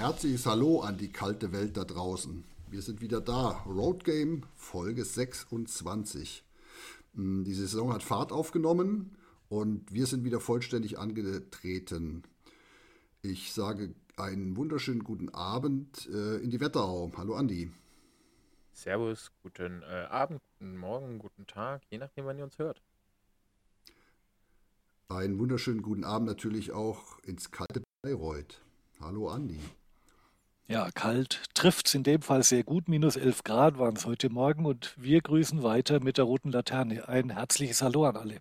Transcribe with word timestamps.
herzliches 0.00 0.46
Hallo 0.46 0.80
an 0.80 0.96
die 0.96 1.12
kalte 1.12 1.52
Welt 1.52 1.76
da 1.76 1.84
draußen. 1.84 2.42
Wir 2.70 2.80
sind 2.80 3.02
wieder 3.02 3.20
da. 3.20 3.62
Road 3.66 4.02
Game 4.04 4.44
Folge 4.56 5.04
26. 5.04 6.42
Hm, 7.14 7.44
die 7.44 7.52
Saison 7.52 7.92
hat 7.92 8.02
Fahrt 8.02 8.32
aufgenommen 8.32 9.14
und 9.50 9.92
wir 9.92 10.06
sind 10.06 10.24
wieder 10.24 10.40
vollständig 10.40 10.98
angetreten. 10.98 12.22
Ich 13.20 13.52
sage 13.52 13.94
einen 14.16 14.56
wunderschönen 14.56 15.04
guten 15.04 15.28
Abend 15.28 16.08
äh, 16.10 16.36
in 16.36 16.50
die 16.50 16.60
Wetterau. 16.60 17.12
Hallo 17.18 17.34
Andi. 17.34 17.70
Servus, 18.72 19.30
guten 19.42 19.82
äh, 19.82 20.06
Abend, 20.08 20.40
guten 20.58 20.78
Morgen, 20.78 21.18
guten 21.18 21.46
Tag, 21.46 21.82
je 21.90 21.98
nachdem, 21.98 22.24
wann 22.24 22.38
ihr 22.38 22.44
uns 22.44 22.58
hört. 22.58 22.80
Einen 25.10 25.38
wunderschönen 25.38 25.82
guten 25.82 26.04
Abend 26.04 26.26
natürlich 26.26 26.72
auch 26.72 27.18
ins 27.24 27.50
kalte 27.50 27.82
Bayreuth. 28.00 28.62
Hallo 28.98 29.28
Andi. 29.28 29.60
Ja, 30.70 30.88
kalt 30.92 31.42
trifft 31.54 31.88
es 31.88 31.94
in 31.94 32.04
dem 32.04 32.22
Fall 32.22 32.44
sehr 32.44 32.62
gut. 32.62 32.88
Minus 32.88 33.16
11 33.16 33.42
Grad 33.42 33.76
waren 33.80 33.96
es 33.96 34.06
heute 34.06 34.30
Morgen 34.30 34.66
und 34.66 34.94
wir 34.96 35.20
grüßen 35.20 35.64
weiter 35.64 35.98
mit 35.98 36.16
der 36.16 36.26
roten 36.26 36.52
Laterne. 36.52 37.08
Ein 37.08 37.30
herzliches 37.30 37.82
Hallo 37.82 38.04
an 38.06 38.16
alle. 38.16 38.36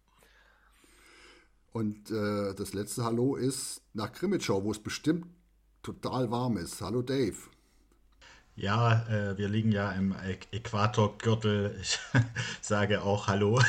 Und 1.72 2.12
äh, 2.12 2.54
das 2.54 2.74
letzte 2.74 3.04
Hallo 3.04 3.36
ist 3.36 3.82
nach 3.96 4.12
Krimitschau, 4.12 4.64
wo 4.64 4.70
es 4.70 4.78
bestimmt 4.78 5.26
total 5.82 6.30
warm 6.30 6.58
ist. 6.58 6.80
Hallo 6.82 7.02
Dave. 7.02 7.36
Ja, 8.60 9.06
äh, 9.08 9.38
wir 9.38 9.48
liegen 9.48 9.72
ja 9.72 9.94
im 9.94 10.14
Äquatorgürtel. 10.52 11.80
Ich 11.82 11.98
sage 12.62 13.04
auch 13.04 13.28
Hallo. 13.28 13.62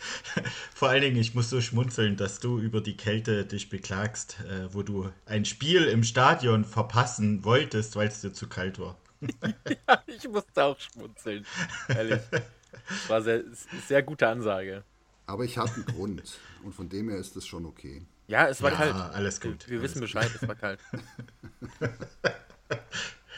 Vor 0.74 0.90
allen 0.90 1.00
Dingen, 1.00 1.16
ich 1.16 1.34
muss 1.34 1.48
so 1.48 1.62
schmunzeln, 1.62 2.18
dass 2.18 2.38
du 2.38 2.58
über 2.58 2.82
die 2.82 2.94
Kälte 2.94 3.46
dich 3.46 3.70
beklagst, 3.70 4.36
äh, 4.40 4.72
wo 4.74 4.82
du 4.82 5.10
ein 5.24 5.46
Spiel 5.46 5.84
im 5.84 6.04
Stadion 6.04 6.66
verpassen 6.66 7.42
wolltest, 7.42 7.96
weil 7.96 8.08
es 8.08 8.20
dir 8.20 8.34
zu 8.34 8.48
kalt 8.48 8.78
war. 8.78 8.98
ja, 9.42 10.02
ich 10.06 10.28
musste 10.28 10.62
auch 10.62 10.78
schmunzeln. 10.78 11.46
Ehrlich. 11.88 12.20
Das 12.30 13.08
war 13.08 13.22
sehr, 13.22 13.44
sehr 13.86 14.02
gute 14.02 14.28
Ansage. 14.28 14.84
Aber 15.24 15.44
ich 15.44 15.56
hatte 15.56 15.76
einen 15.76 15.86
Grund. 15.86 16.38
Und 16.62 16.74
von 16.74 16.90
dem 16.90 17.08
her 17.08 17.18
ist 17.18 17.34
es 17.34 17.46
schon 17.46 17.64
okay. 17.64 18.02
Ja, 18.26 18.46
es 18.46 18.60
war 18.60 18.72
ja, 18.72 18.76
kalt. 18.76 18.94
Alles 18.94 19.40
gut. 19.40 19.66
Wir, 19.66 19.70
wir 19.70 19.78
alles 19.78 19.92
wissen 19.92 20.00
gut. 20.00 20.12
Bescheid, 20.12 20.30
es 20.34 20.46
war 20.46 20.54
kalt. 20.54 20.80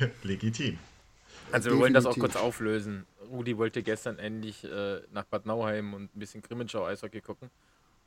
Legitim. 0.23 0.79
Also 1.53 1.71
wir 1.71 1.79
wollen 1.79 1.95
das 1.95 2.07
auch 2.07 2.19
kurz 2.19 2.37
auflösen. 2.37 3.07
Rudi 3.29 3.57
wollte 3.57 3.83
gestern 3.83 4.19
endlich 4.19 4.65
äh, 4.65 5.01
nach 5.13 5.25
Bad 5.25 5.47
Nauheim 5.47 5.95
und 5.95 6.15
ein 6.15 6.19
bisschen 6.19 6.43
Grimmenschau 6.43 6.85
Eishockey 6.85 7.21
gucken. 7.21 7.51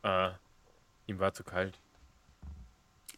Äh, 0.04 0.30
ihm 1.08 1.20
war 1.20 1.34
zu 1.34 1.44
kalt. 1.44 1.80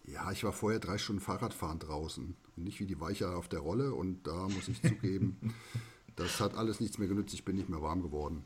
Ja, 0.05 0.31
ich 0.31 0.43
war 0.43 0.53
vorher 0.53 0.79
drei 0.79 0.97
Stunden 0.97 1.21
Fahrradfahren 1.21 1.79
draußen. 1.79 2.35
Und 2.55 2.63
nicht 2.63 2.79
wie 2.79 2.85
die 2.85 2.99
Weicher 2.99 3.35
auf 3.35 3.47
der 3.47 3.59
Rolle. 3.59 3.93
Und 3.93 4.23
da 4.27 4.47
muss 4.47 4.67
ich 4.67 4.81
zugeben, 4.81 5.55
das 6.15 6.39
hat 6.39 6.55
alles 6.55 6.79
nichts 6.79 6.97
mehr 6.97 7.07
genützt. 7.07 7.33
Ich 7.33 7.45
bin 7.45 7.55
nicht 7.55 7.69
mehr 7.69 7.81
warm 7.81 8.01
geworden. 8.01 8.45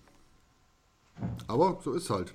Aber 1.48 1.80
so 1.84 1.94
ist 1.94 2.10
halt. 2.10 2.34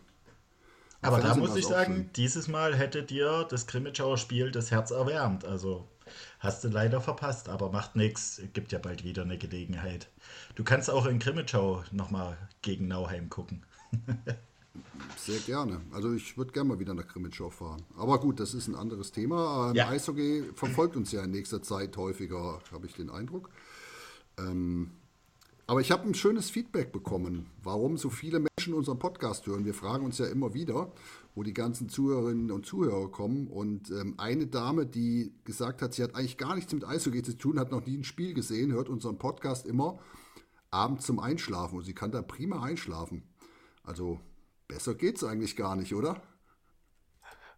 Aber 1.00 1.16
da 1.18 1.22
Fernsehen 1.24 1.40
muss 1.40 1.50
war's 1.50 1.58
ich 1.58 1.66
sagen, 1.66 1.94
schön. 1.94 2.10
dieses 2.16 2.48
Mal 2.48 2.74
hätte 2.74 3.02
dir 3.02 3.44
das 3.44 3.66
Grimmitschauer 3.66 4.16
Spiel 4.16 4.50
das 4.50 4.70
Herz 4.70 4.90
erwärmt. 4.90 5.44
Also 5.44 5.86
hast 6.38 6.64
du 6.64 6.68
leider 6.68 7.00
verpasst, 7.00 7.48
aber 7.48 7.70
macht 7.70 7.96
nichts. 7.96 8.40
Gibt 8.52 8.72
ja 8.72 8.78
bald 8.78 9.04
wieder 9.04 9.22
eine 9.22 9.38
Gelegenheit. 9.38 10.08
Du 10.54 10.64
kannst 10.64 10.90
auch 10.90 11.06
in 11.06 11.18
Grimmitschau 11.18 11.84
nochmal 11.92 12.36
gegen 12.62 12.88
Nauheim 12.88 13.28
gucken. 13.30 13.62
Sehr 15.16 15.38
gerne. 15.40 15.80
Also 15.92 16.12
ich 16.14 16.36
würde 16.36 16.52
gerne 16.52 16.70
mal 16.70 16.78
wieder 16.78 16.94
nach 16.94 17.06
Krimitschau 17.06 17.50
fahren. 17.50 17.82
Aber 17.96 18.18
gut, 18.18 18.40
das 18.40 18.54
ist 18.54 18.66
ein 18.68 18.74
anderes 18.74 19.12
Thema. 19.12 19.70
Ähm, 19.70 19.76
Ja. 19.76 19.88
Eishockey 19.88 20.44
verfolgt 20.54 20.96
uns 20.96 21.12
ja 21.12 21.22
in 21.22 21.30
nächster 21.30 21.62
Zeit 21.62 21.96
häufiger, 21.96 22.60
habe 22.72 22.86
ich 22.86 22.94
den 22.94 23.10
Eindruck. 23.10 23.50
Ähm, 24.38 24.90
aber 25.66 25.80
ich 25.80 25.90
habe 25.90 26.06
ein 26.06 26.14
schönes 26.14 26.50
Feedback 26.50 26.92
bekommen, 26.92 27.46
warum 27.62 27.96
so 27.96 28.10
viele 28.10 28.38
Menschen 28.40 28.74
unseren 28.74 28.98
Podcast 28.98 29.46
hören. 29.46 29.64
Wir 29.64 29.72
fragen 29.74 30.04
uns 30.04 30.18
ja 30.18 30.26
immer 30.26 30.52
wieder, 30.52 30.92
wo 31.34 31.42
die 31.42 31.54
ganzen 31.54 31.88
Zuhörerinnen 31.88 32.50
und 32.50 32.64
Zuhörer 32.64 33.10
kommen. 33.10 33.48
Und 33.48 33.90
ähm, 33.90 34.14
eine 34.18 34.46
Dame, 34.46 34.86
die 34.86 35.32
gesagt 35.44 35.82
hat, 35.82 35.94
sie 35.94 36.02
hat 36.02 36.14
eigentlich 36.14 36.38
gar 36.38 36.54
nichts 36.54 36.72
mit 36.72 36.84
Eishockey 36.84 37.22
zu 37.22 37.36
tun, 37.36 37.58
hat 37.58 37.72
noch 37.72 37.84
nie 37.84 37.96
ein 37.96 38.04
Spiel 38.04 38.34
gesehen, 38.34 38.72
hört 38.72 38.88
unseren 38.88 39.18
Podcast 39.18 39.66
immer 39.66 39.98
abends 40.70 41.06
zum 41.06 41.18
Einschlafen 41.18 41.78
und 41.78 41.84
sie 41.84 41.94
kann 41.94 42.12
da 42.12 42.22
prima 42.22 42.62
einschlafen. 42.62 43.22
Also 43.82 44.20
besser 44.68 44.94
geht's 44.94 45.24
eigentlich 45.24 45.56
gar 45.56 45.76
nicht, 45.76 45.94
oder? 45.94 46.22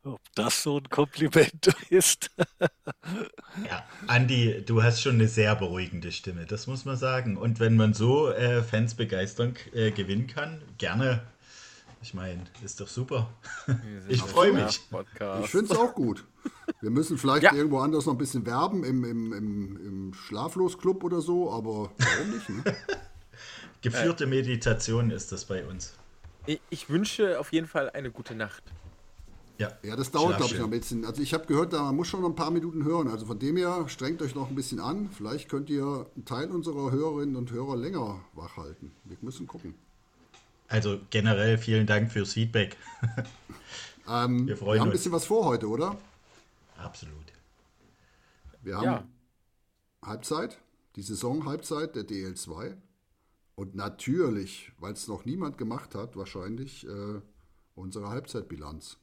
Ob 0.05 0.21
das 0.37 0.63
so 0.63 0.79
ein 0.79 0.89
Kompliment 0.89 1.67
ist? 1.91 2.31
Ja, 3.69 3.85
Andi, 4.07 4.63
du 4.65 4.83
hast 4.83 5.03
schon 5.03 5.15
eine 5.15 5.27
sehr 5.27 5.57
beruhigende 5.57 6.13
Stimme, 6.13 6.47
das 6.47 6.69
muss 6.69 6.85
man 6.85 6.97
sagen. 6.97 7.37
Und 7.37 7.59
wenn 7.59 7.77
man 7.77 7.93
so 7.93 8.31
äh, 8.31 8.63
Fans 8.63 8.95
begeistern 8.95 9.57
äh, 9.73 9.91
gewinnen 9.91 10.29
kann, 10.29 10.63
gerne. 10.79 11.23
Ich 12.07 12.15
meine, 12.15 12.45
ist 12.63 12.79
doch 12.79 12.87
super. 12.87 13.29
Ich 14.09 14.23
auf 14.23 14.31
freu 14.31 14.53
dem 14.53 14.65
mich. 14.65 14.89
Podcast. 14.89 15.45
Ich 15.47 15.51
finde 15.51 15.73
es 15.73 15.77
auch 15.77 15.93
gut. 15.93 16.25
Wir 16.81 16.91
müssen 16.91 17.19
vielleicht 17.19 17.43
Ja. 17.43 17.53
irgendwo 17.53 17.81
anders 17.81 18.07
noch 18.07 18.13
ein 18.15 18.19
bisschen 18.19 18.47
werben, 18.47 18.85
im, 18.85 19.03
im, 19.03 19.33
im, 19.33 19.77
im 19.85 20.15
Schlaflosclub 20.15 21.03
oder 21.03 21.21
so, 21.21 21.51
aber 21.51 21.91
warum 21.99 22.31
nicht? 22.31 22.49
Ne? 22.49 22.63
Geführte 23.83 24.29
Meditation 24.29 25.11
ist 25.11 25.33
das 25.33 25.47
bei 25.47 25.67
uns. 25.67 25.95
Ich, 26.47 26.61
ich 26.71 26.89
wünsche 26.89 27.41
auf 27.41 27.53
jeden 27.53 27.67
Fall 27.67 27.91
eine 27.91 28.13
gute 28.13 28.37
Nacht. 28.37 28.63
Ja, 29.59 29.73
Ja, 29.83 29.97
das 29.97 30.13
dauert, 30.13 30.37
glaube 30.37 30.53
ich, 30.55 30.59
noch 30.61 30.67
ein 30.67 30.71
bisschen. 30.71 31.05
Also 31.05 31.21
ich 31.23 31.35
habe 31.35 31.47
gehört, 31.47 31.73
da 31.73 31.91
muss 31.91 32.07
schon 32.07 32.21
noch 32.21 32.29
ein 32.29 32.37
paar 32.37 32.53
Minuten 32.53 32.85
hören. 32.85 33.09
Also 33.09 33.27
von 33.27 33.41
dem 33.41 33.57
her, 33.57 33.85
strengt 33.89 34.23
euch 34.23 34.37
noch 34.37 34.49
ein 34.49 34.55
bisschen 34.55 34.79
an. 34.79 35.11
Vielleicht 35.11 35.49
könnt 35.49 35.71
ihr 35.71 36.07
einen 36.15 36.25
Teil 36.25 36.53
unserer 36.53 36.93
Hörerinnen 36.93 37.35
und 37.35 37.51
Hörer 37.51 37.75
länger 37.77 38.21
wach 38.35 38.57
halten. 38.59 38.93
Wir 39.03 39.17
müssen 39.23 39.49
gucken. 39.49 39.75
Also 40.69 41.01
generell 41.11 41.59
vielen 41.59 41.87
Dank 41.87 42.11
fürs 42.13 42.33
Feedback. 42.35 42.77
Ähm, 44.09 44.47
Wir 44.47 44.57
wir, 44.57 44.57
freuen 44.57 44.81
haben 44.81 44.89
ein 44.89 44.93
bisschen 44.93 45.13
was 45.13 45.25
vor 45.25 45.45
heute, 45.47 45.69
oder? 45.69 45.99
Absolut. 46.77 47.33
Wir 48.63 48.77
haben 48.77 48.85
Ja. 48.85 49.09
Halbzeit, 50.05 50.61
die 50.97 51.03
Saison-Halbzeit 51.03 51.97
der 51.97 52.05
DL2. 52.05 52.77
Und 53.57 53.75
natürlich, 53.75 54.73
weil 54.79 54.93
es 54.93 55.09
noch 55.09 55.25
niemand 55.25 55.59
gemacht 55.59 55.95
hat, 55.95 56.17
wahrscheinlich 56.17 56.87
äh, 56.87 57.21
unsere 57.75 58.09
Halbzeitbilanz. 58.11 58.99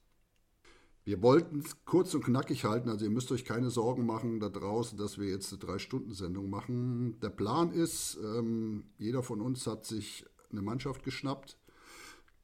Wir 1.05 1.21
wollten 1.21 1.59
es 1.59 1.83
kurz 1.85 2.13
und 2.13 2.23
knackig 2.23 2.63
halten, 2.63 2.87
also 2.89 3.03
ihr 3.03 3.11
müsst 3.11 3.31
euch 3.31 3.43
keine 3.43 3.69
Sorgen 3.69 4.05
machen 4.05 4.39
da 4.39 4.47
draußen, 4.47 4.97
dass 4.97 5.17
wir 5.17 5.27
jetzt 5.27 5.51
eine 5.51 5.59
Drei-Stunden-Sendung 5.59 6.49
machen. 6.49 7.19
Der 7.19 7.29
Plan 7.29 7.71
ist, 7.71 8.17
ähm, 8.23 8.85
jeder 8.97 9.21
von 9.21 9.41
uns 9.41 9.67
hat 9.67 9.85
sich 9.85 10.25
eine 10.53 10.61
Mannschaft 10.61 11.03
geschnappt. 11.03 11.57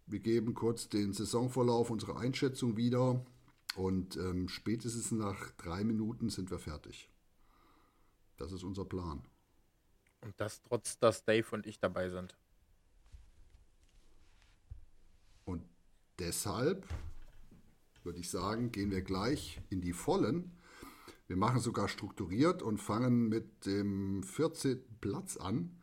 Wir 0.05 0.19
geben 0.19 0.53
kurz 0.53 0.89
den 0.89 1.13
Saisonverlauf, 1.13 1.89
unsere 1.89 2.17
Einschätzung 2.17 2.75
wieder 2.75 3.25
und 3.75 4.17
ähm, 4.17 4.49
spätestens 4.49 5.11
nach 5.11 5.51
drei 5.51 5.83
Minuten 5.83 6.29
sind 6.29 6.51
wir 6.51 6.59
fertig. 6.59 7.09
Das 8.37 8.51
ist 8.51 8.63
unser 8.63 8.85
Plan. 8.85 9.21
Und 10.21 10.33
das 10.37 10.61
trotz, 10.63 10.99
dass 10.99 11.23
Dave 11.23 11.47
und 11.51 11.65
ich 11.65 11.79
dabei 11.79 12.09
sind. 12.09 12.35
Und 15.45 15.63
deshalb 16.17 16.87
würde 18.03 18.19
ich 18.19 18.29
sagen, 18.29 18.71
gehen 18.71 18.91
wir 18.91 19.01
gleich 19.01 19.61
in 19.69 19.81
die 19.81 19.93
Vollen. 19.93 20.57
Wir 21.27 21.37
machen 21.37 21.59
sogar 21.59 21.87
strukturiert 21.87 22.61
und 22.61 22.79
fangen 22.79 23.29
mit 23.29 23.65
dem 23.65 24.23
14. 24.23 24.81
Platz 24.99 25.37
an. 25.37 25.78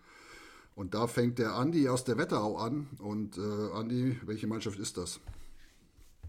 Und 0.76 0.93
da 0.93 1.06
fängt 1.06 1.38
der 1.38 1.55
Andi 1.55 1.88
aus 1.88 2.05
der 2.05 2.19
Wetterau 2.19 2.58
an. 2.58 2.87
Und 2.99 3.38
äh, 3.38 3.40
Andi, 3.73 4.20
welche 4.25 4.46
Mannschaft 4.46 4.78
ist 4.78 4.99
das? 4.99 5.20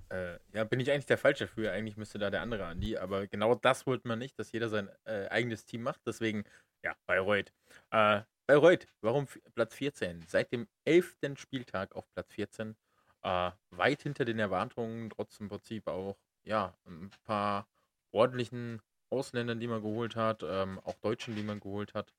Äh, 0.09 0.39
ja, 0.53 0.63
bin 0.63 0.79
ich 0.79 0.89
eigentlich 0.89 1.05
der 1.05 1.17
Falsche 1.17 1.47
für. 1.47 1.69
Eigentlich 1.69 1.97
müsste 1.97 2.17
da 2.17 2.29
der 2.29 2.41
andere 2.41 2.65
Andi. 2.65 2.97
Aber 2.97 3.27
genau 3.27 3.55
das 3.55 3.85
wollte 3.85 4.07
man 4.07 4.19
nicht, 4.19 4.39
dass 4.39 4.53
jeder 4.53 4.69
sein 4.69 4.89
äh, 5.03 5.27
eigenes 5.27 5.65
Team 5.65 5.83
macht. 5.83 5.99
Deswegen, 6.07 6.45
ja, 6.81 6.95
Bayreuth. 7.07 7.51
Äh, 7.91 8.21
Bayreuth, 8.47 8.87
warum 9.01 9.27
Platz 9.53 9.75
14? 9.75 10.23
Seit 10.25 10.53
dem 10.53 10.69
11. 10.85 11.17
Spieltag 11.35 11.93
auf 11.93 12.09
Platz 12.13 12.31
14. 12.31 12.77
Äh, 13.23 13.51
weit 13.71 14.03
hinter 14.03 14.23
den 14.23 14.39
Erwartungen, 14.39 15.09
trotz 15.09 15.41
im 15.41 15.49
Prinzip 15.49 15.87
auch, 15.87 16.17
ja, 16.45 16.73
ein 16.85 17.11
paar 17.25 17.67
ordentlichen 18.11 18.81
Ausländern, 19.09 19.59
die 19.59 19.67
man 19.67 19.81
geholt 19.81 20.15
hat, 20.15 20.41
ähm, 20.41 20.79
auch 20.85 20.95
Deutschen, 21.01 21.35
die 21.35 21.43
man 21.43 21.59
geholt 21.59 21.93
hat. 21.93 22.13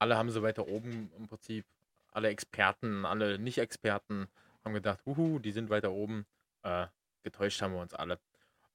Alle 0.00 0.16
haben 0.16 0.30
sie 0.30 0.42
weiter 0.42 0.66
oben 0.66 1.12
im 1.16 1.28
Prinzip. 1.28 1.64
Alle 2.10 2.28
Experten, 2.28 3.04
alle 3.04 3.38
Nicht-Experten 3.38 4.26
haben 4.64 4.74
gedacht, 4.74 5.00
huhu, 5.06 5.38
die 5.38 5.52
sind 5.52 5.70
weiter 5.70 5.92
oben. 5.92 6.26
Äh, 6.62 6.86
getäuscht 7.22 7.62
haben 7.62 7.74
wir 7.74 7.80
uns 7.80 7.94
alle. 7.94 8.18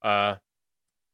Äh, 0.01 0.38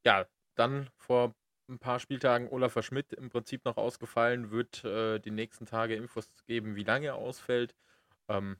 ja, 0.04 0.26
dann 0.54 0.90
vor 0.96 1.34
ein 1.68 1.78
paar 1.78 1.98
Spieltagen 1.98 2.48
Olaf 2.50 2.76
Schmidt 2.84 3.12
im 3.14 3.30
Prinzip 3.30 3.64
noch 3.64 3.78
ausgefallen, 3.78 4.50
wird 4.50 4.84
äh, 4.84 5.18
die 5.18 5.30
nächsten 5.30 5.66
Tage 5.66 5.96
Infos 5.96 6.28
geben, 6.46 6.76
wie 6.76 6.84
lange 6.84 7.06
er 7.06 7.14
ausfällt. 7.16 7.74
Ähm, 8.28 8.58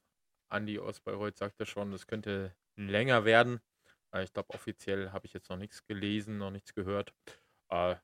Andi 0.48 0.78
aus 0.78 1.00
Bayreuth 1.00 1.36
sagte 1.36 1.66
schon, 1.66 1.92
es 1.92 2.06
könnte 2.06 2.54
länger 2.76 3.24
werden. 3.24 3.60
Äh, 4.12 4.24
ich 4.24 4.32
glaube, 4.32 4.54
offiziell 4.54 5.12
habe 5.12 5.26
ich 5.26 5.34
jetzt 5.34 5.50
noch 5.50 5.58
nichts 5.58 5.84
gelesen, 5.86 6.38
noch 6.38 6.50
nichts 6.50 6.74
gehört. 6.74 7.12
Äh, 7.68 7.96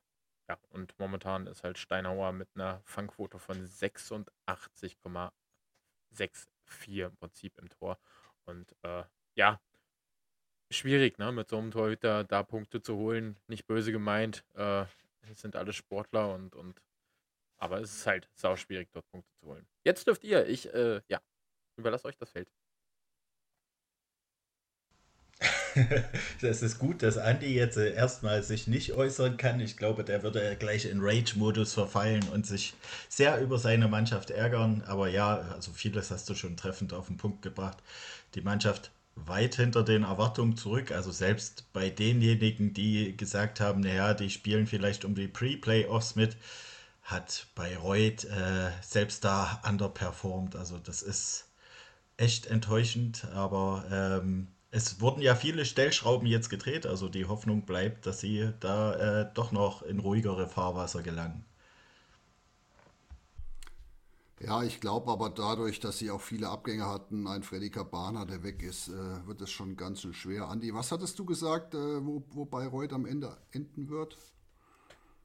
ja, 0.49 0.57
und 0.71 0.97
momentan 0.99 1.47
ist 1.47 1.63
halt 1.63 1.77
Steinhauer 1.77 2.31
mit 2.33 2.49
einer 2.55 2.81
Fangquote 2.83 3.37
von 3.39 3.65
86,64 3.67 5.31
im 7.05 7.15
Prinzip 7.17 7.57
im 7.59 7.69
Tor. 7.69 7.99
Und 8.45 8.75
äh, 8.81 9.03
ja, 9.35 9.61
schwierig, 10.71 11.19
ne, 11.19 11.31
mit 11.31 11.49
so 11.49 11.57
einem 11.57 11.69
Torhüter 11.71 12.23
da 12.23 12.41
Punkte 12.43 12.81
zu 12.81 12.97
holen. 12.97 13.37
Nicht 13.47 13.67
böse 13.67 13.91
gemeint. 13.91 14.43
Äh, 14.55 14.85
es 15.31 15.41
sind 15.41 15.55
alle 15.55 15.71
Sportler 15.71 16.33
und, 16.33 16.55
und 16.55 16.81
aber 17.57 17.79
es 17.81 17.93
ist 17.93 18.07
halt 18.07 18.27
sau 18.33 18.55
schwierig, 18.55 18.89
dort 18.91 19.07
Punkte 19.11 19.31
zu 19.35 19.47
holen. 19.47 19.67
Jetzt 19.83 20.07
dürft 20.07 20.23
ihr, 20.23 20.47
ich, 20.47 20.73
äh, 20.73 21.01
ja, 21.07 21.21
überlasse 21.77 22.07
euch 22.07 22.17
das 22.17 22.31
Feld. 22.31 22.51
das 26.41 26.61
ist 26.61 26.79
gut, 26.79 27.03
dass 27.03 27.17
Andi 27.17 27.53
jetzt 27.53 27.77
äh, 27.77 27.93
erstmal 27.93 28.43
sich 28.43 28.67
nicht 28.67 28.93
äußern 28.93 29.37
kann. 29.37 29.59
Ich 29.59 29.77
glaube, 29.77 30.03
der 30.03 30.23
würde 30.23 30.55
gleich 30.57 30.85
in 30.85 30.99
Rage-Modus 31.01 31.73
verfallen 31.73 32.23
und 32.33 32.45
sich 32.45 32.73
sehr 33.07 33.39
über 33.41 33.57
seine 33.57 33.87
Mannschaft 33.87 34.29
ärgern. 34.31 34.83
Aber 34.87 35.07
ja, 35.07 35.37
also 35.53 35.71
vieles 35.71 36.11
hast 36.11 36.29
du 36.29 36.35
schon 36.35 36.57
treffend 36.57 36.93
auf 36.93 37.07
den 37.07 37.17
Punkt 37.17 37.41
gebracht. 37.41 37.77
Die 38.35 38.41
Mannschaft 38.41 38.91
weit 39.15 39.55
hinter 39.55 39.83
den 39.83 40.03
Erwartungen 40.03 40.55
zurück. 40.55 40.91
Also 40.91 41.11
selbst 41.11 41.65
bei 41.73 41.89
denjenigen, 41.89 42.73
die 42.73 43.15
gesagt 43.15 43.59
haben, 43.59 43.81
naja, 43.81 44.13
die 44.13 44.29
spielen 44.29 44.67
vielleicht 44.67 45.05
um 45.05 45.15
die 45.15 45.27
Pre-Playoffs 45.27 46.15
mit, 46.15 46.37
hat 47.03 47.47
Bayreuth 47.55 48.25
äh, 48.25 48.71
selbst 48.81 49.23
da 49.25 49.61
underperformed. 49.67 50.55
Also 50.55 50.77
das 50.77 51.01
ist 51.01 51.45
echt 52.17 52.47
enttäuschend, 52.47 53.25
aber 53.33 53.85
ähm, 53.91 54.47
es 54.71 55.01
wurden 55.01 55.21
ja 55.21 55.35
viele 55.35 55.65
Stellschrauben 55.65 56.27
jetzt 56.27 56.49
gedreht, 56.49 56.85
also 56.85 57.09
die 57.09 57.25
Hoffnung 57.25 57.65
bleibt, 57.65 58.05
dass 58.05 58.19
sie 58.19 58.53
da 58.59 59.21
äh, 59.21 59.33
doch 59.33 59.51
noch 59.51 59.81
in 59.81 59.99
ruhigere 59.99 60.47
Fahrwasser 60.47 61.01
gelangen. 61.01 61.45
Ja, 64.39 64.63
ich 64.63 64.79
glaube 64.79 65.11
aber 65.11 65.29
dadurch, 65.29 65.81
dass 65.81 65.97
sie 65.97 66.11
auch 66.11 66.21
viele 66.21 66.47
Abgänge 66.47 66.85
hatten, 66.85 67.27
ein 67.27 67.43
Freddy 67.43 67.69
Cabana, 67.69 68.23
der 68.23 68.41
weg 68.41 68.63
ist, 68.63 68.87
äh, 68.87 69.27
wird 69.27 69.41
es 69.41 69.51
schon 69.51 69.75
ganz 69.75 70.01
schön 70.01 70.13
schwer. 70.13 70.47
Andi, 70.47 70.73
was 70.73 70.91
hattest 70.91 71.19
du 71.19 71.25
gesagt, 71.25 71.73
äh, 71.73 72.05
wo, 72.05 72.23
wo 72.29 72.45
Bayreuth 72.45 72.93
am 72.93 73.05
Ende 73.05 73.35
enden 73.51 73.89
wird? 73.89 74.17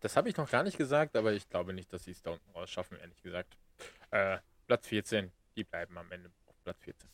Das 0.01 0.17
habe 0.17 0.29
ich 0.29 0.37
noch 0.37 0.51
gar 0.51 0.65
nicht 0.65 0.79
gesagt, 0.79 1.17
aber 1.17 1.33
ich 1.33 1.49
glaube 1.49 1.73
nicht, 1.73 1.93
dass 1.93 2.05
sie 2.05 2.11
es 2.11 2.23
da 2.23 2.33
unten 2.33 2.51
raus 2.51 2.71
schaffen, 2.71 2.99
ehrlich 2.99 3.23
gesagt. 3.23 3.57
Äh, 4.11 4.39
Platz 4.67 4.89
14, 4.89 5.31
die 5.55 5.65
bleiben 5.65 5.97
am 5.97 6.11
Ende 6.11 6.31
auf 6.47 6.57
Platz 6.65 6.81
14. 6.81 7.14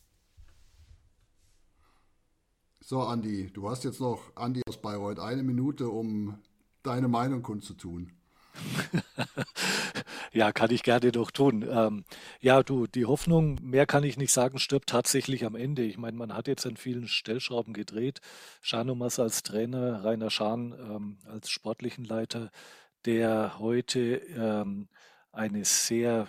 So, 2.83 3.01
Andi, 3.01 3.51
du 3.53 3.69
hast 3.69 3.83
jetzt 3.83 4.01
noch, 4.01 4.35
Andi 4.35 4.61
aus 4.67 4.81
Bayreuth, 4.81 5.19
eine 5.19 5.43
Minute, 5.43 5.87
um 5.87 6.39
deine 6.81 7.07
Meinung 7.07 7.43
kundzutun. 7.43 8.11
ja, 10.33 10.51
kann 10.51 10.71
ich 10.71 10.81
gerne 10.81 11.11
doch 11.11 11.29
tun. 11.29 11.63
Ähm, 11.69 12.03
ja, 12.39 12.63
du, 12.63 12.87
die 12.87 13.05
Hoffnung, 13.05 13.59
mehr 13.61 13.85
kann 13.85 14.03
ich 14.03 14.17
nicht 14.17 14.33
sagen, 14.33 14.57
stirbt 14.57 14.89
tatsächlich 14.89 15.45
am 15.45 15.55
Ende. 15.55 15.83
Ich 15.83 15.99
meine, 15.99 16.17
man 16.17 16.33
hat 16.33 16.47
jetzt 16.47 16.65
an 16.65 16.75
vielen 16.75 17.07
Stellschrauben 17.07 17.73
gedreht. 17.73 18.19
Schanumas 18.61 19.19
als 19.19 19.43
Trainer, 19.43 20.03
Rainer 20.03 20.31
Schahn 20.31 20.73
ähm, 20.73 21.17
als 21.25 21.51
sportlichen 21.51 22.03
Leiter, 22.03 22.49
der 23.05 23.59
heute 23.59 24.15
ähm, 24.35 24.87
eine 25.31 25.65
sehr 25.65 26.27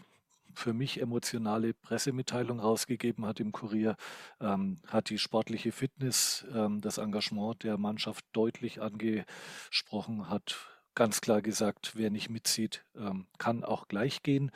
für 0.54 0.72
mich 0.72 1.00
emotionale 1.00 1.74
Pressemitteilung 1.74 2.60
rausgegeben 2.60 3.26
hat 3.26 3.40
im 3.40 3.52
Kurier, 3.52 3.96
ähm, 4.40 4.80
hat 4.86 5.10
die 5.10 5.18
sportliche 5.18 5.72
Fitness, 5.72 6.46
ähm, 6.54 6.80
das 6.80 6.98
Engagement 6.98 7.62
der 7.62 7.78
Mannschaft 7.78 8.24
deutlich 8.32 8.80
angesprochen, 8.80 10.28
hat 10.28 10.56
ganz 10.94 11.20
klar 11.20 11.42
gesagt, 11.42 11.92
wer 11.96 12.10
nicht 12.10 12.30
mitzieht, 12.30 12.84
ähm, 12.96 13.26
kann 13.38 13.64
auch 13.64 13.88
gleich 13.88 14.22
gehen. 14.22 14.50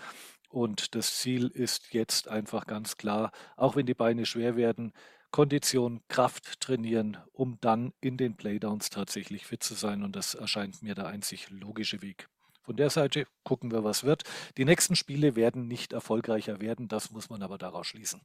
Und 0.48 0.94
das 0.94 1.18
Ziel 1.18 1.48
ist 1.48 1.92
jetzt 1.92 2.28
einfach 2.28 2.66
ganz 2.66 2.96
klar, 2.96 3.32
auch 3.56 3.76
wenn 3.76 3.86
die 3.86 3.94
Beine 3.94 4.26
schwer 4.26 4.56
werden, 4.56 4.92
Kondition, 5.30 6.00
Kraft 6.08 6.60
trainieren, 6.60 7.18
um 7.32 7.58
dann 7.60 7.92
in 8.00 8.16
den 8.16 8.36
Playdowns 8.36 8.90
tatsächlich 8.90 9.46
fit 9.46 9.62
zu 9.62 9.74
sein. 9.74 10.02
Und 10.02 10.16
das 10.16 10.34
erscheint 10.34 10.82
mir 10.82 10.94
der 10.94 11.08
einzig 11.08 11.50
logische 11.50 12.00
Weg. 12.00 12.28
Von 12.66 12.74
der 12.74 12.90
Seite 12.90 13.28
gucken 13.44 13.70
wir, 13.70 13.84
was 13.84 14.02
wird. 14.02 14.24
Die 14.56 14.64
nächsten 14.64 14.96
Spiele 14.96 15.36
werden 15.36 15.68
nicht 15.68 15.92
erfolgreicher 15.92 16.60
werden, 16.60 16.88
das 16.88 17.12
muss 17.12 17.30
man 17.30 17.40
aber 17.44 17.58
daraus 17.58 17.86
schließen. 17.86 18.20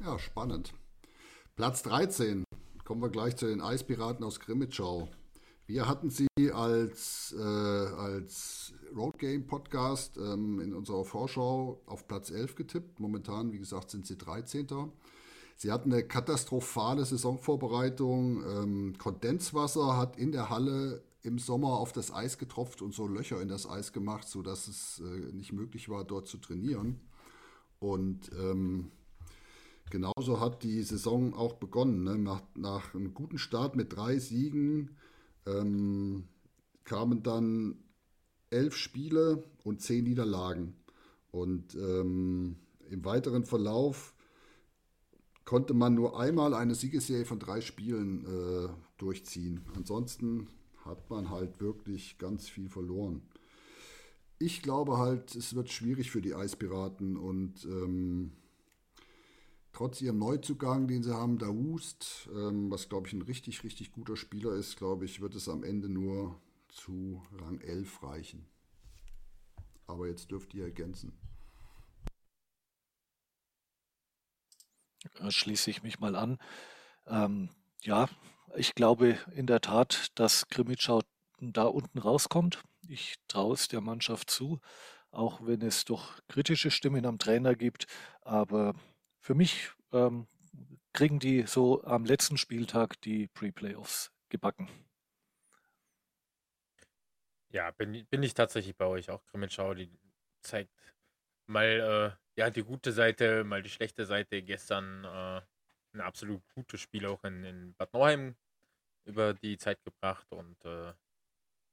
Ja, 0.00 0.18
spannend. 0.18 0.74
Platz 1.54 1.84
13. 1.84 2.42
Kommen 2.84 3.02
wir 3.02 3.08
gleich 3.08 3.36
zu 3.36 3.46
den 3.46 3.60
Eispiraten 3.60 4.24
aus 4.24 4.40
Grimmitschau. 4.40 5.08
Wir 5.66 5.86
hatten 5.86 6.10
sie 6.10 6.26
als, 6.52 7.36
äh, 7.38 7.40
als 7.40 8.72
Road 8.96 9.20
Game 9.20 9.46
Podcast 9.46 10.16
ähm, 10.16 10.60
in 10.60 10.74
unserer 10.74 11.04
Vorschau 11.04 11.80
auf 11.86 12.08
Platz 12.08 12.32
11 12.32 12.56
getippt. 12.56 12.98
Momentan, 12.98 13.52
wie 13.52 13.58
gesagt, 13.58 13.90
sind 13.90 14.08
sie 14.08 14.18
13. 14.18 14.66
Sie 15.54 15.70
hatten 15.70 15.92
eine 15.92 16.02
katastrophale 16.02 17.04
Saisonvorbereitung. 17.04 18.42
Ähm, 18.44 18.94
Kondenswasser 18.98 19.96
hat 19.96 20.16
in 20.16 20.32
der 20.32 20.50
Halle 20.50 21.02
im 21.28 21.38
Sommer 21.38 21.78
auf 21.78 21.92
das 21.92 22.12
Eis 22.12 22.38
getropft 22.38 22.82
und 22.82 22.94
so 22.94 23.06
Löcher 23.06 23.40
in 23.40 23.48
das 23.48 23.68
Eis 23.68 23.92
gemacht, 23.92 24.26
sodass 24.26 24.66
es 24.66 25.00
äh, 25.00 25.32
nicht 25.32 25.52
möglich 25.52 25.88
war, 25.88 26.04
dort 26.04 26.26
zu 26.26 26.38
trainieren. 26.38 27.00
Und 27.78 28.30
ähm, 28.32 28.90
genauso 29.90 30.40
hat 30.40 30.62
die 30.62 30.82
Saison 30.82 31.34
auch 31.34 31.54
begonnen. 31.54 32.02
Ne? 32.02 32.18
Nach, 32.18 32.42
nach, 32.56 32.94
einem 32.94 33.14
guten 33.14 33.38
Start 33.38 33.76
mit 33.76 33.94
drei 33.94 34.18
Siegen 34.18 34.96
ähm, 35.46 36.24
kamen 36.84 37.22
dann 37.22 37.76
elf 38.50 38.74
Spiele 38.74 39.44
und 39.62 39.82
zehn 39.82 40.04
Niederlagen. 40.04 40.74
Und 41.30 41.74
ähm, 41.74 42.56
im 42.88 43.04
weiteren 43.04 43.44
Verlauf 43.44 44.14
konnte 45.44 45.74
man 45.74 45.94
nur 45.94 46.18
einmal 46.18 46.54
eine 46.54 46.74
Siegesserie 46.74 47.26
von 47.26 47.38
drei 47.38 47.60
Spielen 47.60 48.24
äh, 48.24 48.68
durchziehen. 48.96 49.60
Ansonsten 49.76 50.48
hat 50.88 51.08
man 51.10 51.30
halt 51.30 51.60
wirklich 51.60 52.18
ganz 52.18 52.48
viel 52.48 52.68
verloren. 52.68 53.22
Ich 54.38 54.62
glaube 54.62 54.98
halt, 54.98 55.34
es 55.34 55.54
wird 55.54 55.70
schwierig 55.70 56.10
für 56.10 56.22
die 56.22 56.34
Eispiraten 56.34 57.16
und 57.16 57.64
ähm, 57.64 58.32
trotz 59.72 60.00
ihrem 60.00 60.18
Neuzugang, 60.18 60.88
den 60.88 61.02
sie 61.02 61.14
haben, 61.14 61.38
Daoust, 61.38 62.28
ähm, 62.34 62.70
was 62.70 62.88
glaube 62.88 63.08
ich 63.08 63.12
ein 63.12 63.22
richtig, 63.22 63.62
richtig 63.64 63.92
guter 63.92 64.16
Spieler 64.16 64.52
ist, 64.54 64.76
glaube 64.76 65.04
ich, 65.04 65.20
wird 65.20 65.34
es 65.34 65.48
am 65.48 65.62
Ende 65.62 65.88
nur 65.88 66.40
zu 66.68 67.22
Rang 67.40 67.60
11 67.60 68.02
reichen. 68.02 68.46
Aber 69.86 70.06
jetzt 70.06 70.30
dürft 70.30 70.54
ihr 70.54 70.64
ergänzen. 70.64 71.12
Schließe 75.28 75.70
ich 75.70 75.82
mich 75.82 75.98
mal 75.98 76.14
an. 76.14 76.38
Ähm, 77.06 77.48
ja, 77.82 78.08
ich 78.56 78.74
glaube 78.74 79.18
in 79.34 79.46
der 79.46 79.60
Tat, 79.60 80.08
dass 80.14 80.48
Krimitschau 80.48 81.02
da 81.40 81.64
unten 81.64 81.98
rauskommt. 81.98 82.62
Ich 82.88 83.16
traue 83.28 83.54
es 83.54 83.68
der 83.68 83.80
Mannschaft 83.80 84.30
zu, 84.30 84.60
auch 85.10 85.40
wenn 85.46 85.62
es 85.62 85.84
doch 85.84 86.18
kritische 86.28 86.70
Stimmen 86.70 87.06
am 87.06 87.18
Trainer 87.18 87.54
gibt. 87.54 87.86
Aber 88.22 88.74
für 89.20 89.34
mich 89.34 89.70
ähm, 89.92 90.26
kriegen 90.92 91.18
die 91.18 91.42
so 91.46 91.82
am 91.84 92.04
letzten 92.04 92.38
Spieltag 92.38 93.00
die 93.02 93.28
Pre-Playoffs 93.28 94.10
gebacken. 94.28 94.68
Ja, 97.50 97.70
bin, 97.70 98.06
bin 98.06 98.22
ich 98.22 98.34
tatsächlich 98.34 98.76
bei 98.76 98.86
euch. 98.86 99.10
Auch 99.10 99.24
Krimitschau, 99.26 99.74
die 99.74 99.90
zeigt 100.42 100.70
mal 101.46 102.16
äh, 102.16 102.40
ja, 102.40 102.50
die 102.50 102.62
gute 102.62 102.92
Seite, 102.92 103.44
mal 103.44 103.62
die 103.62 103.70
schlechte 103.70 104.04
Seite. 104.04 104.42
Gestern 104.42 105.04
äh, 105.04 105.40
ein 105.94 106.00
absolut 106.00 106.42
gutes 106.54 106.80
Spiel 106.80 107.06
auch 107.06 107.24
in, 107.24 107.44
in 107.44 107.74
Bad 107.74 107.92
Nauheim 107.92 108.36
über 109.04 109.34
die 109.34 109.56
Zeit 109.56 109.82
gebracht 109.84 110.26
und 110.30 110.64
äh, 110.64 110.92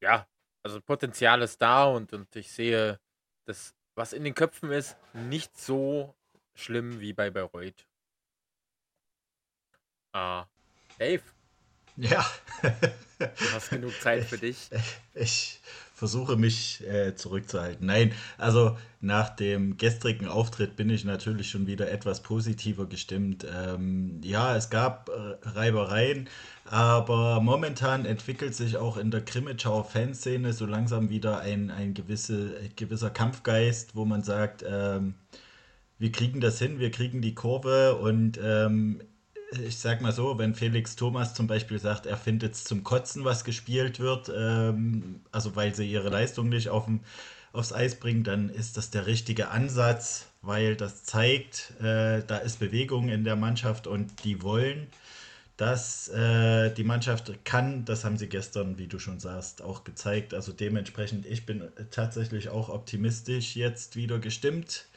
ja, 0.02 0.28
also 0.64 0.82
Potenzial 0.82 1.42
ist 1.42 1.62
da 1.62 1.86
und, 1.86 2.14
und 2.14 2.36
ich 2.36 2.52
sehe, 2.52 3.00
dass 3.46 3.76
was 3.96 4.14
in 4.14 4.24
den 4.24 4.36
Köpfen 4.36 4.72
ist, 4.72 4.98
nicht 5.14 5.58
so 5.58 6.16
schlimm 6.54 7.00
wie 7.00 7.14
bei 7.14 7.30
Bayreuth. 7.30 7.88
Ah, 10.14 10.46
Dave. 10.98 11.24
Ja. 11.98 12.26
du 13.20 13.54
hast 13.54 13.70
genug 13.70 13.94
Zeit 14.02 14.26
für 14.26 14.38
dich. 14.38 14.70
Ich, 15.14 15.62
versuche 15.96 16.36
mich 16.36 16.86
äh, 16.86 17.16
zurückzuhalten. 17.16 17.88
Nein, 17.88 18.12
also 18.38 18.78
nach 19.00 19.30
dem 19.30 19.78
gestrigen 19.78 20.28
Auftritt 20.28 20.76
bin 20.76 20.90
ich 20.90 21.06
natürlich 21.06 21.50
schon 21.50 21.68
wieder 21.68 21.90
etwas 21.90 22.22
positiver 22.22 22.86
gestimmt. 22.86 23.48
Ähm, 23.50 24.20
ja, 24.22 24.56
es 24.58 24.70
gab 24.70 25.10
äh, 25.10 25.48
Reibereien, 25.48 26.28
aber 26.66 27.40
momentan 27.40 28.06
entwickelt 28.06 28.56
sich 28.56 28.76
auch 28.76 28.98
in 28.98 29.10
der 29.10 29.22
Krimitschauer 29.22 29.86
Fanszene 29.86 30.52
so 30.52 30.66
langsam 30.66 31.10
wieder 31.10 31.40
ein, 31.40 31.72
ein 31.72 31.94
gewisse, 31.94 32.56
gewisser 32.76 33.10
Kampfgeist, 33.10 33.96
wo 33.96 34.04
man 34.04 34.22
sagt, 34.22 34.66
ähm, 34.68 35.16
wir 35.98 36.12
kriegen 36.12 36.42
das 36.42 36.60
hin, 36.60 36.80
wir 36.80 36.92
kriegen 36.92 37.22
die 37.22 37.36
Kurve 37.36 37.96
und 37.96 38.38
ähm, 38.44 39.02
ich 39.52 39.78
sag 39.78 40.02
mal 40.02 40.12
so, 40.12 40.38
wenn 40.38 40.56
Felix 40.56 40.96
Thomas 40.96 41.34
zum 41.34 41.48
Beispiel 41.48 41.80
sagt, 41.80 42.06
er 42.06 42.18
findet 42.18 42.54
es 42.54 42.64
zum 42.64 42.84
Kotzen, 42.84 43.26
was 43.26 43.44
gespielt 43.44 44.00
wird, 44.00 44.32
ähm, 44.36 45.22
also 45.32 45.56
weil 45.56 45.76
sie 45.76 45.90
ihre 45.90 46.10
Leistung 46.10 46.50
nicht 46.50 46.70
auf 46.70 46.86
dem, 46.86 47.02
aufs 47.54 47.72
Eis 47.74 47.96
bringen, 47.96 48.24
dann 48.24 48.50
ist 48.50 48.78
das 48.78 48.90
der 48.90 49.08
richtige 49.08 49.50
Ansatz, 49.50 50.28
weil 50.42 50.76
das 50.76 51.04
zeigt, 51.04 51.74
äh, 51.80 52.24
da 52.26 52.38
ist 52.38 52.60
Bewegung 52.60 53.10
in 53.10 53.24
der 53.24 53.36
Mannschaft 53.36 53.88
und 53.88 54.24
die 54.24 54.42
wollen, 54.42 54.88
dass 55.58 56.10
äh, 56.10 56.72
die 56.72 56.84
Mannschaft 56.84 57.32
kann. 57.46 57.86
Das 57.86 58.04
haben 58.04 58.18
sie 58.18 58.28
gestern, 58.28 58.78
wie 58.78 58.88
du 58.88 59.00
schon 59.00 59.20
sagst, 59.20 59.62
auch 59.62 59.86
gezeigt. 59.86 60.34
Also 60.34 60.52
dementsprechend, 60.52 61.26
ich 61.26 61.46
bin 61.46 61.64
tatsächlich 61.92 62.50
auch 62.50 62.68
optimistisch 62.68 63.56
jetzt 63.56 63.96
wieder 63.96 64.20
gestimmt, 64.20 64.88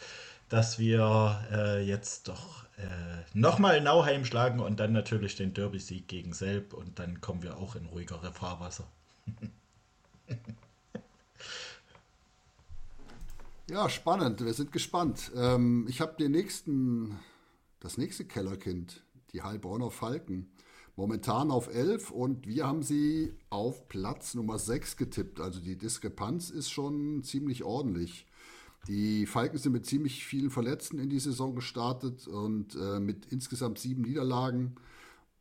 dass 0.49 0.78
wir 0.78 1.45
äh, 1.52 1.85
jetzt 1.85 2.26
doch 2.26 2.67
äh, 2.78 3.25
nochmal 3.35 3.80
Nauheim 3.80 4.25
schlagen 4.25 4.61
und 4.61 4.78
dann 4.78 4.92
natürlich 4.92 5.35
den 5.35 5.52
Derby-Sieg 5.52 6.06
gegen 6.06 6.32
Selb 6.32 6.73
und 6.75 7.00
dann 7.00 7.20
kommen 7.20 7.42
wir 7.42 7.56
auch 7.56 7.75
in 7.75 7.87
ruhigere 7.87 8.32
Fahrwasser. 8.32 8.87
ja, 13.68 13.88
spannend. 13.90 14.44
Wir 14.44 14.54
sind 14.54 14.70
gespannt. 14.70 15.32
Ähm, 15.35 15.87
ich 15.88 16.00
habe 16.00 16.14
den 16.18 16.30
nächsten, 16.30 17.18
das 17.80 17.99
nächste 17.99 18.25
Kellerkind, 18.25 19.02
die 19.32 19.42
Heilbronner 19.42 19.90
Falken. 19.90 20.52
Momentan 20.94 21.50
auf 21.50 21.66
11 21.73 22.12
und 22.12 22.47
wir 22.47 22.64
haben 22.66 22.85
sie 22.85 23.35
auf 23.50 23.88
Platz 23.88 24.35
Nummer 24.35 24.61
6 24.61 24.97
getippt. 24.97 25.40
Also 25.40 25.58
die 25.61 25.76
Diskrepanz 25.76 26.50
ist 26.50 26.70
schon 26.70 27.25
ziemlich 27.25 27.64
ordentlich. 27.64 28.27
Die 28.88 29.26
Falken 29.26 29.59
sind 29.59 29.73
mit 29.73 29.85
ziemlich 29.85 30.25
vielen 30.25 30.50
Verletzten 30.50 30.99
in 30.99 31.11
die 31.11 31.21
Saison 31.21 31.54
gestartet 31.54 32.26
und 32.26 32.75
äh, 32.75 32.99
mit 33.00 33.26
insgesamt 33.26 33.78
sieben 33.78 34.02
Niederlagen. 34.02 34.76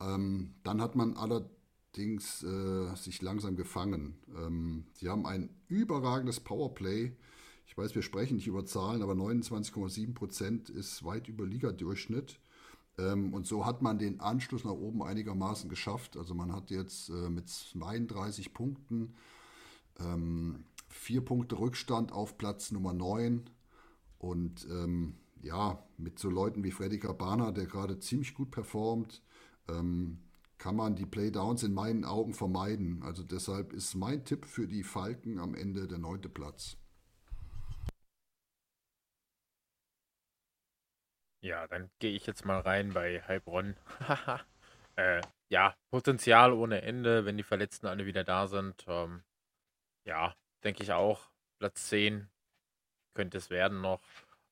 Ähm, 0.01 0.55
dann 0.63 0.81
hat 0.81 0.97
man 0.97 1.15
allerdings 1.15 2.43
äh, 2.43 2.93
sich 2.95 3.21
langsam 3.21 3.55
gefangen. 3.55 4.17
Ähm, 4.35 4.83
sie 4.93 5.07
haben 5.07 5.25
ein 5.25 5.49
überragendes 5.69 6.41
Powerplay. 6.41 7.13
Ich 7.65 7.77
weiß, 7.77 7.95
wir 7.95 8.01
sprechen 8.01 8.35
nicht 8.35 8.47
über 8.47 8.65
Zahlen, 8.65 9.01
aber 9.01 9.13
29,7 9.13 10.13
Prozent 10.13 10.69
ist 10.69 11.05
weit 11.05 11.29
über 11.29 11.45
Ligadurchschnitt. 11.45 12.41
Ähm, 12.97 13.33
und 13.33 13.47
so 13.47 13.65
hat 13.65 13.81
man 13.81 13.97
den 13.97 14.19
Anschluss 14.19 14.65
nach 14.65 14.71
oben 14.71 15.01
einigermaßen 15.03 15.69
geschafft. 15.69 16.17
Also 16.17 16.33
man 16.33 16.51
hat 16.53 16.69
jetzt 16.69 17.09
äh, 17.09 17.29
mit 17.29 17.47
32 17.47 18.53
Punkten 18.53 19.13
ähm, 19.99 20.65
vier 20.87 21.23
Punkte 21.23 21.59
Rückstand 21.59 22.11
auf 22.11 22.37
Platz 22.37 22.71
Nummer 22.71 22.93
9. 22.93 23.49
Und 24.17 24.65
ähm, 24.69 25.17
ja, 25.41 25.83
mit 25.97 26.19
so 26.19 26.29
Leuten 26.29 26.63
wie 26.63 26.71
Freddy 26.71 26.99
Cabana, 26.99 27.51
der 27.51 27.65
gerade 27.65 27.99
ziemlich 27.99 28.33
gut 28.33 28.51
performt, 28.51 29.21
ähm, 29.69 30.19
kann 30.57 30.75
man 30.75 30.95
die 30.95 31.05
Playdowns 31.05 31.63
in 31.63 31.73
meinen 31.73 32.03
Augen 32.03 32.33
vermeiden. 32.33 33.03
Also 33.03 33.23
deshalb 33.23 33.73
ist 33.73 33.95
mein 33.95 34.25
Tipp 34.25 34.45
für 34.45 34.67
die 34.67 34.83
Falken 34.83 35.39
am 35.39 35.53
Ende 35.53 35.87
der 35.87 35.99
neunte 35.99 36.29
Platz. 36.29 36.77
Ja, 41.41 41.67
dann 41.67 41.89
gehe 41.99 42.11
ich 42.11 42.25
jetzt 42.25 42.45
mal 42.45 42.59
rein 42.59 42.93
bei 42.93 43.21
Heilbronn. 43.21 43.75
äh, 44.95 45.21
ja, 45.49 45.75
Potenzial 45.91 46.51
ohne 46.51 46.81
Ende, 46.81 47.25
wenn 47.25 47.37
die 47.37 47.43
Verletzten 47.43 47.87
alle 47.87 48.05
wieder 48.05 48.23
da 48.23 48.47
sind. 48.47 48.83
Ähm, 48.87 49.23
ja, 50.03 50.35
denke 50.63 50.83
ich 50.83 50.91
auch. 50.91 51.29
Platz 51.59 51.87
10 51.89 52.29
könnte 53.13 53.37
es 53.37 53.49
werden 53.49 53.81
noch. 53.81 54.01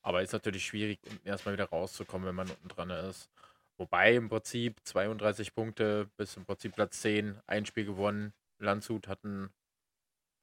Aber 0.02 0.22
ist 0.22 0.34
natürlich 0.34 0.66
schwierig, 0.66 1.00
erstmal 1.24 1.54
wieder 1.56 1.70
rauszukommen, 1.70 2.28
wenn 2.28 2.36
man 2.36 2.50
unten 2.50 2.68
dran 2.68 2.90
ist. 2.92 3.30
Wobei 3.78 4.16
im 4.16 4.30
Prinzip 4.30 4.80
32 4.84 5.54
Punkte 5.54 6.10
bis 6.18 6.38
im 6.38 6.46
Prinzip 6.46 6.76
Platz 6.76 7.02
10, 7.02 7.40
ein 7.48 7.66
Spiel 7.66 7.86
gewonnen. 7.86 8.34
Landshut 8.60 9.08
hatten, 9.08 9.50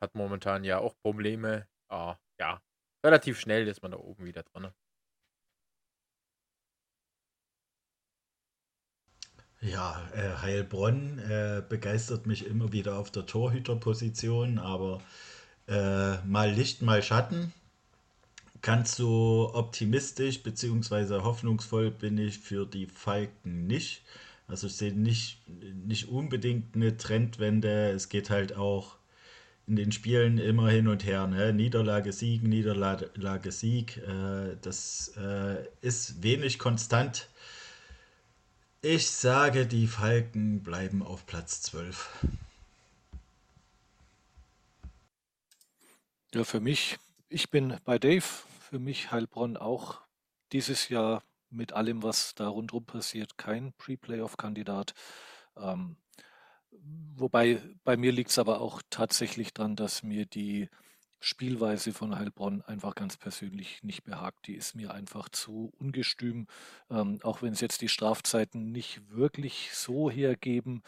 hat 0.01 0.15
momentan 0.15 0.65
ja 0.65 0.79
auch 0.79 0.95
Probleme. 1.03 1.67
Ah, 1.89 2.17
ja, 2.41 2.61
relativ 3.05 3.39
schnell 3.41 3.69
ist 3.69 3.83
man 3.83 3.93
da 3.93 3.99
oben 3.99 4.25
wieder 4.27 4.43
dran. 4.43 4.73
Ja, 9.61 10.03
äh, 10.13 10.37
Heilbronn 10.43 11.21
äh, 11.21 11.63
begeistert 11.67 12.27
mich 12.27 12.47
immer 12.47 12.73
wieder 12.73 12.99
auf 12.99 13.13
der 13.13 13.27
Torhüterposition, 13.27 14.59
aber 14.59 15.01
äh, 15.69 16.19
mal 16.25 16.51
Licht, 16.53 16.83
mal 16.83 17.03
Schatten. 17.03 17.53
Ganz 18.61 18.97
so 18.97 19.51
optimistisch 19.55 20.43
bzw. 20.43 21.23
hoffnungsvoll 21.23 21.91
bin 21.91 22.19
ich 22.19 22.39
für 22.39 22.67
die 22.67 22.87
Falken 22.87 23.67
nicht. 23.67 24.03
Also 24.47 24.67
ich 24.67 24.75
sehe 24.75 24.93
nicht, 24.93 25.39
nicht 25.87 26.09
unbedingt 26.09 26.77
eine 26.77 26.97
Trendwende. 26.97 27.91
Es 27.91 28.09
geht 28.09 28.31
halt 28.31 28.57
auch 28.57 28.97
in 29.67 29.77
den 29.77 29.93
Spielen 29.93 30.39
immer 30.39 30.69
hin 30.69 30.89
und 30.89 31.05
her. 31.05 31.27
Ne? 31.27 31.53
Niederlage, 31.53 32.13
Sieg, 32.13 32.43
Niederlage, 32.43 33.53
Sieg. 33.53 33.97
Äh, 33.99 34.57
das 34.61 35.13
äh, 35.17 35.65
ist 35.81 36.23
wenig 36.23 36.59
konstant. 36.59 37.29
Ich 38.81 39.11
sage, 39.11 39.67
die 39.67 39.87
Falken 39.87 40.63
bleiben 40.63 41.03
auf 41.03 41.25
Platz 41.27 41.63
12. 41.63 42.11
Ja, 46.35 46.45
für 46.45 46.61
mich, 46.61 46.99
ich 47.29 47.51
bin 47.51 47.79
bei 47.85 47.99
Dave, 47.99 48.25
für 48.71 48.79
mich 48.79 49.11
Heilbronn 49.13 49.57
auch 49.59 50.01
dieses 50.53 50.89
Jahr 50.89 51.23
mit 51.51 51.73
allem, 51.75 52.03
was 52.03 52.35
da 52.35 52.49
rundherum 52.49 52.87
passiert, 52.87 53.37
kein 53.37 53.75
Pre-Playoff-Kandidat. 53.75 54.95
Ähm, 55.57 55.97
wobei 57.17 57.61
bei 57.85 57.97
mir 57.99 58.13
liegt 58.13 58.31
es 58.31 58.39
aber 58.39 58.61
auch 58.63 58.81
tatsächlich 58.89 59.53
daran, 59.53 59.77
dass 59.77 60.03
mir 60.03 60.25
die 60.25 60.71
Spielweise 61.21 61.93
von 61.93 62.19
Heilbronn 62.19 62.63
einfach 62.63 62.95
ganz 62.95 63.17
persönlich 63.19 63.83
nicht 63.83 64.03
behagt. 64.03 64.47
Die 64.47 64.55
ist 64.55 64.75
mir 64.75 64.93
einfach 64.95 65.29
zu 65.29 65.73
ungestüm, 65.79 66.47
ähm, 66.91 67.21
auch 67.23 67.43
wenn 67.43 67.53
es 67.53 67.61
jetzt 67.61 67.83
die 67.83 67.89
Strafzeiten 67.89 68.73
nicht 68.73 69.11
wirklich 69.11 69.71
so 69.75 70.11
hergeben. 70.11 70.83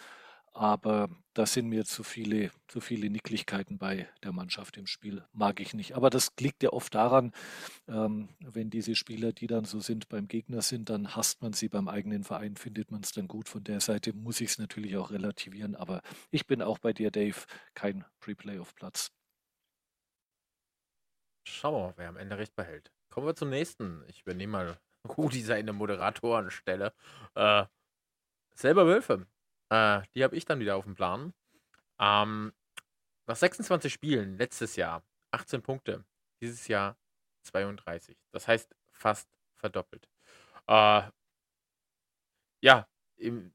Aber 0.56 1.08
da 1.34 1.46
sind 1.46 1.68
mir 1.68 1.84
zu 1.84 2.04
viele, 2.04 2.52
zu 2.68 2.80
viele 2.80 3.10
Nicklichkeiten 3.10 3.76
bei 3.76 4.08
der 4.22 4.30
Mannschaft 4.30 4.76
im 4.76 4.86
Spiel. 4.86 5.24
Mag 5.32 5.58
ich 5.58 5.74
nicht. 5.74 5.96
Aber 5.96 6.10
das 6.10 6.32
liegt 6.38 6.62
ja 6.62 6.70
oft 6.70 6.94
daran, 6.94 7.32
ähm, 7.88 8.28
wenn 8.38 8.70
diese 8.70 8.94
Spieler, 8.94 9.32
die 9.32 9.48
dann 9.48 9.64
so 9.64 9.80
sind, 9.80 10.08
beim 10.08 10.28
Gegner 10.28 10.62
sind, 10.62 10.90
dann 10.90 11.16
hasst 11.16 11.42
man 11.42 11.54
sie 11.54 11.68
beim 11.68 11.88
eigenen 11.88 12.22
Verein, 12.22 12.54
findet 12.56 12.92
man 12.92 13.02
es 13.02 13.10
dann 13.10 13.26
gut. 13.26 13.48
Von 13.48 13.64
der 13.64 13.80
Seite 13.80 14.12
muss 14.12 14.40
ich 14.40 14.50
es 14.50 14.58
natürlich 14.58 14.96
auch 14.96 15.10
relativieren. 15.10 15.74
Aber 15.74 16.02
ich 16.30 16.46
bin 16.46 16.62
auch 16.62 16.78
bei 16.78 16.92
dir, 16.92 17.10
Dave, 17.10 17.40
kein 17.74 18.04
Pre-Playoff-Platz. 18.20 19.10
Schauen 21.48 21.74
wir 21.74 21.80
mal, 21.80 21.94
wer 21.96 22.08
am 22.08 22.16
Ende 22.16 22.38
recht 22.38 22.54
behält. 22.54 22.92
Kommen 23.10 23.26
wir 23.26 23.34
zum 23.34 23.50
nächsten. 23.50 24.04
Ich 24.06 24.22
übernehme 24.22 24.52
mal 24.52 24.78
Rudi 25.18 25.42
seine 25.42 25.72
Moderatorenstelle. 25.72 26.94
Äh, 27.34 27.64
selber 28.54 28.86
Wölfe. 28.86 29.26
Äh, 29.70 30.02
die 30.14 30.24
habe 30.24 30.36
ich 30.36 30.44
dann 30.44 30.60
wieder 30.60 30.76
auf 30.76 30.84
dem 30.84 30.94
Plan. 30.94 31.32
Ähm, 31.98 32.52
nach 33.26 33.36
26 33.36 33.92
Spielen 33.92 34.36
letztes 34.38 34.76
Jahr 34.76 35.02
18 35.30 35.62
Punkte, 35.62 36.04
dieses 36.40 36.68
Jahr 36.68 36.96
32. 37.42 38.16
Das 38.32 38.48
heißt 38.48 38.74
fast 38.92 39.28
verdoppelt. 39.56 40.08
Äh, 40.66 41.02
ja, 42.62 42.88
im, 43.16 43.52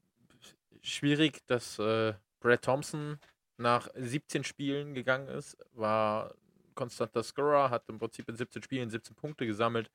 schwierig, 0.82 1.46
dass 1.46 1.78
äh, 1.78 2.14
Brad 2.40 2.62
Thompson 2.62 3.18
nach 3.56 3.88
17 3.94 4.44
Spielen 4.44 4.94
gegangen 4.94 5.28
ist, 5.28 5.56
war 5.72 6.34
konstanter 6.74 7.22
Scorer, 7.22 7.70
hat 7.70 7.88
im 7.88 7.98
Prinzip 7.98 8.28
in 8.28 8.36
17 8.36 8.62
Spielen 8.62 8.90
17 8.90 9.14
Punkte 9.16 9.46
gesammelt. 9.46 9.90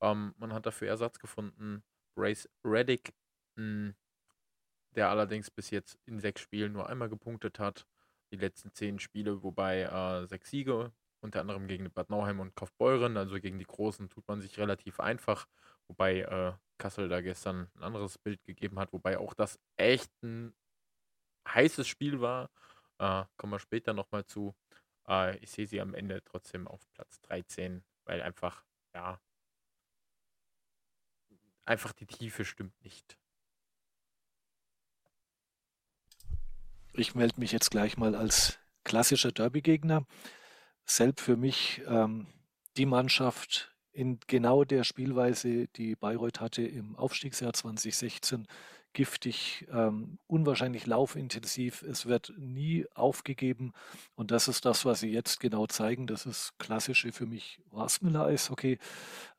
Ähm, 0.00 0.34
man 0.38 0.52
hat 0.52 0.66
dafür 0.66 0.88
Ersatz 0.88 1.18
gefunden. 1.18 1.84
Brace 2.16 2.48
Reddick 2.64 3.14
mh, 3.56 3.62
hm, 3.64 3.94
der 4.96 5.10
allerdings 5.10 5.50
bis 5.50 5.70
jetzt 5.70 5.98
in 6.06 6.20
sechs 6.20 6.40
Spielen 6.40 6.72
nur 6.72 6.88
einmal 6.88 7.08
gepunktet 7.08 7.58
hat. 7.58 7.86
Die 8.32 8.36
letzten 8.36 8.72
zehn 8.72 8.98
Spiele, 8.98 9.42
wobei 9.42 9.82
äh, 9.82 10.26
sechs 10.26 10.50
Siege, 10.50 10.92
unter 11.20 11.40
anderem 11.40 11.66
gegen 11.68 11.90
Bad 11.90 12.10
Nauheim 12.10 12.40
und 12.40 12.54
Kaufbeuren, 12.54 13.16
also 13.16 13.40
gegen 13.40 13.58
die 13.58 13.66
Großen, 13.66 14.08
tut 14.08 14.26
man 14.28 14.40
sich 14.40 14.58
relativ 14.58 15.00
einfach. 15.00 15.46
Wobei 15.88 16.20
äh, 16.20 16.52
Kassel 16.78 17.08
da 17.08 17.20
gestern 17.20 17.70
ein 17.76 17.82
anderes 17.82 18.18
Bild 18.18 18.42
gegeben 18.44 18.78
hat, 18.78 18.92
wobei 18.92 19.18
auch 19.18 19.34
das 19.34 19.58
echt 19.76 20.10
ein 20.22 20.54
heißes 21.48 21.86
Spiel 21.86 22.20
war. 22.20 22.50
Äh, 22.98 23.24
kommen 23.36 23.52
wir 23.52 23.58
später 23.58 23.92
nochmal 23.92 24.24
zu. 24.26 24.54
Äh, 25.08 25.38
ich 25.38 25.50
sehe 25.50 25.66
sie 25.66 25.80
am 25.80 25.94
Ende 25.94 26.22
trotzdem 26.24 26.68
auf 26.68 26.86
Platz 26.92 27.20
13, 27.22 27.84
weil 28.04 28.22
einfach, 28.22 28.64
ja, 28.94 29.20
einfach 31.64 31.92
die 31.92 32.06
Tiefe 32.06 32.44
stimmt 32.44 32.80
nicht. 32.82 33.18
Ich 36.96 37.16
melde 37.16 37.40
mich 37.40 37.50
jetzt 37.50 37.72
gleich 37.72 37.96
mal 37.96 38.14
als 38.14 38.60
klassischer 38.84 39.32
Derby-Gegner. 39.32 40.06
Selb 40.84 41.18
für 41.18 41.36
mich 41.36 41.82
ähm, 41.88 42.28
die 42.76 42.86
Mannschaft 42.86 43.74
in 43.90 44.20
genau 44.28 44.62
der 44.62 44.84
Spielweise, 44.84 45.66
die 45.66 45.96
Bayreuth 45.96 46.40
hatte 46.40 46.62
im 46.62 46.94
Aufstiegsjahr 46.94 47.52
2016 47.52 48.46
giftig, 48.92 49.66
ähm, 49.72 50.20
unwahrscheinlich 50.28 50.86
laufintensiv. 50.86 51.82
Es 51.82 52.06
wird 52.06 52.32
nie 52.38 52.86
aufgegeben. 52.94 53.72
Und 54.14 54.30
das 54.30 54.46
ist 54.46 54.64
das, 54.64 54.84
was 54.84 55.00
sie 55.00 55.10
jetzt 55.10 55.40
genau 55.40 55.66
zeigen. 55.66 56.06
Das 56.06 56.26
ist 56.26 56.56
klassische 56.60 57.10
für 57.10 57.26
mich 57.26 57.60
Rasmüller-Eishockey. 57.72 58.78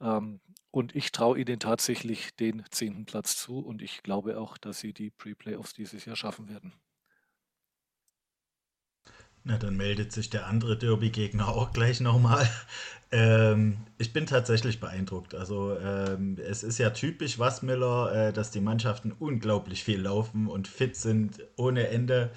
Ähm, 0.01 0.41
und 0.71 0.93
ich 0.93 1.13
traue 1.13 1.39
ihnen 1.39 1.62
tatsächlich 1.62 2.35
den 2.35 2.65
zehnten 2.69 3.05
Platz 3.05 3.38
zu. 3.38 3.59
Und 3.59 3.81
ich 3.81 4.03
glaube 4.03 4.41
auch, 4.41 4.57
dass 4.57 4.81
sie 4.81 4.91
die 4.91 5.09
Pre-Playoffs 5.09 5.74
dieses 5.74 6.03
Jahr 6.03 6.17
schaffen 6.17 6.50
werden. 6.50 6.74
Na, 9.48 9.60
dann 9.60 9.78
meldet 9.78 10.12
sich 10.12 10.32
der 10.32 10.48
andere 10.48 10.75
Derby-Gegner 10.75 11.48
auch 11.48 11.72
gleich 11.72 12.02
nochmal. 12.02 12.50
Ähm, 13.12 13.78
ich 14.00 14.14
bin 14.14 14.25
tatsächlich 14.25 14.80
beeindruckt. 14.80 15.36
Also 15.36 15.78
ähm, 15.78 16.38
es 16.44 16.64
ist 16.64 16.80
ja 16.80 16.90
typisch 16.90 17.38
Wassmiller, 17.38 18.12
äh, 18.30 18.34
dass 18.34 18.50
die 18.50 18.60
Mannschaften 18.60 19.14
unglaublich 19.18 19.84
viel 19.84 20.02
laufen 20.02 20.48
und 20.48 20.68
fit 20.68 20.96
sind 20.96 21.40
ohne 21.56 21.88
Ende. 21.90 22.32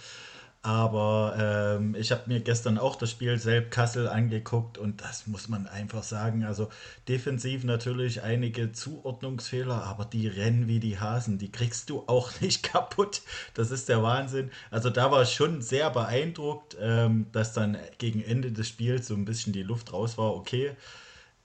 Aber 0.62 1.78
ähm, 1.78 1.94
ich 1.94 2.10
habe 2.10 2.22
mir 2.26 2.40
gestern 2.40 2.78
auch 2.78 2.96
das 2.96 3.12
Spiel 3.12 3.38
selbst 3.38 3.70
Kassel 3.70 4.08
angeguckt 4.08 4.76
und 4.76 5.00
das 5.00 5.28
muss 5.28 5.48
man 5.48 5.68
einfach 5.68 6.02
sagen. 6.02 6.44
Also 6.44 6.68
defensiv 7.06 7.62
natürlich 7.62 8.22
einige 8.22 8.72
Zuordnungsfehler, 8.72 9.84
aber 9.84 10.04
die 10.04 10.26
rennen 10.26 10.66
wie 10.66 10.80
die 10.80 10.98
Hasen. 10.98 11.38
Die 11.38 11.52
kriegst 11.52 11.90
du 11.90 12.02
auch 12.08 12.32
nicht 12.40 12.64
kaputt. 12.64 13.22
Das 13.54 13.70
ist 13.70 13.88
der 13.88 14.02
Wahnsinn. 14.02 14.50
Also 14.70 14.90
da 14.90 15.12
war 15.12 15.22
ich 15.22 15.32
schon 15.32 15.62
sehr 15.62 15.90
beeindruckt, 15.90 16.76
ähm, 16.80 17.26
dass 17.30 17.52
dann 17.52 17.76
gegen 17.98 18.20
Ende 18.22 18.50
des 18.50 18.68
Spiels 18.68 19.06
so 19.06 19.14
ein 19.14 19.24
bisschen 19.24 19.52
die 19.52 19.62
Luft 19.62 19.92
raus 19.92 20.18
war. 20.18 20.34
Okay. 20.34 20.72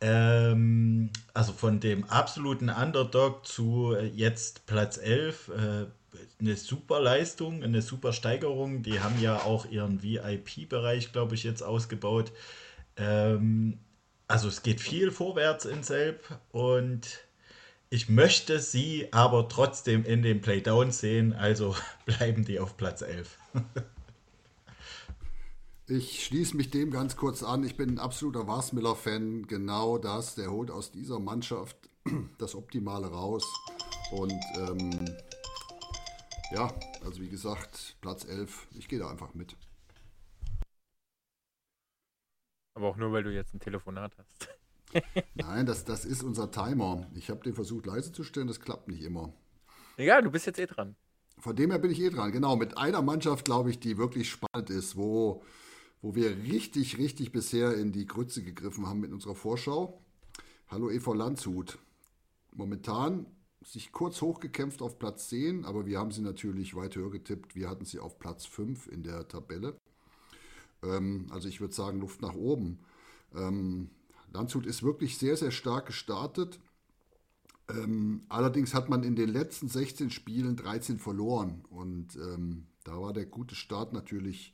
Ähm, 0.02 1.12
also 1.34 1.54
von 1.54 1.80
dem 1.80 2.04
absoluten 2.06 2.70
Underdog 2.70 3.46
zu 3.46 3.94
äh, 3.94 4.08
jetzt 4.08 4.66
Platz 4.66 4.98
11. 4.98 5.50
Äh, 5.50 5.86
eine 6.44 6.58
super 6.58 7.00
Leistung, 7.00 7.64
eine 7.64 7.82
super 7.82 8.12
Steigerung. 8.12 8.84
Die 8.84 9.00
haben 9.00 9.20
ja 9.22 9.44
auch 9.44 9.66
ihren 9.66 10.04
VIP-Bereich, 10.04 11.14
glaube 11.14 11.36
ich, 11.36 11.44
jetzt 11.44 11.62
ausgebaut. 11.62 12.34
Ähm, 12.98 13.80
also 14.28 14.48
es 14.48 14.62
geht 14.62 14.82
viel 14.82 15.12
vorwärts 15.12 15.66
in 15.66 15.84
Selb 15.84 16.38
und 16.52 17.20
ich 17.90 18.10
möchte 18.10 18.60
sie 18.60 19.08
aber 19.12 19.48
trotzdem 19.48 20.04
in 20.04 20.22
den 20.22 20.42
Playdown 20.42 20.92
sehen, 20.92 21.34
also 21.34 21.76
bleiben 22.06 22.44
die 22.44 22.60
auf 22.60 22.76
Platz 22.76 23.02
11. 23.02 23.38
ich 25.88 26.26
schließe 26.26 26.58
mich 26.58 26.72
dem 26.72 26.92
ganz 26.92 27.16
kurz 27.16 27.44
an. 27.44 27.64
Ich 27.64 27.78
bin 27.78 27.92
ein 27.92 28.00
absoluter 28.00 28.48
Warsmiller-Fan. 28.48 29.48
Genau 29.48 29.98
das. 29.98 30.36
Der 30.36 30.52
holt 30.52 30.72
aus 30.72 30.92
dieser 30.92 31.20
Mannschaft 31.20 31.78
das 32.38 32.56
Optimale 32.56 33.08
raus. 33.08 33.46
Und 34.12 34.34
ähm, 34.58 35.06
ja, 36.52 36.74
also 37.04 37.22
wie 37.22 37.30
gesagt, 37.30 37.96
Platz 38.02 38.26
11. 38.26 38.68
Ich 38.78 38.88
gehe 38.88 39.00
da 39.00 39.10
einfach 39.10 39.34
mit. 39.34 39.56
Aber 42.76 42.88
auch 42.88 42.98
nur, 42.98 43.12
weil 43.12 43.24
du 43.24 43.34
jetzt 43.34 43.54
ein 43.54 43.60
Telefonat 43.60 44.18
hast. 44.18 44.50
Nein, 45.36 45.66
das, 45.66 45.86
das 45.86 46.06
ist 46.06 46.24
unser 46.24 46.52
Timer. 46.52 47.08
Ich 47.16 47.30
habe 47.30 47.42
den 47.42 47.54
versucht 47.54 47.86
leise 47.86 48.12
zu 48.12 48.24
stellen, 48.24 48.48
das 48.48 48.60
klappt 48.60 48.88
nicht 48.88 49.04
immer. 49.04 49.34
Egal, 49.98 50.24
du 50.24 50.32
bist 50.32 50.46
jetzt 50.46 50.60
eh 50.60 50.66
dran. 50.66 50.96
Von 51.38 51.56
dem 51.56 51.72
her 51.72 51.80
bin 51.80 51.92
ich 51.92 52.00
eh 52.00 52.10
dran. 52.10 52.32
Genau, 52.32 52.56
mit 52.56 52.78
einer 52.78 53.02
Mannschaft, 53.02 53.46
glaube 53.46 53.70
ich, 53.70 53.80
die 53.80 53.98
wirklich 53.98 54.30
spannend 54.30 54.70
ist, 54.70 54.96
wo, 54.96 55.44
wo 56.02 56.16
wir 56.16 56.38
richtig, 56.44 56.98
richtig 56.98 57.32
bisher 57.32 57.76
in 57.76 57.92
die 57.92 58.06
Grütze 58.06 58.44
gegriffen 58.44 58.88
haben 58.88 59.00
mit 59.00 59.12
unserer 59.12 59.36
Vorschau. 59.36 60.02
Hallo 60.68 60.90
EV 60.90 61.14
Landshut. 61.14 61.78
Momentan 62.52 63.26
sich 63.64 63.92
kurz 63.92 64.22
hochgekämpft 64.22 64.82
auf 64.82 65.00
Platz 65.00 65.30
10, 65.30 65.66
aber 65.66 65.86
wir 65.86 66.00
haben 66.00 66.12
sie 66.12 66.22
natürlich 66.22 66.76
weit 66.76 66.96
höher 66.96 67.12
getippt. 67.12 67.56
Wir 67.56 67.70
hatten 67.70 67.86
sie 67.86 68.00
auf 68.00 68.20
Platz 68.20 68.46
5 68.46 68.88
in 68.88 69.04
der 69.04 69.28
Tabelle. 69.28 69.78
Ähm, 70.84 71.28
also 71.32 71.48
ich 71.48 71.62
würde 71.62 71.74
sagen, 71.74 72.00
Luft 72.00 72.22
nach 72.22 72.36
oben. 72.36 72.80
Ähm, 73.34 73.90
Landshut 74.32 74.66
ist 74.66 74.84
wirklich 74.84 75.18
sehr, 75.18 75.38
sehr 75.38 75.52
stark 75.52 75.88
gestartet. 75.88 76.60
Ähm, 77.70 78.24
allerdings 78.30 78.74
hat 78.74 78.90
man 78.90 79.04
in 79.04 79.16
den 79.16 79.30
letzten 79.30 79.70
16 79.70 80.10
Spielen 80.10 80.58
13 80.58 81.00
verloren 81.00 81.64
und 81.70 82.16
ähm, 82.18 82.68
da 82.84 83.00
war 83.00 83.14
der 83.14 83.26
gute 83.26 83.56
Start 83.56 83.94
natürlich, 83.94 84.54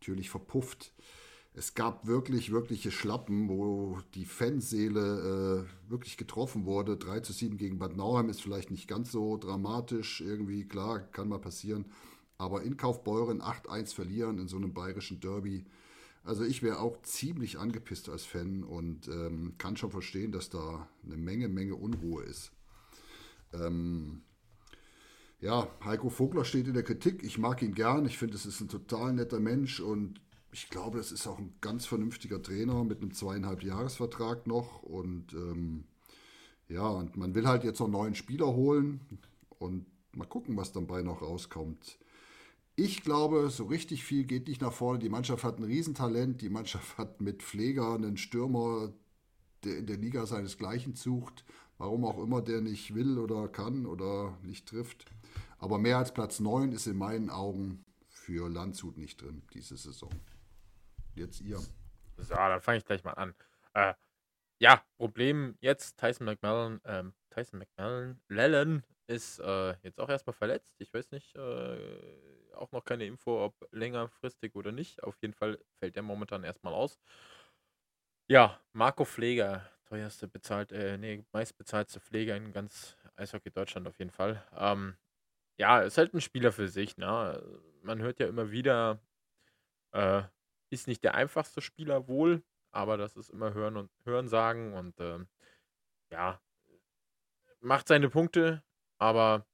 natürlich 0.00 0.28
verpufft 0.28 0.92
es 1.58 1.74
gab 1.74 2.06
wirklich, 2.06 2.52
wirkliche 2.52 2.92
Schlappen, 2.92 3.48
wo 3.48 3.98
die 4.14 4.24
Fanseele 4.24 5.66
äh, 5.66 5.90
wirklich 5.90 6.16
getroffen 6.16 6.66
wurde. 6.66 6.96
3 6.96 7.18
zu 7.20 7.32
7 7.32 7.56
gegen 7.56 7.78
Bad 7.78 7.96
Nauheim 7.96 8.28
ist 8.28 8.40
vielleicht 8.40 8.70
nicht 8.70 8.86
ganz 8.86 9.10
so 9.10 9.36
dramatisch. 9.36 10.20
Irgendwie, 10.20 10.68
klar, 10.68 11.00
kann 11.00 11.28
mal 11.28 11.40
passieren. 11.40 11.86
Aber 12.38 12.62
in 12.62 12.76
Kaufbeuren 12.76 13.42
8-1 13.42 13.92
verlieren 13.92 14.38
in 14.38 14.46
so 14.46 14.56
einem 14.56 14.72
bayerischen 14.72 15.18
Derby. 15.18 15.64
Also 16.22 16.44
ich 16.44 16.62
wäre 16.62 16.78
auch 16.78 17.02
ziemlich 17.02 17.58
angepisst 17.58 18.08
als 18.08 18.24
Fan 18.24 18.62
und 18.62 19.08
ähm, 19.08 19.54
kann 19.58 19.76
schon 19.76 19.90
verstehen, 19.90 20.30
dass 20.30 20.50
da 20.50 20.88
eine 21.04 21.16
Menge, 21.16 21.48
Menge 21.48 21.74
Unruhe 21.74 22.22
ist. 22.22 22.52
Ähm, 23.52 24.22
ja, 25.40 25.66
Heiko 25.84 26.08
Vogler 26.08 26.44
steht 26.44 26.68
in 26.68 26.74
der 26.74 26.84
Kritik. 26.84 27.24
Ich 27.24 27.36
mag 27.36 27.62
ihn 27.62 27.74
gern. 27.74 28.06
Ich 28.06 28.16
finde, 28.16 28.36
es 28.36 28.46
ist 28.46 28.60
ein 28.60 28.68
total 28.68 29.12
netter 29.12 29.40
Mensch 29.40 29.80
und 29.80 30.20
ich 30.58 30.70
glaube, 30.70 30.98
das 30.98 31.12
ist 31.12 31.26
auch 31.28 31.38
ein 31.38 31.54
ganz 31.60 31.86
vernünftiger 31.86 32.42
Trainer 32.42 32.82
mit 32.82 33.00
einem 33.00 33.14
zweieinhalb 33.14 33.62
Jahresvertrag 33.62 34.48
noch. 34.48 34.82
Und 34.82 35.32
ähm, 35.32 35.84
ja, 36.68 36.86
und 36.88 37.16
man 37.16 37.36
will 37.36 37.46
halt 37.46 37.62
jetzt 37.62 37.78
noch 37.78 37.86
neuen 37.86 38.16
Spieler 38.16 38.48
holen 38.48 39.00
und 39.60 39.86
mal 40.12 40.26
gucken, 40.26 40.56
was 40.56 40.72
dann 40.72 40.88
bei 40.88 41.02
noch 41.02 41.22
rauskommt. 41.22 41.98
Ich 42.74 43.02
glaube, 43.02 43.50
so 43.50 43.66
richtig 43.66 44.04
viel 44.04 44.24
geht 44.24 44.48
nicht 44.48 44.60
nach 44.60 44.72
vorne. 44.72 44.98
Die 44.98 45.08
Mannschaft 45.08 45.44
hat 45.44 45.58
ein 45.58 45.64
Riesentalent. 45.64 46.42
Die 46.42 46.50
Mannschaft 46.50 46.98
hat 46.98 47.20
mit 47.20 47.42
Pfleger 47.44 47.94
einen 47.94 48.16
Stürmer, 48.16 48.92
der 49.62 49.78
in 49.78 49.86
der 49.86 49.96
Liga 49.96 50.26
seinesgleichen 50.26 50.96
sucht. 50.96 51.44
Warum 51.78 52.04
auch 52.04 52.20
immer 52.20 52.42
der 52.42 52.62
nicht 52.62 52.96
will 52.96 53.18
oder 53.18 53.46
kann 53.46 53.86
oder 53.86 54.36
nicht 54.42 54.66
trifft. 54.66 55.04
Aber 55.58 55.78
mehr 55.78 55.98
als 55.98 56.12
Platz 56.12 56.40
9 56.40 56.72
ist 56.72 56.88
in 56.88 56.98
meinen 56.98 57.30
Augen 57.30 57.84
für 58.08 58.48
Landshut 58.48 58.98
nicht 58.98 59.22
drin 59.22 59.42
diese 59.54 59.76
Saison. 59.76 60.10
Jetzt 61.18 61.40
ihr. 61.40 61.58
So, 62.16 62.34
dann 62.34 62.60
fange 62.60 62.78
ich 62.78 62.84
gleich 62.84 63.04
mal 63.04 63.12
an. 63.12 63.34
Äh, 63.74 63.94
ja, 64.60 64.84
Problem 64.96 65.56
jetzt, 65.60 65.98
Tyson 65.98 66.26
McMillan, 66.26 66.80
ähm, 66.84 67.14
Tyson 67.30 67.58
McMillan, 67.58 68.20
Lellen 68.28 68.84
ist 69.06 69.40
äh, 69.40 69.74
jetzt 69.82 70.00
auch 70.00 70.08
erstmal 70.08 70.34
verletzt. 70.34 70.74
Ich 70.78 70.92
weiß 70.92 71.10
nicht, 71.12 71.34
äh, 71.36 72.52
auch 72.54 72.72
noch 72.72 72.84
keine 72.84 73.06
Info, 73.06 73.44
ob 73.44 73.68
längerfristig 73.72 74.54
oder 74.54 74.72
nicht. 74.72 75.02
Auf 75.02 75.16
jeden 75.20 75.34
Fall 75.34 75.58
fällt 75.78 75.96
der 75.96 76.02
momentan 76.02 76.44
erstmal 76.44 76.74
aus. 76.74 76.98
Ja, 78.30 78.60
Marco 78.72 79.04
Pfleger, 79.04 79.68
teuerste 79.86 80.28
bezahlt, 80.28 80.72
äh, 80.72 80.98
nee, 80.98 81.24
meistbezahlste 81.32 82.00
Pfleger 82.00 82.36
in 82.36 82.52
ganz 82.52 82.96
Eishockey 83.16 83.50
Deutschland 83.50 83.88
auf 83.88 83.98
jeden 83.98 84.10
Fall. 84.10 84.44
Ähm, 84.54 84.96
ja, 85.58 85.80
ist 85.80 85.98
halt 85.98 86.14
ein 86.14 86.20
Spieler 86.20 86.52
für 86.52 86.68
sich, 86.68 86.96
ne? 86.98 87.42
Man 87.82 88.00
hört 88.00 88.20
ja 88.20 88.28
immer 88.28 88.50
wieder, 88.50 89.00
äh, 89.92 90.22
ist 90.70 90.86
nicht 90.88 91.04
der 91.04 91.14
einfachste 91.14 91.60
Spieler 91.60 92.08
wohl, 92.08 92.42
aber 92.72 92.96
das 92.96 93.16
ist 93.16 93.30
immer 93.30 93.54
Hören 93.54 93.76
und 93.76 93.90
Hören 94.04 94.28
sagen 94.28 94.74
und 94.74 94.98
äh, 95.00 95.18
ja, 96.12 96.40
macht 97.60 97.88
seine 97.88 98.08
Punkte, 98.10 98.62
aber 98.98 99.46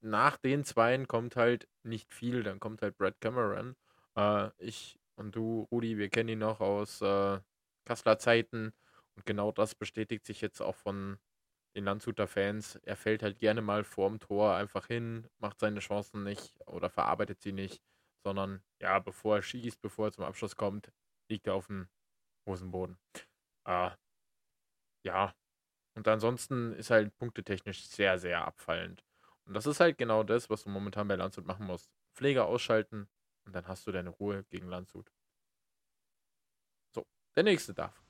nach 0.00 0.36
den 0.38 0.64
Zweien 0.64 1.08
kommt 1.08 1.36
halt 1.36 1.68
nicht 1.82 2.12
viel. 2.12 2.42
Dann 2.42 2.60
kommt 2.60 2.82
halt 2.82 2.96
Brad 2.98 3.20
Cameron. 3.20 3.76
Äh, 4.16 4.50
ich 4.58 4.98
und 5.16 5.36
du, 5.36 5.68
Rudi, 5.70 5.98
wir 5.98 6.08
kennen 6.10 6.30
ihn 6.30 6.38
noch 6.40 6.60
aus 6.60 7.02
äh, 7.02 7.40
Kasseler 7.84 8.18
Zeiten 8.18 8.72
und 9.16 9.26
genau 9.26 9.52
das 9.52 9.74
bestätigt 9.74 10.26
sich 10.26 10.40
jetzt 10.40 10.60
auch 10.62 10.76
von 10.76 11.18
den 11.76 11.84
Landshuter 11.84 12.26
Fans. 12.26 12.76
Er 12.84 12.96
fällt 12.96 13.22
halt 13.22 13.38
gerne 13.38 13.62
mal 13.62 13.84
vorm 13.84 14.18
Tor 14.20 14.54
einfach 14.56 14.86
hin, 14.86 15.28
macht 15.38 15.60
seine 15.60 15.80
Chancen 15.80 16.24
nicht 16.24 16.58
oder 16.66 16.90
verarbeitet 16.90 17.42
sie 17.42 17.52
nicht 17.52 17.82
sondern 18.24 18.62
ja, 18.80 18.98
bevor 18.98 19.36
er 19.36 19.42
schießt, 19.42 19.80
bevor 19.80 20.08
er 20.08 20.12
zum 20.12 20.24
Abschluss 20.24 20.56
kommt, 20.56 20.92
liegt 21.28 21.46
er 21.46 21.54
auf 21.54 21.66
dem 21.66 21.88
Hosenboden. 22.46 22.98
Äh, 23.66 23.90
ja, 25.04 25.34
und 25.94 26.08
ansonsten 26.08 26.72
ist 26.74 26.90
halt 26.90 27.16
punktetechnisch 27.18 27.86
sehr, 27.86 28.18
sehr 28.18 28.44
abfallend. 28.44 29.04
Und 29.44 29.54
das 29.54 29.66
ist 29.66 29.80
halt 29.80 29.98
genau 29.98 30.22
das, 30.22 30.50
was 30.50 30.64
du 30.64 30.70
momentan 30.70 31.08
bei 31.08 31.16
Landshut 31.16 31.46
machen 31.46 31.66
musst. 31.66 31.90
Pfleger 32.14 32.46
ausschalten 32.46 33.08
und 33.44 33.54
dann 33.54 33.66
hast 33.66 33.86
du 33.86 33.92
deine 33.92 34.10
Ruhe 34.10 34.44
gegen 34.50 34.68
Landshut. 34.68 35.10
So, 36.94 37.06
der 37.34 37.42
nächste 37.44 37.74
darf. 37.74 38.00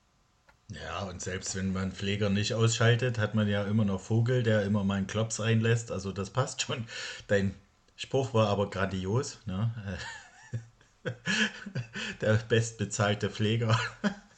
Ja, 0.69 1.03
und 1.03 1.21
selbst 1.21 1.55
wenn 1.55 1.73
man 1.73 1.91
Pfleger 1.91 2.29
nicht 2.29 2.53
ausschaltet, 2.53 3.17
hat 3.17 3.35
man 3.35 3.47
ja 3.47 3.65
immer 3.65 3.83
noch 3.83 3.99
Vogel, 3.99 4.41
der 4.43 4.63
immer 4.63 4.83
mal 4.83 4.95
einen 4.95 5.07
Klops 5.07 5.41
reinlässt. 5.41 5.91
Also 5.91 6.11
das 6.11 6.29
passt 6.29 6.61
schon. 6.61 6.87
Dein 7.27 7.55
Spruch 8.01 8.33
war 8.33 8.47
aber 8.47 8.71
grandios. 8.71 9.37
Ne? 9.45 9.71
Der 12.21 12.33
bestbezahlte 12.33 13.29
Pfleger. 13.29 13.79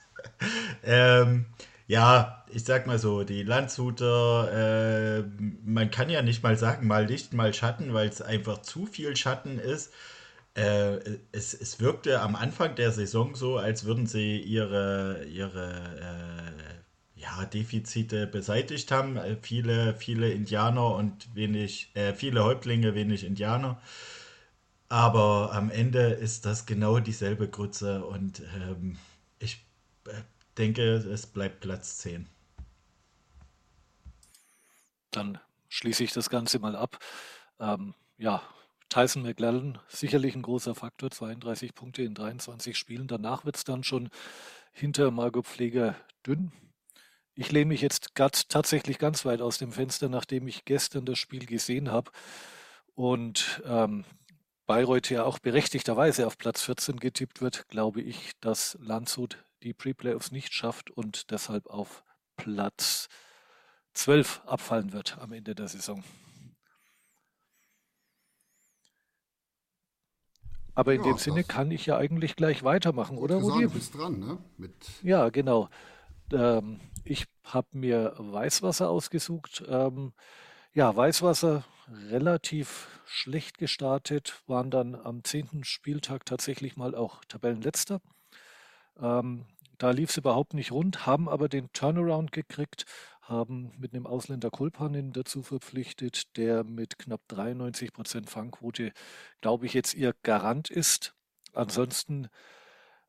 ähm, 0.84 1.46
ja, 1.88 2.44
ich 2.52 2.66
sag 2.66 2.88
mal 2.88 3.00
so, 3.00 3.24
die 3.24 3.44
Landshuter, 3.44 5.22
äh, 5.22 5.24
man 5.64 5.92
kann 5.92 6.10
ja 6.10 6.22
nicht 6.22 6.44
mal 6.44 6.58
sagen, 6.58 6.88
mal 6.88 7.06
Licht, 7.06 7.32
mal 7.34 7.54
Schatten, 7.54 7.94
weil 7.94 8.10
es 8.10 8.22
einfach 8.22 8.62
zu 8.64 8.86
viel 8.86 9.16
Schatten 9.16 9.60
ist. 9.60 9.94
Äh, 10.56 11.20
es, 11.32 11.54
es 11.54 11.80
wirkte 11.80 12.20
am 12.20 12.36
Anfang 12.36 12.76
der 12.76 12.92
Saison 12.92 13.34
so, 13.34 13.58
als 13.58 13.86
würden 13.86 14.08
sie 14.08 14.40
ihre, 14.40 15.24
ihre 15.24 15.72
äh, 16.02 16.73
ja, 17.24 17.46
Defizite 17.46 18.28
beseitigt 18.28 18.92
haben. 18.92 19.18
Äh, 19.18 19.38
viele, 19.42 19.96
viele 19.96 20.32
Indianer 20.32 20.96
und 20.96 21.34
wenig, 21.36 21.90
äh, 21.96 22.14
viele 22.14 22.44
Häuptlinge, 22.44 22.96
wenig 22.96 23.24
Indianer. 23.24 23.82
Aber 24.90 25.54
am 25.54 25.72
Ende 25.72 26.10
ist 26.10 26.46
das 26.46 26.66
genau 26.66 27.00
dieselbe 27.00 27.50
Grütze 27.50 28.06
und 28.06 28.42
ähm, 28.56 28.98
ich 29.40 29.66
äh, 30.06 30.22
denke, 30.58 30.98
es 30.98 31.26
bleibt 31.26 31.62
Platz 31.62 31.98
10. 32.00 32.28
Dann 35.12 35.40
schließe 35.70 36.04
ich 36.04 36.14
das 36.14 36.30
Ganze 36.30 36.60
mal 36.60 36.76
ab. 36.76 37.00
Ähm, 37.60 37.96
ja, 38.18 38.44
Tyson 38.90 39.24
McLellan, 39.24 39.80
sicherlich 39.88 40.36
ein 40.36 40.44
großer 40.44 40.76
Faktor, 40.76 41.10
32 41.10 41.74
Punkte 41.74 42.04
in 42.04 42.14
23 42.14 42.78
Spielen. 42.78 43.08
Danach 43.08 43.46
wird 43.46 43.56
es 43.56 43.64
dann 43.64 43.84
schon 43.84 44.10
hinter 44.72 45.10
Margot 45.10 45.48
Pfleger 45.48 45.96
dünn. 46.26 46.52
Ich 47.36 47.52
lehne 47.52 47.70
mich 47.70 47.82
jetzt 47.82 48.16
grad, 48.16 48.50
tatsächlich 48.50 49.00
ganz 49.00 49.26
weit 49.26 49.42
aus 49.42 49.58
dem 49.58 49.72
Fenster, 49.72 50.08
nachdem 50.10 50.48
ich 50.48 50.66
gestern 50.66 51.06
das 51.06 51.18
Spiel 51.18 51.46
gesehen 51.46 51.92
habe 51.92 52.12
und 52.96 53.62
ähm, 53.66 54.06
Bayreuth 54.66 55.10
ja 55.10 55.24
auch 55.24 55.40
berechtigterweise 55.40 56.28
auf 56.28 56.38
Platz 56.38 56.62
14 56.62 57.00
getippt 57.00 57.42
wird, 57.42 57.68
glaube 57.68 58.02
ich, 58.02 58.32
dass 58.40 58.78
Landshut 58.82 59.44
die 59.64 59.74
Pre-Playoffs 59.74 60.32
nicht 60.32 60.54
schafft 60.54 60.92
und 60.92 61.32
deshalb 61.32 61.68
auf 61.68 62.04
Platz 62.38 63.08
12 63.94 64.42
abfallen 64.46 64.94
wird 64.94 65.18
am 65.20 65.34
Ende 65.34 65.56
der 65.56 65.68
Saison. 65.68 66.04
Aber 70.76 70.94
in 70.94 71.04
ja, 71.04 71.12
dem 71.12 71.18
Sinne 71.18 71.44
kann 71.44 71.70
ich 71.72 71.86
ja 71.86 71.98
eigentlich 71.98 72.36
gleich 72.36 72.64
weitermachen, 72.64 73.18
oder 73.18 73.36
Rudi? 73.36 73.64
Du 73.64 73.70
bist 73.70 73.94
dran, 73.96 74.20
ne? 74.20 74.38
Mit 74.58 74.74
ja, 75.04 75.30
genau. 75.30 75.70
Ähm, 76.32 76.80
ich 77.04 77.26
habe 77.44 77.68
mir 77.74 78.14
Weißwasser 78.18 78.90
ausgesucht. 78.90 79.64
Ähm, 79.68 80.14
ja, 80.74 80.96
Weißwasser 80.96 81.66
relativ 82.10 82.88
schlecht 83.06 83.58
gestartet, 83.58 84.42
waren 84.48 84.72
dann 84.72 84.96
am 84.96 85.24
zehnten 85.24 85.64
Spieltag 85.64 86.26
tatsächlich 86.26 86.78
mal 86.78 86.96
auch 86.96 87.24
Tabellenletzter. 87.26 88.02
Ähm, 89.00 89.46
da 89.78 89.92
lief 89.92 90.12
es 90.12 90.18
überhaupt 90.18 90.54
nicht 90.54 90.72
rund, 90.72 91.06
haben 91.06 91.28
aber 91.28 91.50
den 91.50 91.72
Turnaround 91.74 92.32
gekriegt, 92.32 92.86
haben 93.22 93.72
mit 93.78 93.94
einem 93.94 94.08
Ausländer 94.08 94.50
Kulpanin 94.50 95.14
dazu 95.14 95.44
verpflichtet, 95.44 96.36
der 96.38 96.64
mit 96.64 97.00
knapp 97.00 97.22
93 97.28 97.94
Prozent 97.94 98.30
Fangquote, 98.30 98.92
glaube 99.42 99.66
ich, 99.66 99.74
jetzt 99.74 99.94
ihr 99.94 100.14
Garant 100.24 100.70
ist. 100.70 101.16
Ansonsten 101.54 102.30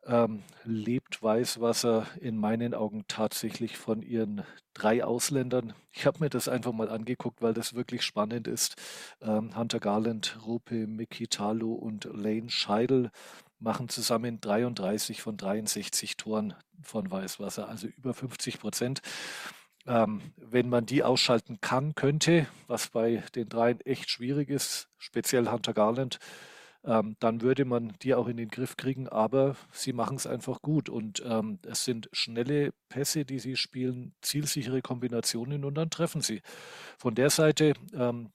ähm, 0.05 0.43
lebt 0.63 1.21
Weißwasser 1.21 2.07
in 2.19 2.37
meinen 2.37 2.73
Augen 2.73 3.05
tatsächlich 3.07 3.77
von 3.77 4.01
ihren 4.01 4.43
drei 4.73 5.03
Ausländern. 5.03 5.73
Ich 5.91 6.05
habe 6.05 6.19
mir 6.19 6.29
das 6.29 6.47
einfach 6.47 6.71
mal 6.73 6.89
angeguckt, 6.89 7.41
weil 7.41 7.53
das 7.53 7.73
wirklich 7.73 8.03
spannend 8.03 8.47
ist. 8.47 8.75
Ähm, 9.21 9.55
Hunter 9.57 9.79
Garland, 9.79 10.37
Rupe 10.45 10.87
Mikitalo 10.87 11.73
und 11.73 12.05
Lane 12.05 12.49
Scheidel 12.49 13.11
machen 13.59 13.89
zusammen 13.89 14.39
33 14.41 15.21
von 15.21 15.37
63 15.37 16.17
Toren 16.17 16.53
von 16.81 17.09
Weißwasser, 17.09 17.67
also 17.67 17.87
über 17.87 18.13
50 18.13 18.59
Prozent. 18.59 19.01
Ähm, 19.87 20.21
wenn 20.37 20.69
man 20.69 20.85
die 20.85 21.03
ausschalten 21.03 21.59
kann, 21.61 21.95
könnte, 21.95 22.47
was 22.67 22.89
bei 22.89 23.23
den 23.35 23.49
dreien 23.49 23.81
echt 23.81 24.09
schwierig 24.09 24.49
ist, 24.49 24.89
speziell 24.97 25.49
Hunter 25.51 25.73
Garland, 25.73 26.19
ähm, 26.85 27.15
dann 27.19 27.41
würde 27.41 27.65
man 27.65 27.93
die 28.01 28.13
auch 28.13 28.27
in 28.27 28.37
den 28.37 28.49
Griff 28.49 28.77
kriegen, 28.77 29.09
aber 29.09 29.55
sie 29.71 29.93
machen 29.93 30.17
es 30.17 30.27
einfach 30.27 30.61
gut 30.61 30.87
und 30.89 31.23
ähm, 31.25 31.59
es 31.65 31.83
sind 31.83 32.09
schnelle 32.11 32.73
Pässe, 32.89 33.25
die 33.25 33.39
sie 33.39 33.55
spielen, 33.55 34.13
zielsichere 34.21 34.81
Kombinationen 34.81 35.65
und 35.65 35.75
dann 35.75 35.89
treffen 35.89 36.21
sie. 36.21 36.41
Von 36.97 37.15
der 37.15 37.29
Seite 37.29 37.73
ähm, 37.93 38.29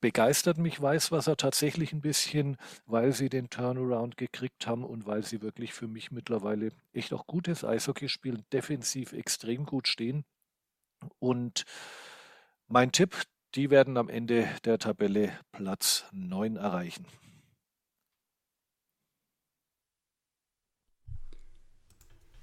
begeistert 0.00 0.58
mich 0.58 0.82
Weißwasser 0.82 1.36
tatsächlich 1.36 1.92
ein 1.92 2.00
bisschen, 2.00 2.56
weil 2.86 3.12
sie 3.12 3.28
den 3.28 3.50
Turnaround 3.50 4.16
gekriegt 4.16 4.66
haben 4.66 4.84
und 4.84 5.06
weil 5.06 5.24
sie 5.24 5.40
wirklich 5.40 5.72
für 5.72 5.86
mich 5.86 6.10
mittlerweile 6.10 6.70
echt 6.92 7.12
auch 7.12 7.26
gutes 7.26 7.64
Eishockey 7.64 8.08
spielen, 8.08 8.44
defensiv 8.52 9.12
extrem 9.12 9.64
gut 9.64 9.86
stehen. 9.86 10.24
Und 11.20 11.64
mein 12.66 12.90
Tipp, 12.90 13.16
die 13.54 13.70
werden 13.70 13.96
am 13.96 14.08
Ende 14.08 14.48
der 14.64 14.78
Tabelle 14.78 15.32
Platz 15.52 16.04
9 16.12 16.56
erreichen. 16.56 17.06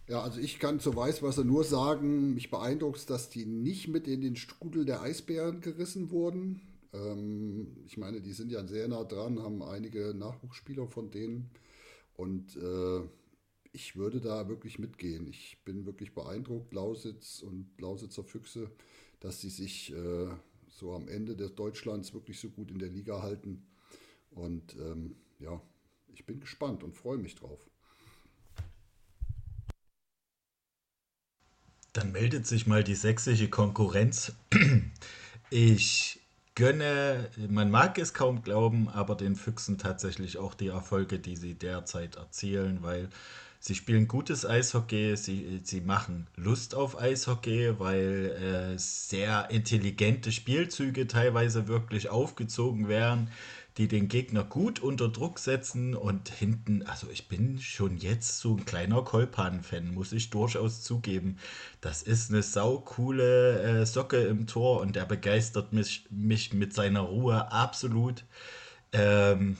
Ja, 0.09 0.23
also 0.23 0.39
ich 0.41 0.57
kann 0.57 0.79
zu 0.79 0.95
Weißwasser 0.95 1.43
nur 1.43 1.63
sagen, 1.63 2.33
mich 2.33 2.49
beeindruckt, 2.49 3.07
dass 3.11 3.29
die 3.29 3.45
nicht 3.45 3.87
mit 3.89 4.07
in 4.07 4.21
den 4.21 4.35
Strudel 4.35 4.83
der 4.83 5.01
Eisbären 5.03 5.61
gerissen 5.61 6.09
wurden. 6.09 6.61
Ähm, 6.93 7.77
ich 7.85 7.95
meine, 7.95 8.19
die 8.19 8.33
sind 8.33 8.51
ja 8.51 8.65
sehr 8.65 8.87
nah 8.87 9.03
dran, 9.03 9.39
haben 9.39 9.61
einige 9.61 10.15
Nachwuchsspieler 10.15 10.87
von 10.87 11.11
denen. 11.11 11.51
Und 12.15 12.55
äh, 12.57 13.01
ich 13.71 13.97
würde 13.97 14.19
da 14.19 14.49
wirklich 14.49 14.79
mitgehen. 14.79 15.27
Ich 15.27 15.59
bin 15.63 15.85
wirklich 15.85 16.15
beeindruckt, 16.15 16.73
Lausitz 16.73 17.43
und 17.43 17.69
Lausitzer 17.79 18.23
Füchse, 18.23 18.71
dass 19.19 19.41
sie 19.41 19.49
sich 19.49 19.93
äh, 19.93 20.27
so 20.69 20.93
am 20.93 21.07
Ende 21.07 21.35
des 21.35 21.53
Deutschlands 21.53 22.15
wirklich 22.15 22.39
so 22.39 22.49
gut 22.49 22.71
in 22.71 22.79
der 22.79 22.89
Liga 22.89 23.21
halten. 23.21 23.67
Und 24.31 24.75
ähm, 24.77 25.17
ja, 25.37 25.61
ich 26.07 26.25
bin 26.25 26.39
gespannt 26.39 26.83
und 26.83 26.95
freue 26.95 27.19
mich 27.19 27.35
drauf. 27.35 27.69
Dann 31.93 32.11
meldet 32.11 32.45
sich 32.45 32.67
mal 32.67 32.83
die 32.83 32.95
sächsische 32.95 33.49
Konkurrenz. 33.49 34.33
Ich 35.51 36.19
gönne, 36.53 37.29
man 37.49 37.71
mag 37.71 37.97
es 37.97 38.13
kaum 38.13 38.43
glauben, 38.43 38.87
aber 38.87 39.15
den 39.15 39.35
Füchsen 39.35 39.79
tatsächlich 39.79 40.37
auch 40.37 40.53
die 40.53 40.67
Erfolge, 40.67 41.17
die 41.17 41.35
sie 41.35 41.55
derzeit 41.55 42.17
erzielen, 42.17 42.83
weil 42.83 43.09
Sie 43.61 43.75
spielen 43.75 44.07
gutes 44.07 44.45
Eishockey, 44.45 45.17
sie, 45.17 45.59
sie 45.63 45.81
machen 45.81 46.27
Lust 46.37 46.75
auf 46.75 46.97
Eishockey, 46.97 47.77
weil 47.77 48.73
äh, 48.73 48.79
sehr 48.79 49.49
intelligente 49.51 50.31
Spielzüge 50.31 51.07
teilweise 51.07 51.67
wirklich 51.67 52.09
aufgezogen 52.09 52.87
werden, 52.87 53.29
die 53.79 53.87
den 53.87 54.09
Gegner 54.09 54.43
gut 54.43 54.81
unter 54.81 55.07
Druck 55.07 55.39
setzen 55.39 55.95
und 55.95 56.27
hinten, 56.27 56.83
also 56.83 57.09
ich 57.09 57.29
bin 57.29 57.61
schon 57.61 57.97
jetzt 57.97 58.39
so 58.39 58.57
ein 58.57 58.65
kleiner 58.65 59.01
Kolpan-Fan, 59.03 59.93
muss 59.93 60.11
ich 60.11 60.29
durchaus 60.29 60.83
zugeben. 60.83 61.37
Das 61.79 62.01
ist 62.03 62.29
eine 62.29 62.43
saukoole 62.43 63.61
äh, 63.61 63.85
Socke 63.85 64.21
im 64.25 64.47
Tor 64.47 64.81
und 64.81 64.97
der 64.97 65.05
begeistert 65.05 65.71
mich, 65.71 66.05
mich 66.09 66.51
mit 66.51 66.73
seiner 66.73 66.99
Ruhe 66.99 67.53
absolut. 67.53 68.25
Ähm, 68.91 69.55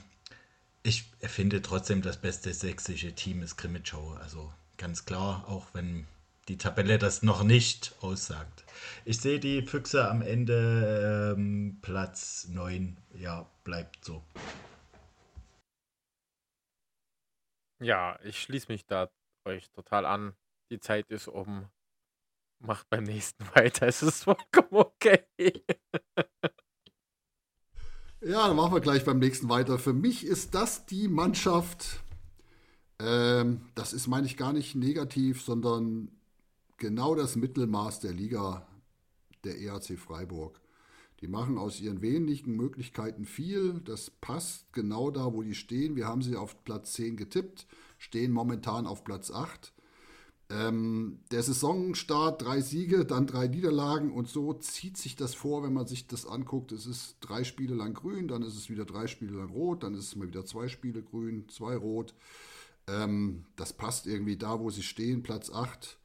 ich 0.84 1.06
finde 1.22 1.62
trotzdem, 1.62 2.02
das 2.02 2.18
beste 2.18 2.54
sächsische 2.54 3.14
Team 3.16 3.42
ist 3.42 3.56
Grimmitschau. 3.56 4.18
Also 4.22 4.52
ganz 4.76 5.06
klar, 5.06 5.46
auch 5.48 5.68
wenn 5.72 6.06
die 6.50 6.58
Tabelle 6.58 6.98
das 6.98 7.22
noch 7.22 7.44
nicht 7.44 7.96
aussagt. 8.02 8.66
Ich 9.06 9.22
sehe 9.22 9.40
die 9.40 9.62
Füchse 9.62 10.10
am 10.10 10.24
Ende 10.24 11.36
ähm, 11.38 11.78
Platz 11.82 12.48
9. 12.50 12.98
Ja, 13.14 13.48
bleibt 13.64 14.04
so. 14.04 14.24
Ja, 17.80 18.20
ich 18.24 18.42
schließe 18.42 18.72
mich 18.72 18.88
da 18.88 19.12
euch 19.46 19.70
total 19.70 20.06
an. 20.06 20.34
Die 20.72 20.80
Zeit 20.80 21.10
ist 21.12 21.28
um. 21.28 21.70
Macht 22.62 22.90
beim 22.90 23.04
nächsten 23.04 23.46
weiter. 23.56 23.88
Es 23.88 24.02
ist 24.02 24.24
vollkommen 24.24 24.70
okay. 24.72 25.24
Ja, 28.22 28.48
dann 28.48 28.58
machen 28.58 28.74
wir 28.74 28.82
gleich 28.82 29.06
beim 29.06 29.20
nächsten 29.20 29.50
weiter. 29.50 29.78
Für 29.78 29.94
mich 29.94 30.26
ist 30.26 30.56
das 30.56 30.86
die 30.88 31.08
Mannschaft, 31.08 32.02
ähm, 33.00 33.70
das 33.76 33.94
ist, 33.94 34.08
meine 34.08 34.26
ich, 34.26 34.36
gar 34.36 34.52
nicht 34.52 34.76
negativ, 34.76 35.42
sondern 35.42 36.19
genau 36.80 37.13
das 37.13 37.36
Mittelmaß 37.36 38.00
der 38.00 38.13
Liga 38.13 38.68
der 39.44 39.60
EAC 39.60 39.98
Freiburg. 39.98 40.60
Die 41.22 41.28
machen 41.28 41.58
aus 41.58 41.82
ihren 41.82 42.02
wenigen 42.02 42.56
Möglichkeiten 42.56 43.26
viel. 43.26 43.82
Das 43.82 44.10
passt 44.10 44.72
genau 44.72 45.12
da, 45.12 45.34
wo 45.34 45.44
die 45.44 45.56
stehen. 45.56 45.96
Wir 45.96 46.08
haben 46.08 46.22
sie 46.22 46.36
auf 46.36 46.63
Platz 46.63 46.94
10 46.94 47.18
getippt, 47.18 47.68
stehen 47.98 48.32
momentan 48.32 48.88
auf 48.88 49.04
Platz 49.04 49.30
8. 49.30 49.74
Ähm, 50.52 51.20
der 51.30 51.44
Saisonstart, 51.44 52.42
drei 52.42 52.62
Siege, 52.62 53.06
dann 53.06 53.28
drei 53.28 53.48
Niederlagen 53.48 54.12
und 54.12 54.28
so 54.28 54.54
zieht 54.54 54.98
sich 54.98 55.15
das 55.15 55.36
vor, 55.36 55.62
wenn 55.62 55.74
man 55.74 55.86
sich 55.86 56.08
das 56.08 56.26
anguckt. 56.26 56.72
Es 56.72 56.88
ist 56.88 57.18
drei 57.20 57.44
Spiele 57.44 57.76
lang 57.76 57.94
grün, 57.94 58.28
dann 58.28 58.42
ist 58.42 58.56
es 58.56 58.70
wieder 58.70 58.86
drei 58.86 59.06
Spiele 59.06 59.38
lang 59.38 59.52
rot, 59.52 59.84
dann 59.84 59.94
ist 59.94 60.06
es 60.06 60.15
mal 60.15 60.28
wieder 60.28 60.46
zwei 60.46 60.68
Spiele 60.68 61.04
grün, 61.04 61.48
zwei 61.50 61.76
rot. 61.76 62.15
Ähm, 62.88 63.46
das 63.58 63.74
passt 63.74 64.08
irgendwie 64.08 64.38
da, 64.38 64.60
wo 64.60 64.72
sie 64.72 64.82
stehen, 64.82 65.22
Platz 65.22 65.52
8. 65.52 66.00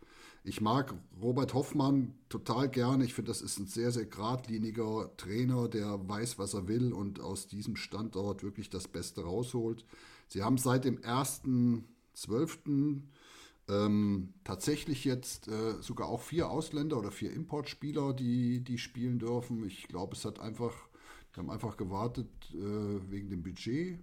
ich 0.45 0.61
mag 0.61 0.95
Robert 1.23 1.55
Hoffmann 1.55 2.13
total 2.29 2.69
gerne. 2.69 3.05
Ich 3.05 3.15
finde, 3.15 3.31
das 3.31 3.41
ist 3.41 3.59
ein 3.59 3.67
sehr, 3.67 3.91
sehr 3.91 4.05
geradliniger 4.05 5.11
Trainer, 5.17 5.69
der 5.69 6.07
weiß, 6.07 6.39
was 6.39 6.53
er 6.53 6.69
will 6.69 6.93
und 6.93 7.19
aus 7.19 7.47
diesem 7.47 7.77
Standort 7.77 8.43
wirklich 8.43 8.69
das 8.69 8.87
Beste 8.87 9.23
rausholt. 9.23 9.87
Sie 10.29 10.43
haben 10.43 10.59
seit 10.59 10.85
dem 10.85 10.99
1.12. 10.99 13.01
Ähm, 13.67 14.35
tatsächlich 14.45 15.07
jetzt 15.07 15.49
äh, 15.49 15.81
sogar 15.81 16.09
auch 16.09 16.21
vier 16.21 16.51
Ausländer 16.51 16.99
oder 16.99 17.11
vier 17.11 17.33
Importspieler, 17.33 18.13
die, 18.13 18.63
die 18.63 18.77
spielen 18.77 19.19
dürfen. 19.19 19.65
Ich 19.65 19.89
glaube, 19.89 20.15
es 20.15 20.27
hat 20.27 20.41
einfach, 20.41 20.75
die 21.35 21.41
haben 21.41 21.51
einfach 21.51 21.79
gewartet 21.79 22.29
äh, 22.53 23.11
wegen 23.11 23.31
dem 23.31 23.43
Budget. 23.43 23.99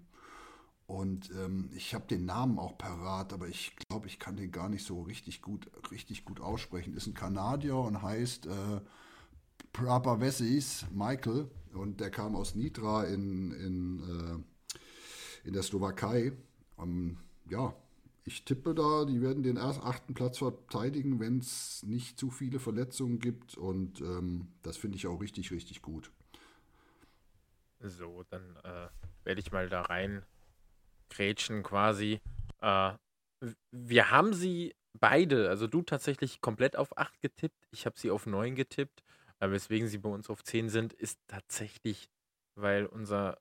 Und 0.91 1.31
ähm, 1.31 1.69
ich 1.73 1.95
habe 1.95 2.05
den 2.05 2.25
Namen 2.25 2.59
auch 2.59 2.77
parat, 2.77 3.31
aber 3.31 3.47
ich 3.47 3.77
glaube, 3.77 4.07
ich 4.07 4.19
kann 4.19 4.35
den 4.35 4.51
gar 4.51 4.67
nicht 4.67 4.85
so 4.85 5.03
richtig 5.03 5.41
gut, 5.41 5.71
richtig 5.89 6.25
gut 6.25 6.41
aussprechen. 6.41 6.93
Ist 6.97 7.07
ein 7.07 7.13
Kanadier 7.13 7.77
und 7.77 8.01
heißt 8.01 8.47
äh, 8.47 8.81
Prapavesis 9.71 10.85
Michael 10.91 11.49
und 11.73 12.01
der 12.01 12.11
kam 12.11 12.35
aus 12.35 12.55
Nitra 12.55 13.05
in, 13.05 13.53
in, 13.53 14.43
äh, 14.43 15.47
in 15.47 15.53
der 15.53 15.63
Slowakei. 15.63 16.33
Um, 16.75 17.17
ja, 17.49 17.73
ich 18.25 18.43
tippe 18.43 18.75
da, 18.75 19.05
die 19.05 19.21
werden 19.21 19.43
den 19.43 19.55
ersten 19.55 19.85
achten 19.85 20.13
Platz 20.13 20.39
verteidigen, 20.39 21.21
wenn 21.21 21.37
es 21.37 21.83
nicht 21.83 22.19
zu 22.19 22.29
viele 22.29 22.59
Verletzungen 22.59 23.19
gibt 23.19 23.55
und 23.55 24.01
ähm, 24.01 24.49
das 24.61 24.75
finde 24.75 24.97
ich 24.97 25.07
auch 25.07 25.21
richtig, 25.21 25.51
richtig 25.51 25.81
gut. 25.81 26.11
So, 27.79 28.25
dann 28.29 28.57
äh, 28.65 28.89
werde 29.23 29.39
ich 29.39 29.53
mal 29.53 29.69
da 29.69 29.83
rein 29.83 30.25
Gretchen 31.11 31.63
quasi. 31.63 32.21
Äh, 32.61 32.93
wir 33.71 34.11
haben 34.11 34.33
sie 34.33 34.75
beide, 34.99 35.49
also 35.49 35.67
du 35.67 35.81
tatsächlich 35.81 36.41
komplett 36.41 36.75
auf 36.75 36.97
8 36.97 37.21
getippt, 37.21 37.67
ich 37.71 37.85
habe 37.85 37.99
sie 37.99 38.11
auf 38.11 38.25
9 38.25 38.55
getippt. 38.55 39.03
Äh, 39.39 39.51
weswegen 39.51 39.87
sie 39.87 39.97
bei 39.97 40.09
uns 40.09 40.29
auf 40.29 40.43
10 40.43 40.69
sind, 40.69 40.93
ist 40.93 41.19
tatsächlich, 41.27 42.09
weil 42.55 42.85
unser 42.85 43.39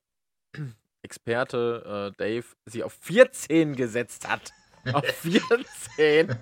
Experte 1.03 2.13
äh, 2.13 2.17
Dave 2.17 2.45
sie 2.65 2.83
auf 2.83 2.93
14 2.93 3.75
gesetzt 3.75 4.27
hat. 4.27 4.51
Auf 4.93 5.05
14. 5.05 6.35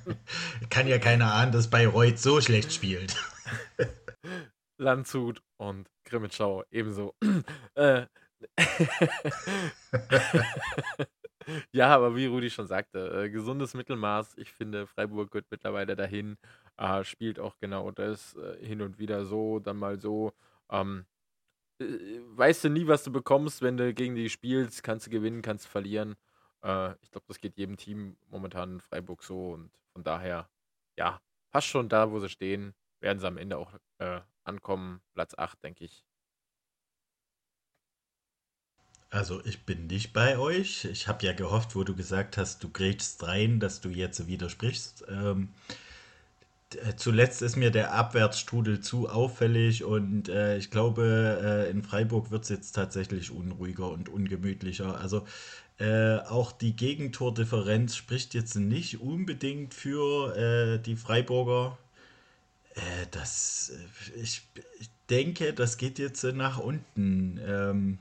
Kann 0.69 0.87
ja 0.87 0.97
keiner 0.97 1.33
ahnen, 1.33 1.51
dass 1.51 1.69
Bayreuth 1.69 2.19
so 2.19 2.39
schlecht 2.39 2.71
spielt. 2.71 3.13
Landshut 4.79 5.43
und 5.57 5.89
Grimmitschau 6.05 6.63
ebenso. 6.71 7.15
äh, 7.75 8.05
ja, 11.71 11.87
aber 11.95 12.15
wie 12.15 12.25
Rudi 12.25 12.49
schon 12.49 12.67
sagte, 12.67 13.23
äh, 13.25 13.29
gesundes 13.29 13.73
Mittelmaß. 13.73 14.37
Ich 14.37 14.51
finde, 14.51 14.87
Freiburg 14.87 15.31
gehört 15.31 15.47
mittlerweile 15.51 15.95
dahin, 15.95 16.37
äh, 16.77 17.03
spielt 17.03 17.39
auch 17.39 17.57
genau 17.59 17.91
das 17.91 18.35
äh, 18.35 18.65
hin 18.65 18.81
und 18.81 18.99
wieder 18.99 19.25
so, 19.25 19.59
dann 19.59 19.77
mal 19.77 19.99
so. 19.99 20.33
Ähm, 20.71 21.05
äh, 21.81 21.85
weißt 22.37 22.65
du 22.65 22.69
nie, 22.69 22.87
was 22.87 23.03
du 23.03 23.11
bekommst, 23.11 23.61
wenn 23.61 23.77
du 23.77 23.93
gegen 23.93 24.15
die 24.15 24.29
spielst. 24.29 24.83
Kannst 24.83 25.07
du 25.07 25.11
gewinnen, 25.11 25.41
kannst 25.41 25.65
du 25.65 25.69
verlieren. 25.69 26.15
Äh, 26.63 26.93
ich 27.01 27.11
glaube, 27.11 27.25
das 27.27 27.39
geht 27.41 27.57
jedem 27.57 27.77
Team 27.77 28.17
momentan 28.29 28.73
in 28.75 28.81
Freiburg 28.81 29.23
so 29.23 29.51
und 29.53 29.71
von 29.93 30.03
daher, 30.03 30.49
ja, 30.97 31.21
fast 31.51 31.67
schon 31.67 31.89
da, 31.89 32.11
wo 32.11 32.19
sie 32.19 32.29
stehen, 32.29 32.73
werden 33.01 33.19
sie 33.19 33.27
am 33.27 33.37
Ende 33.37 33.57
auch 33.57 33.73
äh, 33.99 34.21
ankommen. 34.43 35.01
Platz 35.13 35.35
8, 35.37 35.63
denke 35.63 35.85
ich. 35.85 36.05
Also 39.11 39.43
ich 39.43 39.65
bin 39.65 39.87
nicht 39.87 40.13
bei 40.13 40.37
euch. 40.37 40.85
Ich 40.85 41.07
habe 41.07 41.25
ja 41.25 41.33
gehofft, 41.33 41.75
wo 41.75 41.83
du 41.83 41.95
gesagt 41.95 42.37
hast, 42.37 42.63
du 42.63 42.69
grätschst 42.69 43.25
rein, 43.25 43.59
dass 43.59 43.81
du 43.81 43.89
jetzt 43.89 44.27
widersprichst. 44.27 45.05
Ähm, 45.09 45.49
äh, 46.75 46.95
zuletzt 46.95 47.41
ist 47.41 47.55
mir 47.55 47.71
der 47.71 47.93
Abwärtsstrudel 47.93 48.81
zu 48.81 49.09
auffällig 49.09 49.83
und 49.83 50.29
äh, 50.29 50.57
ich 50.57 50.69
glaube, 50.69 51.39
äh, 51.41 51.71
in 51.71 51.81
Freiburg 51.81 52.29
wird 52.29 52.43
es 52.43 52.49
jetzt 52.49 52.73
tatsächlich 52.73 53.31
unruhiger 53.31 53.89
und 53.89 54.09
ungemütlicher. 54.09 54.99
Also 54.99 55.25
äh, 55.79 56.17
auch 56.19 56.51
die 56.51 56.75
Gegentordifferenz 56.75 57.95
spricht 57.95 58.35
jetzt 58.35 58.55
nicht 58.55 59.01
unbedingt 59.01 59.73
für 59.73 60.35
äh, 60.35 60.79
die 60.79 60.95
Freiburger. 60.95 61.77
Äh, 62.75 63.07
das, 63.11 63.71
ich, 64.15 64.43
ich 64.79 64.89
denke, 65.09 65.53
das 65.53 65.77
geht 65.77 65.97
jetzt 65.97 66.23
nach 66.23 66.59
unten. 66.59 67.39
Ähm, 67.43 67.99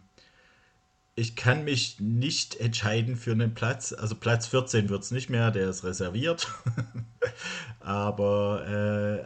ich 1.19 1.35
kann 1.35 1.65
mich 1.65 1.99
nicht 1.99 2.55
entscheiden 2.61 3.17
für 3.17 3.33
einen 3.33 3.53
Platz. 3.53 3.93
Also 3.93 4.15
Platz 4.15 4.47
14 4.47 4.89
wird 4.89 5.03
es 5.03 5.11
nicht 5.11 5.29
mehr, 5.29 5.51
der 5.51 5.69
ist 5.69 5.83
reserviert. 5.83 6.47
Aber 7.81 8.65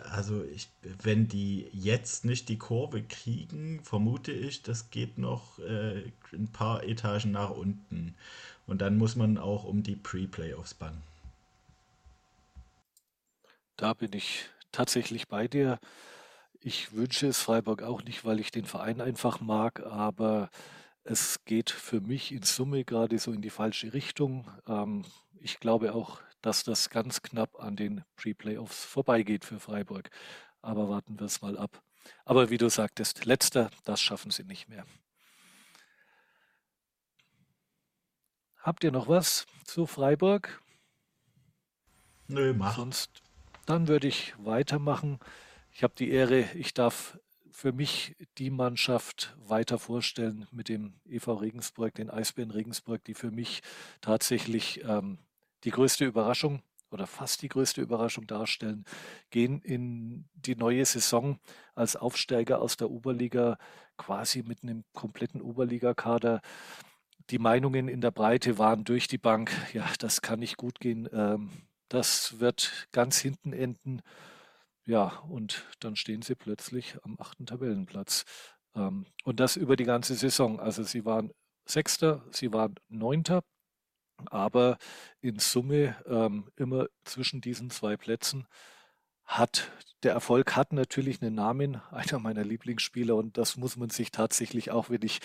äh, 0.03 0.09
also 0.09 0.43
ich, 0.45 0.69
wenn 1.03 1.29
die 1.29 1.69
jetzt 1.73 2.25
nicht 2.25 2.49
die 2.49 2.57
Kurve 2.57 3.03
kriegen, 3.03 3.81
vermute 3.85 4.33
ich, 4.33 4.63
das 4.63 4.91
geht 4.91 5.19
noch 5.19 5.59
äh, 5.59 6.11
ein 6.33 6.49
paar 6.51 6.83
Etagen 6.83 7.31
nach 7.31 7.51
unten. 7.51 8.15
Und 8.67 8.81
dann 8.81 8.97
muss 8.97 9.15
man 9.15 9.37
auch 9.37 9.65
um 9.65 9.83
die 9.83 9.97
Pre-Playoffs 9.97 10.73
bannen. 10.73 11.03
Da 13.77 13.93
bin 13.93 14.15
ich 14.15 14.47
tatsächlich 14.71 15.29
bei 15.29 15.47
dir. 15.47 15.79
Ich 16.61 16.95
wünsche 16.95 17.27
es 17.27 17.43
Freiburg 17.43 17.83
auch 17.83 18.03
nicht, 18.03 18.25
weil 18.25 18.41
ich 18.41 18.51
den 18.51 18.65
Verein 18.65 19.03
einfach 19.03 19.41
mag, 19.41 19.85
aber 19.85 20.49
es 21.05 21.45
geht 21.45 21.71
für 21.71 22.01
mich 22.01 22.33
in 22.33 22.43
Summe 22.43 22.85
gerade 22.85 23.19
so 23.19 23.33
in 23.33 23.43
die 23.43 23.51
falsche 23.51 23.93
Richtung. 23.93 24.51
Ähm, 24.67 25.05
ich 25.41 25.59
glaube 25.59 25.95
auch, 25.95 26.21
dass 26.41 26.65
das 26.65 26.91
ganz 26.91 27.23
knapp 27.23 27.59
an 27.61 27.77
den 27.77 28.05
Pre-Playoffs 28.17 28.85
vorbeigeht 28.85 29.45
für 29.45 29.61
Freiburg. 29.61 30.11
Aber 30.61 30.89
warten 30.89 31.19
wir 31.19 31.27
es 31.27 31.43
mal 31.43 31.59
ab. 31.59 31.83
Aber 32.25 32.51
wie 32.51 32.59
du 32.59 32.69
sagtest, 32.69 33.25
letzter, 33.25 33.71
das 33.85 34.01
schaffen 34.01 34.31
sie 34.31 34.45
nicht 34.45 34.69
mehr. 34.69 34.85
Habt 38.59 38.85
ihr 38.85 38.93
noch 38.93 39.09
was 39.09 39.47
zu 39.65 39.87
Freiburg? 39.87 40.63
Nö, 42.29 42.55
mach. 42.55 42.77
Sonst, 42.77 43.23
dann 43.67 43.89
würde 43.89 44.07
ich 44.07 44.35
weitermachen. 44.39 45.19
Ich 45.73 45.83
habe 45.83 45.95
die 45.97 46.11
Ehre, 46.11 46.43
ich 46.55 46.75
darf 46.75 47.19
für 47.53 47.73
mich 47.73 48.17
die 48.39 48.51
Mannschaft 48.51 49.37
weiter 49.37 49.79
vorstellen 49.79 50.49
mit 50.51 50.69
dem 50.69 50.95
EV 51.07 51.35
Regensburg, 51.35 51.95
den 51.95 52.11
Eisbären 52.11 52.51
Regensburg, 52.51 53.05
die 53.05 53.15
für 53.15 53.31
mich 53.31 53.61
tatsächlich 54.01 54.83
ähm, 54.85 55.19
die 55.65 55.71
größte 55.71 56.05
Überraschung 56.05 56.63
oder 56.91 57.07
fast 57.07 57.43
die 57.43 57.49
größte 57.49 57.81
Überraschung 57.81 58.27
darstellen, 58.27 58.85
gehen 59.31 59.61
in 59.63 60.25
die 60.35 60.57
neue 60.57 60.85
Saison 60.85 61.39
als 61.75 61.97
Aufsteiger 61.97 62.61
aus 62.61 62.77
der 62.77 62.91
Oberliga 62.91 63.59
quasi 63.97 64.43
mit 64.43 64.63
einem 64.63 64.85
kompletten 64.93 65.41
Oberligakader. 65.41 66.41
Die 67.31 67.39
Meinungen 67.39 67.89
in 67.89 68.01
der 68.01 68.11
Breite 68.11 68.59
waren 68.59 68.85
durch 68.85 69.09
die 69.09 69.19
Bank, 69.19 69.53
ja, 69.73 69.87
das 69.99 70.23
kann 70.23 70.41
nicht 70.41 70.57
gut 70.57 70.81
gehen. 70.81 71.09
Ähm, 71.13 71.51
das 71.89 72.41
wird 72.41 72.89
ganz 72.93 73.19
hinten 73.19 73.53
enden. 73.53 74.03
Ja, 74.85 75.19
und 75.29 75.65
dann 75.81 75.97
stehen 75.97 76.23
sie 76.23 76.35
plötzlich 76.35 76.97
am 77.03 77.17
achten 77.21 77.47
Tabellenplatz. 77.47 78.25
Ähm, 78.75 79.07
und 79.25 79.41
das 79.41 79.57
über 79.57 79.77
die 79.77 79.85
ganze 79.85 80.15
Saison. 80.15 80.61
Also 80.61 80.83
sie 80.83 81.05
waren 81.05 81.33
Sechster, 81.67 82.25
sie 82.31 82.53
waren 82.53 82.75
Neunter, 82.89 83.45
aber 84.27 84.79
in 85.21 85.39
Summe 85.39 85.97
ähm, 86.07 86.51
immer 86.57 86.87
zwischen 87.05 87.41
diesen 87.41 87.71
zwei 87.71 87.97
Plätzen 87.97 88.47
hat 89.25 89.71
der 90.03 90.13
Erfolg 90.13 90.57
hat 90.57 90.73
natürlich 90.73 91.23
einen 91.23 91.35
Namen, 91.35 91.81
einer 91.91 92.19
meiner 92.19 92.45
Lieblingsspieler 92.45 93.17
und 93.17 93.39
das 93.39 93.57
muss 93.57 93.77
man 93.77 93.91
sich 93.91 94.11
tatsächlich 94.11 94.71
auch, 94.71 94.91
wenn 94.91 95.03
ich 95.03 95.21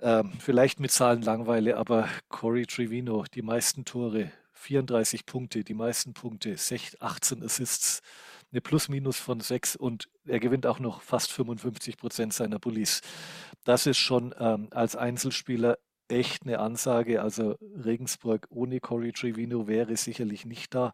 ähm, 0.00 0.32
vielleicht 0.38 0.80
mit 0.80 0.90
Zahlen 0.90 1.22
langweile, 1.22 1.76
aber 1.76 2.08
Corey 2.28 2.66
Trevino, 2.66 3.24
die 3.34 3.42
meisten 3.42 3.84
Tore, 3.84 4.30
34 4.54 5.24
Punkte, 5.24 5.62
die 5.62 5.74
meisten 5.74 6.14
Punkte, 6.14 6.56
18 6.98 7.42
Assists, 7.44 8.02
eine 8.50 8.60
Plus-Minus 8.60 9.18
von 9.18 9.40
6 9.40 9.76
und 9.76 10.08
er 10.24 10.40
gewinnt 10.40 10.66
auch 10.66 10.78
noch 10.78 11.02
fast 11.02 11.32
55 11.32 11.96
Prozent 11.96 12.32
seiner 12.32 12.58
Bullies. 12.58 13.02
Das 13.64 13.86
ist 13.86 13.98
schon 13.98 14.34
ähm, 14.38 14.68
als 14.70 14.96
Einzelspieler 14.96 15.78
echt 16.08 16.44
eine 16.44 16.58
Ansage. 16.58 17.22
Also 17.22 17.56
Regensburg 17.60 18.46
ohne 18.50 18.80
Corey 18.80 19.12
Trevino 19.12 19.66
wäre 19.66 19.96
sicherlich 19.96 20.46
nicht 20.46 20.74
da. 20.74 20.92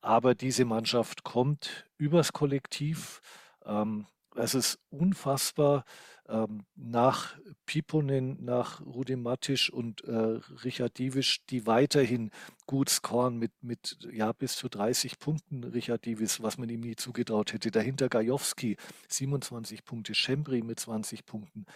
Aber 0.00 0.34
diese 0.34 0.64
Mannschaft 0.64 1.24
kommt 1.24 1.86
übers 1.96 2.32
Kollektiv. 2.32 3.20
Ähm, 3.64 4.06
es 4.34 4.54
ist 4.54 4.78
unfassbar, 4.90 5.84
ähm, 6.28 6.64
nach 6.76 7.36
Piponen, 7.66 8.44
nach 8.44 8.80
Rudi 8.80 9.16
Mattisch 9.16 9.70
und 9.70 10.04
äh, 10.04 10.40
Richard 10.64 10.98
Diewisch, 10.98 11.44
die 11.46 11.66
weiterhin 11.66 12.30
gut 12.66 12.88
scoren 12.88 13.38
mit, 13.38 13.52
mit 13.62 13.98
ja, 14.12 14.32
bis 14.32 14.56
zu 14.56 14.68
30 14.68 15.18
Punkten, 15.18 15.64
Richard 15.64 16.04
Diewisch, 16.04 16.40
was 16.40 16.58
man 16.58 16.68
ihm 16.68 16.80
nie 16.80 16.96
zugetraut 16.96 17.52
hätte. 17.52 17.70
Dahinter 17.70 18.08
Gajowski, 18.08 18.76
27 19.08 19.84
Punkte, 19.84 20.14
Schembri 20.14 20.62
mit 20.62 20.80
20 20.80 21.26
Punkten. 21.26 21.66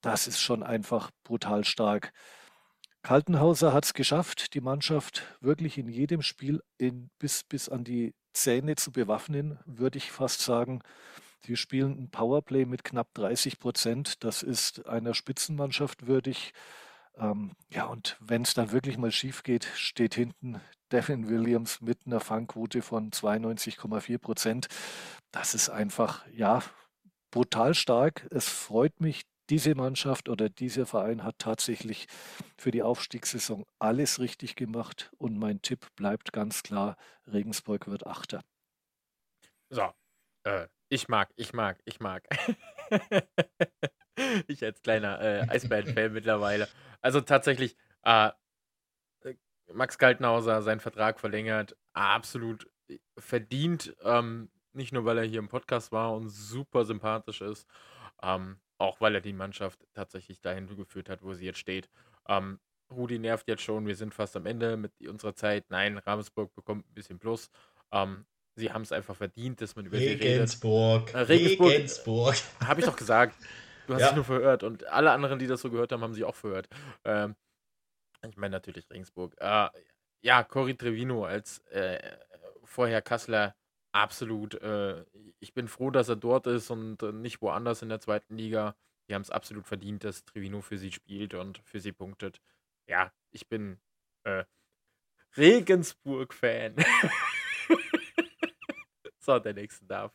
Das 0.00 0.26
ist 0.26 0.40
schon 0.40 0.62
einfach 0.62 1.10
brutal 1.22 1.64
stark. 1.64 2.12
Kaltenhauser 3.02 3.74
hat 3.74 3.84
es 3.84 3.94
geschafft, 3.94 4.54
die 4.54 4.62
Mannschaft 4.62 5.22
wirklich 5.40 5.76
in 5.76 5.88
jedem 5.88 6.22
Spiel 6.22 6.62
in, 6.78 7.10
bis, 7.18 7.44
bis 7.44 7.68
an 7.68 7.84
die 7.84 8.14
Zähne 8.32 8.76
zu 8.76 8.92
bewaffnen, 8.92 9.58
würde 9.66 9.98
ich 9.98 10.10
fast 10.10 10.40
sagen. 10.40 10.80
Die 11.46 11.56
spielen 11.56 11.98
ein 11.98 12.10
Powerplay 12.10 12.64
mit 12.64 12.84
knapp 12.84 13.12
30 13.14 13.58
Prozent. 13.58 14.24
Das 14.24 14.42
ist 14.42 14.86
einer 14.86 15.14
Spitzenmannschaft 15.14 16.06
würdig. 16.06 16.52
Ähm, 17.16 17.52
ja, 17.70 17.84
und 17.84 18.16
wenn 18.20 18.42
es 18.42 18.54
dann 18.54 18.72
wirklich 18.72 18.98
mal 18.98 19.12
schief 19.12 19.42
geht, 19.42 19.64
steht 19.74 20.14
hinten 20.14 20.60
Devin 20.90 21.28
Williams 21.28 21.80
mit 21.80 22.06
einer 22.06 22.20
Fangquote 22.20 22.82
von 22.82 23.10
92,4 23.10 24.18
Prozent. 24.18 24.68
Das 25.30 25.54
ist 25.54 25.68
einfach, 25.68 26.24
ja, 26.32 26.62
brutal 27.30 27.74
stark. 27.74 28.26
Es 28.30 28.48
freut 28.48 29.00
mich, 29.00 29.22
diese 29.50 29.74
Mannschaft 29.74 30.28
oder 30.28 30.48
dieser 30.48 30.86
Verein 30.86 31.22
hat 31.22 31.38
tatsächlich 31.38 32.06
für 32.56 32.70
die 32.70 32.82
Aufstiegssaison 32.82 33.64
alles 33.78 34.18
richtig 34.18 34.56
gemacht 34.56 35.10
und 35.18 35.38
mein 35.38 35.60
Tipp 35.60 35.86
bleibt 35.96 36.32
ganz 36.32 36.62
klar, 36.62 36.96
Regensburg 37.26 37.86
wird 37.88 38.06
Achter. 38.06 38.42
So, 39.68 39.92
äh, 40.44 40.68
ich 40.88 41.08
mag, 41.08 41.30
ich 41.36 41.52
mag, 41.52 41.78
ich 41.84 42.00
mag. 42.00 42.26
ich 44.46 44.64
als 44.64 44.80
kleiner 44.82 45.20
äh, 45.20 45.40
Eisbären-Fan 45.48 46.12
mittlerweile. 46.12 46.68
Also 47.00 47.20
tatsächlich, 47.20 47.76
äh, 48.04 48.30
Max 49.72 49.98
Kaltenhauser 49.98 50.62
seinen 50.62 50.80
Vertrag 50.80 51.18
verlängert, 51.18 51.76
absolut 51.94 52.70
verdient. 53.18 53.96
Ähm, 54.02 54.50
nicht 54.72 54.92
nur, 54.92 55.04
weil 55.04 55.18
er 55.18 55.24
hier 55.24 55.38
im 55.38 55.48
Podcast 55.48 55.92
war 55.92 56.12
und 56.14 56.28
super 56.28 56.84
sympathisch 56.84 57.40
ist, 57.40 57.66
ähm, 58.22 58.60
auch 58.78 59.00
weil 59.00 59.14
er 59.14 59.20
die 59.20 59.32
Mannschaft 59.32 59.86
tatsächlich 59.94 60.40
dahin 60.40 60.66
geführt 60.76 61.08
hat, 61.08 61.22
wo 61.22 61.32
sie 61.32 61.46
jetzt 61.46 61.58
steht. 61.58 61.88
Ähm, 62.28 62.60
Rudi 62.90 63.18
nervt 63.18 63.48
jetzt 63.48 63.62
schon, 63.62 63.86
wir 63.86 63.96
sind 63.96 64.14
fast 64.14 64.36
am 64.36 64.46
Ende 64.46 64.76
mit 64.76 64.92
unserer 65.08 65.34
Zeit. 65.34 65.70
Nein, 65.70 65.98
Ravensburg 65.98 66.54
bekommt 66.54 66.88
ein 66.88 66.94
bisschen 66.94 67.18
Plus. 67.18 67.50
Ähm, 67.90 68.26
sie 68.54 68.72
haben 68.72 68.82
es 68.82 68.92
einfach 68.92 69.16
verdient, 69.16 69.60
dass 69.60 69.76
man 69.76 69.86
über 69.86 69.98
Regensburg. 69.98 71.08
sie 71.08 71.16
redet. 71.16 71.30
Äh, 71.30 71.32
Regensburg. 71.32 71.72
Regensburg. 71.72 72.34
Habe 72.60 72.80
ich 72.80 72.86
doch 72.86 72.96
gesagt. 72.96 73.36
Du 73.86 73.94
hast 73.94 74.00
ja. 74.00 74.06
dich 74.08 74.16
nur 74.16 74.24
verhört 74.24 74.62
und 74.62 74.86
alle 74.86 75.10
anderen, 75.10 75.38
die 75.38 75.46
das 75.46 75.60
so 75.60 75.70
gehört 75.70 75.92
haben, 75.92 76.02
haben 76.02 76.14
sich 76.14 76.24
auch 76.24 76.34
verhört. 76.34 76.68
Ähm, 77.04 77.36
ich 78.26 78.36
meine 78.36 78.52
natürlich 78.52 78.88
Regensburg. 78.90 79.34
Äh, 79.38 79.68
ja, 80.22 80.42
Cory 80.42 80.74
Trevino 80.74 81.24
als 81.24 81.58
äh, 81.66 81.98
vorher 82.64 83.02
Kassler 83.02 83.54
absolut. 83.92 84.54
Äh, 84.54 85.04
ich 85.38 85.52
bin 85.52 85.68
froh, 85.68 85.90
dass 85.90 86.08
er 86.08 86.16
dort 86.16 86.46
ist 86.46 86.70
und 86.70 87.02
äh, 87.02 87.12
nicht 87.12 87.42
woanders 87.42 87.82
in 87.82 87.90
der 87.90 88.00
zweiten 88.00 88.36
Liga. 88.36 88.74
Die 89.08 89.14
haben 89.14 89.22
es 89.22 89.30
absolut 89.30 89.66
verdient, 89.66 90.04
dass 90.04 90.24
Trevino 90.24 90.62
für 90.62 90.78
sie 90.78 90.92
spielt 90.92 91.34
und 91.34 91.58
für 91.64 91.80
sie 91.80 91.92
punktet. 91.92 92.40
Ja, 92.86 93.12
ich 93.30 93.48
bin 93.48 93.78
äh, 94.24 94.44
Regensburg-Fan. 95.36 96.76
so, 99.24 99.38
der 99.38 99.54
nächste 99.54 99.84
darf. 99.86 100.12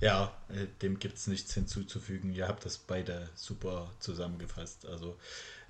Ja, 0.00 0.32
äh, 0.48 0.66
dem 0.80 1.00
gibt 1.00 1.16
es 1.16 1.26
nichts 1.26 1.54
hinzuzufügen. 1.54 2.32
Ihr 2.32 2.46
habt 2.46 2.64
das 2.64 2.78
beide 2.78 3.28
super 3.34 3.92
zusammengefasst. 3.98 4.86
Also 4.86 5.18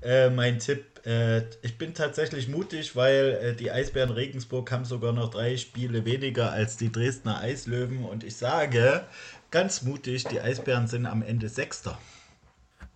äh, 0.03 0.29
mein 0.29 0.59
Tipp, 0.59 1.07
äh, 1.07 1.49
ich 1.63 1.79
bin 1.79 1.95
tatsächlich 1.95 2.47
mutig, 2.47 2.95
weil 2.95 3.39
äh, 3.43 3.57
die 3.57 3.71
Eisbären 3.71 4.11
Regensburg 4.11 4.71
haben 4.71 4.85
sogar 4.85 5.15
noch 5.15 5.31
drei 5.31 5.57
Spiele 5.57 6.05
weniger 6.05 6.53
als 6.53 6.77
die 6.77 6.93
Dresdner 6.93 7.39
Eislöwen. 7.39 8.05
Und 8.05 8.23
ich 8.23 8.37
sage 8.37 9.07
ganz 9.51 9.83
mutig, 9.83 10.25
die 10.25 10.43
Eisbären 10.43 10.89
sind 10.89 11.07
am 11.07 11.23
Ende 11.23 11.49
Sechster. 11.49 11.99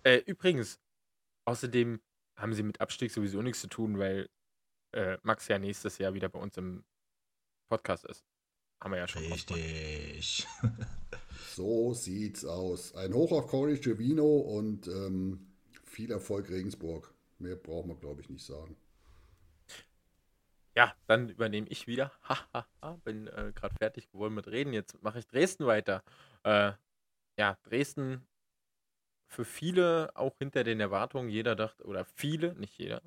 Äh, 0.03 0.17
übrigens, 0.17 0.79
außerdem 1.45 1.99
haben 2.37 2.53
sie 2.53 2.63
mit 2.63 2.79
Abstieg 2.79 3.11
sowieso 3.11 3.41
nichts 3.41 3.61
zu 3.61 3.67
tun, 3.67 3.97
weil 3.97 4.29
äh, 4.91 5.17
Max 5.23 5.47
ja 5.47 5.57
nächstes 5.57 5.97
Jahr 5.97 6.13
wieder 6.13 6.29
bei 6.29 6.39
uns 6.39 6.57
im 6.57 6.83
Podcast 7.69 8.05
ist. 8.05 8.23
Haben 8.83 8.91
wir 8.91 8.97
ja 8.97 9.07
schon. 9.07 9.23
Richtig. 9.23 10.45
so 11.55 11.93
sieht's 11.93 12.43
aus. 12.43 12.93
Ein 12.95 13.13
Hoch 13.13 13.31
auf 13.31 13.47
Cory 13.47 13.79
Giovino 13.79 14.39
und 14.39 14.87
ähm, 14.87 15.47
viel 15.85 16.11
Erfolg 16.11 16.49
Regensburg. 16.49 17.13
Mehr 17.39 17.55
brauchen 17.55 17.91
wir, 17.91 17.95
glaube 17.95 18.19
ich, 18.19 18.29
nicht 18.29 18.45
sagen. 18.45 18.75
Ja, 20.75 20.93
dann 21.07 21.29
übernehme 21.29 21.67
ich 21.69 21.87
wieder. 21.87 22.11
Hahaha, 22.23 22.97
bin 23.05 23.27
äh, 23.27 23.53
gerade 23.55 23.73
fertig 23.75 24.11
geworden 24.11 24.33
mit 24.33 24.49
Reden. 24.49 24.73
Jetzt 24.73 25.01
mache 25.01 25.19
ich 25.19 25.27
Dresden 25.27 25.65
weiter. 25.65 26.03
Äh, 26.43 26.73
ja, 27.37 27.57
Dresden 27.63 28.27
für 29.27 29.45
viele 29.45 30.11
auch 30.15 30.37
hinter 30.39 30.65
den 30.65 30.81
Erwartungen. 30.81 31.29
Jeder 31.29 31.55
dachte, 31.55 31.85
oder 31.85 32.03
viele, 32.03 32.53
nicht 32.55 32.77
jeder, 32.77 33.01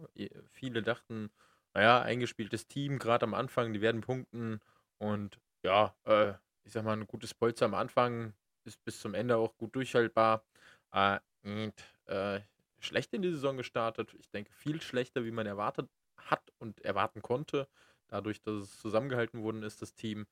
viele 0.53 0.83
dachten, 0.83 1.29
naja, 1.75 2.01
eingespieltes 2.01 2.67
Team, 2.67 2.99
gerade 2.99 3.27
am 3.27 3.35
Anfang, 3.35 3.75
die 3.75 3.83
werden 3.83 4.01
punkten. 4.01 4.61
Und 4.97 5.39
ja, 5.67 5.95
äh, 6.05 6.33
ich 6.65 6.73
sag 6.73 6.85
mal, 6.85 6.97
ein 6.97 7.07
gutes 7.07 7.35
Polster 7.35 7.67
am 7.67 7.75
Anfang 7.75 8.33
ist 8.65 8.83
bis 8.85 9.01
zum 9.01 9.15
Ende 9.15 9.37
auch 9.37 9.57
gut 9.57 9.75
durchhaltbar. 9.75 10.45
Äh, 10.93 11.19
und, 11.43 11.75
äh, 12.07 12.41
schlecht 12.79 13.13
in 13.15 13.23
die 13.23 13.33
Saison 13.33 13.57
gestartet. 13.57 14.15
Ich 14.19 14.31
denke, 14.31 14.53
viel 14.53 14.81
schlechter, 14.81 15.25
wie 15.25 15.31
man 15.33 15.47
erwartet 15.47 15.91
hat 16.17 16.53
und 16.59 16.81
erwarten 16.83 17.21
konnte. 17.21 17.69
Dadurch, 18.09 18.41
dass 18.41 18.55
es 18.63 18.79
zusammengehalten 18.81 19.43
worden 19.43 19.63
ist, 19.65 19.83
das 19.83 19.95
Team 19.95 20.27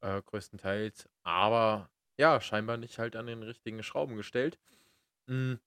äh, 0.00 0.22
größtenteils. 0.22 1.08
Aber 1.24 1.90
ja, 2.16 2.40
scheinbar 2.40 2.76
nicht 2.76 2.98
halt 2.98 3.16
an 3.16 3.26
den 3.26 3.42
richtigen 3.42 3.82
Schrauben 3.82 4.16
gestellt. 4.16 4.58
Mhm. 5.26 5.58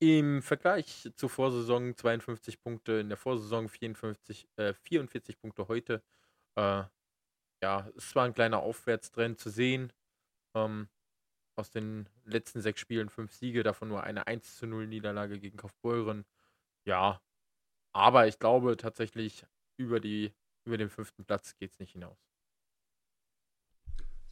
Im 0.00 0.42
Vergleich 0.42 1.10
zur 1.14 1.28
Vorsaison 1.28 1.94
52 1.94 2.60
Punkte, 2.60 2.92
in 2.94 3.08
der 3.08 3.18
Vorsaison 3.18 3.68
54, 3.68 4.48
äh, 4.56 4.72
44 4.74 5.38
Punkte 5.38 5.68
heute. 5.68 6.02
Äh, 6.56 6.84
ja, 7.62 7.90
es 7.96 8.14
war 8.14 8.24
ein 8.24 8.34
kleiner 8.34 8.60
Aufwärtstrend 8.60 9.38
zu 9.38 9.50
sehen. 9.50 9.92
Ähm, 10.54 10.88
aus 11.56 11.70
den 11.70 12.08
letzten 12.24 12.60
sechs 12.60 12.80
Spielen 12.80 13.10
fünf 13.10 13.32
Siege, 13.32 13.62
davon 13.62 13.88
nur 13.88 14.02
eine 14.02 14.26
1 14.26 14.56
zu 14.56 14.66
0 14.66 14.86
Niederlage 14.86 15.38
gegen 15.38 15.58
Kaufbeuren. 15.58 16.24
Ja, 16.86 17.20
aber 17.92 18.26
ich 18.26 18.38
glaube 18.38 18.76
tatsächlich, 18.76 19.46
über, 19.76 20.00
die, 20.00 20.32
über 20.64 20.78
den 20.78 20.88
fünften 20.88 21.24
Platz 21.24 21.54
geht 21.56 21.72
es 21.72 21.78
nicht 21.78 21.92
hinaus. 21.92 22.18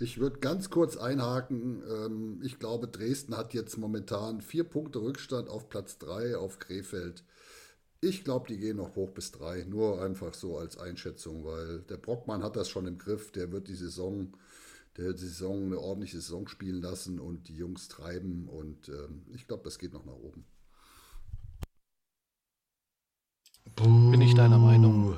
Ich 0.00 0.18
würde 0.18 0.38
ganz 0.38 0.70
kurz 0.70 0.96
einhaken. 0.96 1.82
Ähm, 1.82 2.40
ich 2.42 2.58
glaube, 2.58 2.86
Dresden 2.88 3.36
hat 3.36 3.52
jetzt 3.52 3.76
momentan 3.76 4.40
vier 4.40 4.64
Punkte 4.64 5.00
Rückstand 5.00 5.48
auf 5.48 5.68
Platz 5.68 5.98
3 5.98 6.36
auf 6.36 6.58
Krefeld. 6.58 7.24
Ich 8.00 8.22
glaube, 8.22 8.46
die 8.48 8.58
gehen 8.58 8.76
noch 8.76 8.94
hoch 8.94 9.10
bis 9.10 9.32
drei. 9.32 9.64
Nur 9.64 10.00
einfach 10.02 10.32
so 10.32 10.56
als 10.56 10.78
Einschätzung, 10.78 11.44
weil 11.44 11.80
der 11.82 11.96
Brockmann 11.96 12.44
hat 12.44 12.56
das 12.56 12.68
schon 12.68 12.86
im 12.86 12.98
Griff. 12.98 13.32
Der 13.32 13.50
wird 13.50 13.68
die 13.68 13.74
Saison 13.74 14.32
der 14.98 15.16
Saison 15.16 15.66
eine 15.66 15.78
ordentliche 15.78 16.20
Saison 16.20 16.48
spielen 16.48 16.82
lassen 16.82 17.20
und 17.20 17.48
die 17.48 17.56
Jungs 17.56 17.88
treiben. 17.88 18.48
Und 18.48 18.88
ähm, 18.88 19.22
ich 19.32 19.46
glaube, 19.46 19.62
das 19.64 19.78
geht 19.78 19.92
noch 19.92 20.04
nach 20.04 20.12
oben. 20.12 20.44
Bin 23.76 24.20
ich 24.20 24.34
deiner 24.34 24.58
Meinung? 24.58 25.16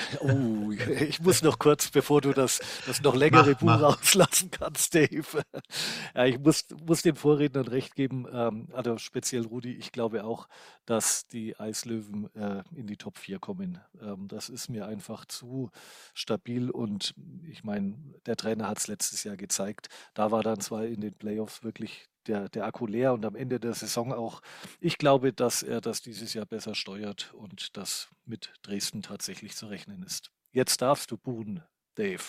Oh, 0.20 0.70
ich 0.72 1.20
muss 1.20 1.42
noch 1.42 1.58
kurz, 1.58 1.90
bevor 1.90 2.20
du 2.20 2.32
das, 2.32 2.60
das 2.86 3.02
noch 3.02 3.14
längere 3.14 3.52
mach, 3.52 3.58
Buch 3.58 3.66
mach. 3.66 3.82
rauslassen 3.82 4.50
kannst, 4.50 4.94
Dave. 4.94 5.42
Ja, 6.14 6.24
ich 6.26 6.38
muss, 6.38 6.66
muss 6.86 7.02
den 7.02 7.14
Vorrednern 7.14 7.68
recht 7.68 7.94
geben, 7.94 8.26
ähm, 8.32 8.68
also 8.72 8.98
speziell 8.98 9.46
Rudi, 9.46 9.72
ich 9.72 9.92
glaube 9.92 10.24
auch, 10.24 10.48
dass 10.86 11.26
die 11.28 11.58
Eislöwen 11.58 12.34
äh, 12.34 12.62
in 12.74 12.86
die 12.86 12.96
Top 12.96 13.18
4 13.18 13.38
kommen. 13.38 13.78
Ähm, 14.00 14.26
das 14.28 14.48
ist 14.48 14.68
mir 14.68 14.86
einfach 14.86 15.24
zu 15.24 15.70
stabil 16.14 16.70
und 16.70 17.14
ich 17.48 17.64
meine, 17.64 17.96
der 18.26 18.36
Trainer 18.36 18.68
hat 18.68 18.78
es 18.78 18.88
letztes 18.88 19.24
Jahr 19.24 19.36
gezeigt. 19.36 19.88
Da 20.14 20.30
war 20.30 20.42
dann 20.42 20.60
zwar 20.60 20.84
in 20.84 21.00
den 21.00 21.14
Playoffs 21.14 21.62
wirklich 21.62 22.08
der, 22.26 22.48
der 22.48 22.64
Akku 22.64 22.86
leer 22.86 23.12
und 23.12 23.24
am 23.24 23.34
Ende 23.34 23.60
der 23.60 23.74
Saison 23.74 24.12
auch. 24.12 24.40
Ich 24.80 24.98
glaube, 24.98 25.32
dass 25.32 25.62
er 25.62 25.80
das 25.80 26.02
dieses 26.02 26.34
Jahr 26.34 26.46
besser 26.46 26.74
steuert 26.74 27.32
und 27.34 27.76
dass 27.76 28.08
mit 28.24 28.52
Dresden 28.62 29.02
tatsächlich 29.02 29.56
zu 29.56 29.66
rechnen 29.66 30.02
ist. 30.02 30.30
Jetzt 30.52 30.82
darfst 30.82 31.10
du 31.10 31.16
buhen, 31.16 31.62
Dave. 31.94 32.22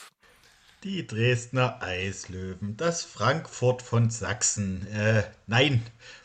Die 0.84 1.06
Dresdner 1.06 1.82
Eislöwen, 1.82 2.76
das 2.76 3.04
Frankfurt 3.04 3.84
von 3.84 4.10
Sachsen. 4.10 4.88
Äh, 4.88 5.24
nein, 5.46 5.84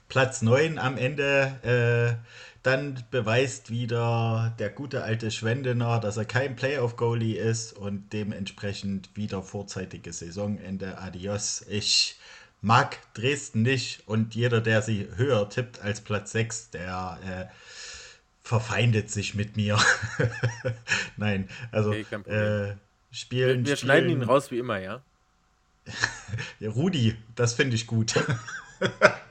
Platz 0.08 0.40
9 0.40 0.78
am 0.78 0.96
Ende. 0.96 2.16
Äh, 2.22 2.26
dann 2.62 3.04
beweist 3.10 3.70
wieder 3.70 4.54
der 4.58 4.70
gute 4.70 5.04
alte 5.04 5.30
Schwendener, 5.30 6.00
dass 6.00 6.16
er 6.16 6.24
kein 6.24 6.56
Playoff-Goalie 6.56 7.36
ist 7.38 7.74
und 7.74 8.12
dementsprechend 8.12 9.14
wieder 9.14 9.42
vorzeitiges 9.42 10.18
Saisonende. 10.18 10.98
Adios. 10.98 11.64
Ich 11.68 12.18
mag 12.66 12.98
Dresden 13.14 13.62
nicht 13.62 14.02
und 14.06 14.34
jeder, 14.34 14.60
der 14.60 14.82
sie 14.82 15.08
höher 15.14 15.48
tippt 15.48 15.80
als 15.82 16.00
Platz 16.00 16.32
6, 16.32 16.70
der 16.70 17.18
äh, 17.24 17.54
verfeindet 18.42 19.08
sich 19.08 19.36
mit 19.36 19.56
mir. 19.56 19.78
Nein, 21.16 21.48
also 21.70 21.90
okay, 21.90 22.02
äh, 22.28 22.74
spielen. 23.12 23.60
Wir, 23.60 23.66
wir 23.66 23.76
spielen, 23.76 23.76
schneiden 23.76 24.10
ihn 24.10 24.22
raus 24.24 24.50
wie 24.50 24.58
immer, 24.58 24.78
ja? 24.78 25.00
ja 26.58 26.70
Rudi, 26.70 27.16
das 27.36 27.54
finde 27.54 27.76
ich 27.76 27.86
gut. 27.86 28.14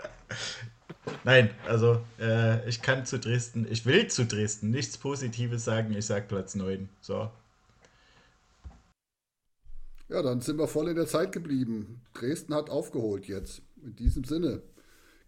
Nein, 1.26 1.50
also 1.68 2.02
äh, 2.18 2.66
ich 2.70 2.82
kann 2.82 3.06
zu 3.06 3.20
Dresden, 3.20 3.68
ich 3.70 3.86
will 3.86 4.08
zu 4.08 4.26
Dresden 4.26 4.70
nichts 4.72 4.98
Positives 4.98 5.66
sagen, 5.66 5.94
ich 5.94 6.06
sage 6.06 6.26
Platz 6.30 6.56
9. 6.56 6.88
So. 7.02 7.30
Ja, 10.10 10.22
dann 10.22 10.41
sind 10.41 10.58
wir 10.58 10.68
voll 10.68 10.89
in 10.89 10.95
der 10.95 11.08
Zeit 11.08 11.32
geblieben. 11.32 12.01
Dresden 12.14 12.53
hat 12.53 12.70
aufgeholt 12.70 13.28
jetzt. 13.28 13.62
In 13.84 13.95
diesem 13.95 14.24
Sinne 14.24 14.62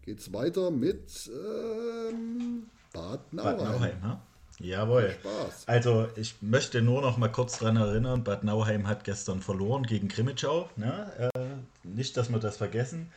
geht 0.03 0.19
es 0.19 0.31
weiter 0.33 0.71
mit 0.71 1.29
ähm, 1.29 2.67
Bad 2.93 3.33
Nauheim. 3.33 3.57
Bad 3.57 3.71
Nauheim, 3.71 4.01
ne? 4.01 4.21
Jawohl. 4.59 5.15
Spaß. 5.19 5.67
Also 5.67 6.07
ich 6.15 6.35
möchte 6.41 6.81
nur 6.81 7.01
noch 7.01 7.17
mal 7.17 7.31
kurz 7.31 7.59
daran 7.59 7.77
erinnern, 7.77 8.23
Bad 8.23 8.43
Nauheim 8.43 8.87
hat 8.87 9.03
gestern 9.03 9.41
verloren 9.41 9.83
gegen 9.83 10.07
Krimitschau. 10.07 10.69
Ne? 10.75 11.31
Äh, 11.35 11.39
nicht, 11.83 12.17
dass 12.17 12.29
wir 12.29 12.39
das 12.39 12.57
vergessen. 12.57 13.11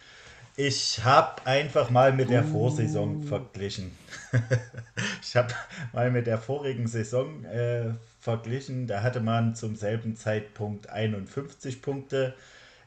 Ich 0.56 1.02
habe 1.04 1.46
einfach 1.46 1.88
mal 1.90 2.12
mit 2.12 2.28
der 2.28 2.44
Vorsaison 2.44 3.22
uh. 3.22 3.22
verglichen. 3.22 3.92
ich 5.22 5.36
habe 5.36 5.54
mal 5.92 6.10
mit 6.10 6.26
der 6.26 6.38
vorigen 6.38 6.86
Saison 6.86 7.44
äh, 7.44 7.92
verglichen. 8.20 8.86
Da 8.86 9.02
hatte 9.02 9.20
man 9.20 9.54
zum 9.54 9.76
selben 9.76 10.16
Zeitpunkt 10.16 10.90
51 10.90 11.82
Punkte 11.82 12.34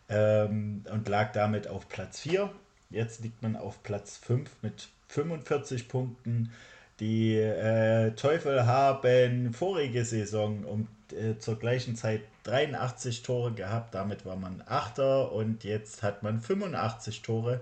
ähm, 0.09 0.83
und 0.91 1.07
lag 1.09 1.31
damit 1.31 1.67
auf 1.67 1.89
Platz 1.89 2.19
4. 2.21 2.49
Jetzt 2.89 3.23
liegt 3.23 3.41
man 3.41 3.55
auf 3.55 3.81
Platz 3.83 4.17
5 4.17 4.49
mit 4.61 4.89
45 5.07 5.87
Punkten. 5.87 6.51
Die 6.99 7.35
äh, 7.35 8.11
Teufel 8.11 8.65
haben 8.65 9.53
vorige 9.53 10.05
Saison 10.05 10.63
um 10.63 10.87
äh, 11.11 11.37
zur 11.39 11.57
gleichen 11.57 11.95
Zeit 11.95 12.21
83 12.43 13.23
Tore 13.23 13.51
gehabt. 13.53 13.95
Damit 13.95 14.25
war 14.25 14.35
man 14.35 14.63
Achter 14.67 15.31
und 15.31 15.63
jetzt 15.63 16.03
hat 16.03 16.23
man 16.23 16.41
85 16.41 17.21
Tore. 17.21 17.61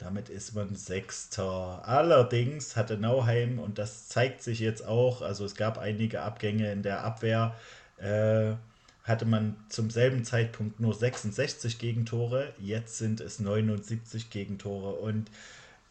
Damit 0.00 0.30
ist 0.30 0.54
man 0.54 0.74
Sechster. 0.74 1.82
Allerdings 1.86 2.74
hatte 2.74 2.96
Nauheim, 2.96 3.58
und 3.58 3.78
das 3.78 4.08
zeigt 4.08 4.42
sich 4.42 4.58
jetzt 4.58 4.86
auch, 4.86 5.20
also 5.20 5.44
es 5.44 5.54
gab 5.54 5.76
einige 5.76 6.22
Abgänge 6.22 6.72
in 6.72 6.82
der 6.82 7.04
Abwehr, 7.04 7.54
äh, 7.98 8.52
hatte 9.04 9.26
man 9.26 9.56
zum 9.68 9.90
selben 9.90 10.24
Zeitpunkt 10.24 10.80
nur 10.80 10.94
66 10.94 11.78
Gegentore. 11.78 12.54
Jetzt 12.58 12.96
sind 12.96 13.20
es 13.20 13.40
79 13.40 14.30
Gegentore. 14.30 14.92
Und 14.94 15.30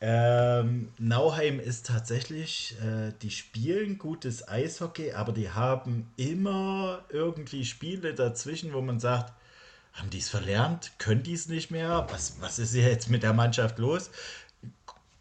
ähm, 0.01 0.89
Nauheim 0.97 1.59
ist 1.59 1.85
tatsächlich, 1.85 2.77
äh, 2.81 3.11
die 3.21 3.29
spielen 3.29 3.99
gutes 3.99 4.47
Eishockey, 4.47 5.11
aber 5.11 5.33
die 5.33 5.51
haben 5.51 6.07
immer 6.17 7.03
irgendwie 7.09 7.63
Spiele 7.63 8.15
dazwischen, 8.15 8.73
wo 8.73 8.81
man 8.81 8.99
sagt, 8.99 9.33
haben 9.93 10.09
die 10.09 10.19
es 10.19 10.29
verlernt? 10.29 10.91
Können 10.97 11.23
die 11.23 11.33
es 11.33 11.47
nicht 11.47 11.71
mehr? 11.71 12.07
Was, 12.09 12.37
was 12.39 12.59
ist 12.59 12.73
jetzt 12.73 13.09
mit 13.09 13.23
der 13.23 13.33
Mannschaft 13.33 13.79
los? 13.79 14.11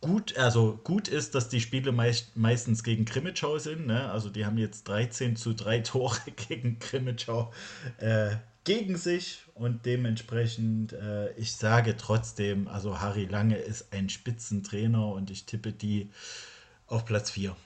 Gut, 0.00 0.36
also 0.36 0.78
gut 0.84 1.08
ist, 1.08 1.34
dass 1.34 1.48
die 1.48 1.60
Spiele 1.60 1.90
meist, 1.90 2.36
meistens 2.36 2.84
gegen 2.84 3.04
Krimitschau 3.04 3.58
sind. 3.58 3.86
Ne? 3.86 4.10
Also 4.10 4.30
die 4.30 4.46
haben 4.46 4.58
jetzt 4.58 4.86
13 4.86 5.34
zu 5.34 5.54
3 5.54 5.80
Tore 5.82 6.18
gegen 6.48 6.78
Krimitschau 6.78 7.52
äh, 7.98 8.36
gegen 8.68 8.96
sich 8.96 9.44
und 9.54 9.86
dementsprechend, 9.86 10.92
äh, 10.92 11.32
ich 11.32 11.54
sage 11.54 11.96
trotzdem, 11.96 12.68
also 12.68 13.00
Harry 13.00 13.24
Lange 13.24 13.56
ist 13.56 13.94
ein 13.94 14.10
Spitzentrainer 14.10 15.08
und 15.08 15.30
ich 15.30 15.46
tippe 15.46 15.72
die 15.72 16.10
auf 16.86 17.06
Platz 17.06 17.30
4. 17.30 17.56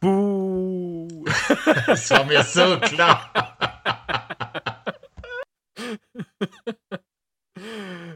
Buh! 0.00 1.24
das 1.86 2.08
war 2.10 2.24
mir 2.24 2.44
so 2.44 2.78
klar. 2.78 3.56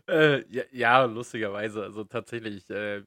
äh, 0.07 0.62
ja, 0.73 1.05
lustigerweise, 1.05 1.83
also 1.83 2.05
tatsächlich, 2.05 2.69
äh, 2.71 3.05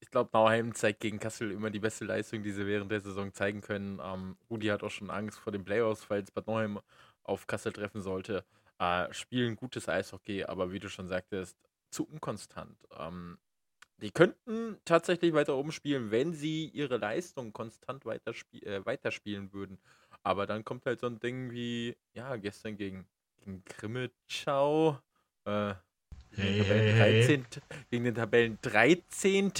ich 0.00 0.10
glaube, 0.10 0.30
Nauheim 0.32 0.74
zeigt 0.74 1.00
gegen 1.00 1.18
Kassel 1.18 1.50
immer 1.52 1.70
die 1.70 1.80
beste 1.80 2.04
Leistung, 2.04 2.42
die 2.42 2.52
sie 2.52 2.66
während 2.66 2.90
der 2.92 3.00
Saison 3.00 3.32
zeigen 3.32 3.60
können. 3.62 4.00
Ähm, 4.02 4.36
Rudi 4.50 4.66
hat 4.68 4.82
auch 4.82 4.90
schon 4.90 5.10
Angst 5.10 5.38
vor 5.38 5.52
den 5.52 5.64
Playoffs, 5.64 6.04
falls 6.04 6.30
Bad 6.30 6.46
Nauheim 6.46 6.80
auf 7.22 7.46
Kassel 7.46 7.72
treffen 7.72 8.02
sollte, 8.02 8.44
äh, 8.78 9.12
spielen 9.12 9.56
gutes 9.56 9.88
Eishockey, 9.88 10.44
aber 10.44 10.72
wie 10.72 10.80
du 10.80 10.88
schon 10.90 11.08
sagtest, 11.08 11.56
zu 11.90 12.04
unkonstant. 12.06 12.76
Ähm, 12.98 13.38
die 13.98 14.10
könnten 14.10 14.78
tatsächlich 14.84 15.32
weiter 15.34 15.56
oben 15.56 15.72
spielen, 15.72 16.10
wenn 16.10 16.32
sie 16.34 16.66
ihre 16.68 16.98
Leistung 16.98 17.52
konstant 17.52 18.04
weiterspie 18.06 18.62
äh, 18.64 18.84
weiterspielen 18.86 19.52
würden. 19.52 19.78
Aber 20.22 20.46
dann 20.46 20.64
kommt 20.64 20.86
halt 20.86 21.00
so 21.00 21.06
ein 21.06 21.20
Ding 21.20 21.50
wie, 21.52 21.96
ja, 22.14 22.36
gestern 22.36 22.76
gegen, 22.76 23.06
gegen 23.38 23.64
Grimmitschau, 23.64 24.98
äh, 25.44 25.74
Hey, 26.36 26.64
hey, 26.64 27.22
13, 27.22 27.46
gegen 27.90 28.04
den 28.04 28.14
Tabellen 28.14 28.58
13. 28.62 29.52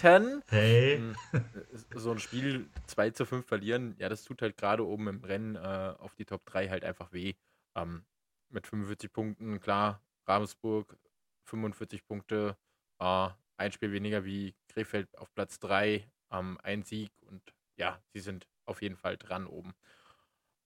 Hey. 0.48 0.96
Hm, 0.96 1.16
so 1.94 2.10
ein 2.10 2.18
Spiel 2.18 2.68
2 2.86 3.10
zu 3.10 3.26
5 3.26 3.46
verlieren, 3.46 3.94
ja, 3.98 4.08
das 4.08 4.24
tut 4.24 4.42
halt 4.42 4.56
gerade 4.56 4.86
oben 4.86 5.08
im 5.08 5.24
Rennen 5.24 5.56
äh, 5.56 5.94
auf 5.98 6.14
die 6.14 6.24
Top 6.24 6.44
3 6.46 6.68
halt 6.68 6.84
einfach 6.84 7.12
weh. 7.12 7.34
Ähm, 7.76 8.04
mit 8.48 8.66
45 8.66 9.12
Punkten, 9.12 9.60
klar, 9.60 10.00
Ravensburg 10.26 10.96
45 11.44 12.04
Punkte, 12.06 12.56
äh, 13.00 13.28
ein 13.56 13.72
Spiel 13.72 13.92
weniger 13.92 14.24
wie 14.24 14.54
Krefeld 14.68 15.16
auf 15.18 15.32
Platz 15.34 15.58
3, 15.60 16.08
ähm, 16.30 16.58
ein 16.62 16.82
Sieg 16.82 17.12
und 17.22 17.42
ja, 17.76 18.00
sie 18.12 18.20
sind 18.20 18.48
auf 18.64 18.82
jeden 18.82 18.96
Fall 18.96 19.16
dran 19.16 19.46
oben. 19.46 19.74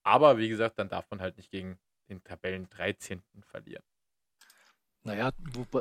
Aber 0.05 0.39
wie 0.39 0.49
gesagt, 0.49 0.79
dann 0.79 0.89
darf 0.89 1.11
man 1.11 1.21
halt 1.21 1.37
nicht 1.37 1.51
gegen 1.51 1.79
den 2.09 2.23
Tabellen 2.25 2.69
13. 2.71 3.23
verlieren. 3.43 3.83
Naja, 5.09 5.31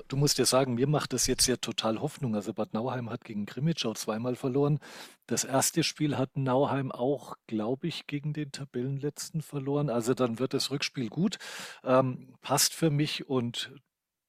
du, 0.07 0.15
musst 0.15 0.37
ja 0.37 0.45
sagen, 0.45 0.75
mir 0.75 0.87
macht 0.87 1.11
das 1.11 1.27
jetzt 1.27 1.47
ja 1.47 1.57
total 1.57 1.99
Hoffnung. 1.99 2.33
Also 2.33 2.53
Bad 2.53 2.73
Nauheim 2.73 3.09
hat 3.09 3.25
gegen 3.25 3.45
Grimmitschau 3.45 3.93
zweimal 3.93 4.37
verloren. 4.37 4.79
Das 5.25 5.43
erste 5.43 5.83
Spiel 5.83 6.17
hat 6.17 6.37
Nauheim 6.37 6.93
auch, 6.93 7.35
glaube 7.45 7.87
ich, 7.87 8.07
gegen 8.07 8.31
den 8.31 8.53
Tabellenletzten 8.53 9.41
verloren. 9.41 9.89
Also 9.89 10.13
dann 10.13 10.39
wird 10.39 10.53
das 10.53 10.71
Rückspiel 10.71 11.09
gut. 11.09 11.39
Ähm, 11.83 12.35
passt 12.39 12.73
für 12.73 12.89
mich 12.89 13.27
und 13.27 13.73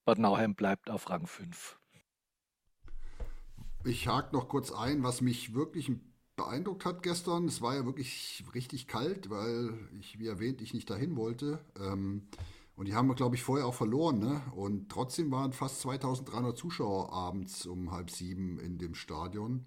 Bad 0.04 0.18
Nauheim 0.18 0.56
bleibt 0.56 0.90
auf 0.90 1.08
Rang 1.10 1.28
5. 1.28 1.78
Ich 3.84 4.08
hake 4.08 4.34
noch 4.34 4.48
kurz 4.48 4.72
ein, 4.72 5.04
was 5.04 5.20
mich 5.20 5.54
wirklich 5.54 5.92
beeindruckt 6.34 6.84
hat 6.84 7.04
gestern. 7.04 7.44
Es 7.44 7.62
war 7.62 7.76
ja 7.76 7.86
wirklich 7.86 8.42
richtig 8.52 8.88
kalt, 8.88 9.30
weil 9.30 9.78
ich, 10.00 10.18
wie 10.18 10.26
erwähnt, 10.26 10.60
ich 10.60 10.74
nicht 10.74 10.90
dahin 10.90 11.14
wollte. 11.14 11.60
Ähm, 11.78 12.26
und 12.78 12.86
die 12.86 12.94
haben 12.94 13.08
wir, 13.08 13.16
glaube 13.16 13.34
ich, 13.34 13.42
vorher 13.42 13.66
auch 13.66 13.74
verloren. 13.74 14.20
Ne? 14.20 14.40
Und 14.54 14.88
trotzdem 14.88 15.32
waren 15.32 15.52
fast 15.52 15.80
2300 15.80 16.56
Zuschauer 16.56 17.12
abends 17.12 17.66
um 17.66 17.90
halb 17.90 18.08
sieben 18.08 18.60
in 18.60 18.78
dem 18.78 18.94
Stadion. 18.94 19.64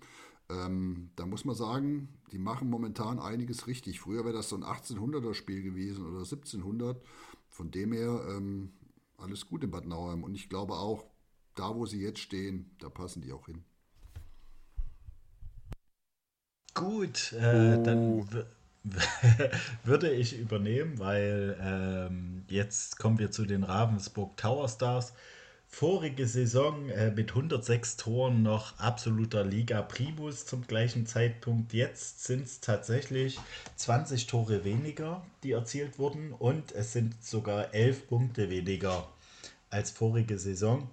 Ähm, 0.49 1.09
da 1.17 1.25
muss 1.25 1.43
man 1.43 1.53
sagen, 1.53 2.07
die 2.31 2.37
machen 2.37 2.69
momentan 2.69 3.19
einiges 3.19 3.67
richtig. 3.67 3.99
Früher 3.99 4.23
wäre 4.23 4.33
das 4.33 4.47
so 4.47 4.55
ein 4.55 4.63
1800er 4.63 5.33
Spiel 5.33 5.61
gewesen 5.61 6.05
oder 6.05 6.19
1700. 6.19 7.03
Von 7.49 7.69
dem 7.69 7.91
her 7.91 8.23
ähm, 8.29 8.71
alles 9.17 9.45
gut 9.45 9.65
in 9.65 9.71
Bad 9.71 9.87
Nauheim. 9.87 10.23
Und 10.23 10.33
ich 10.33 10.47
glaube 10.47 10.75
auch, 10.75 11.03
da 11.55 11.75
wo 11.75 11.85
sie 11.85 12.01
jetzt 12.01 12.19
stehen, 12.19 12.71
da 12.79 12.87
passen 12.87 13.21
die 13.21 13.33
auch 13.33 13.45
hin. 13.45 13.65
Gut, 16.73 17.33
äh, 17.33 17.83
dann 17.83 18.25
würde 19.83 20.11
ich 20.11 20.37
übernehmen, 20.37 20.97
weil 20.99 21.57
ähm, 21.61 22.45
jetzt 22.47 22.97
kommen 22.97 23.19
wir 23.19 23.31
zu 23.31 23.45
den 23.45 23.63
Ravensburg 23.63 24.35
Tower 24.37 24.67
Stars. 24.67 25.13
Vorige 25.67 26.27
Saison 26.27 26.89
äh, 26.89 27.11
mit 27.11 27.29
106 27.29 27.95
Toren 27.95 28.43
noch 28.43 28.77
absoluter 28.77 29.45
Liga 29.45 29.81
Primus 29.81 30.45
zum 30.45 30.67
gleichen 30.67 31.05
Zeitpunkt. 31.05 31.73
Jetzt 31.73 32.25
sind 32.25 32.43
es 32.43 32.59
tatsächlich 32.59 33.39
20 33.77 34.27
Tore 34.27 34.65
weniger, 34.65 35.23
die 35.43 35.53
erzielt 35.53 35.97
wurden 35.97 36.33
und 36.33 36.73
es 36.73 36.91
sind 36.91 37.23
sogar 37.23 37.73
11 37.73 38.09
Punkte 38.09 38.49
weniger 38.49 39.07
als 39.69 39.91
vorige 39.91 40.37
Saison. 40.37 40.89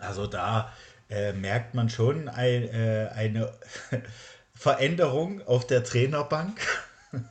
Also 0.00 0.26
da 0.26 0.72
äh, 1.08 1.32
merkt 1.32 1.74
man 1.74 1.88
schon 1.88 2.28
ein, 2.28 2.64
äh, 2.64 3.10
eine 3.14 3.52
Veränderung 4.54 5.40
auf 5.46 5.66
der 5.66 5.84
Trainerbank. 5.84 6.60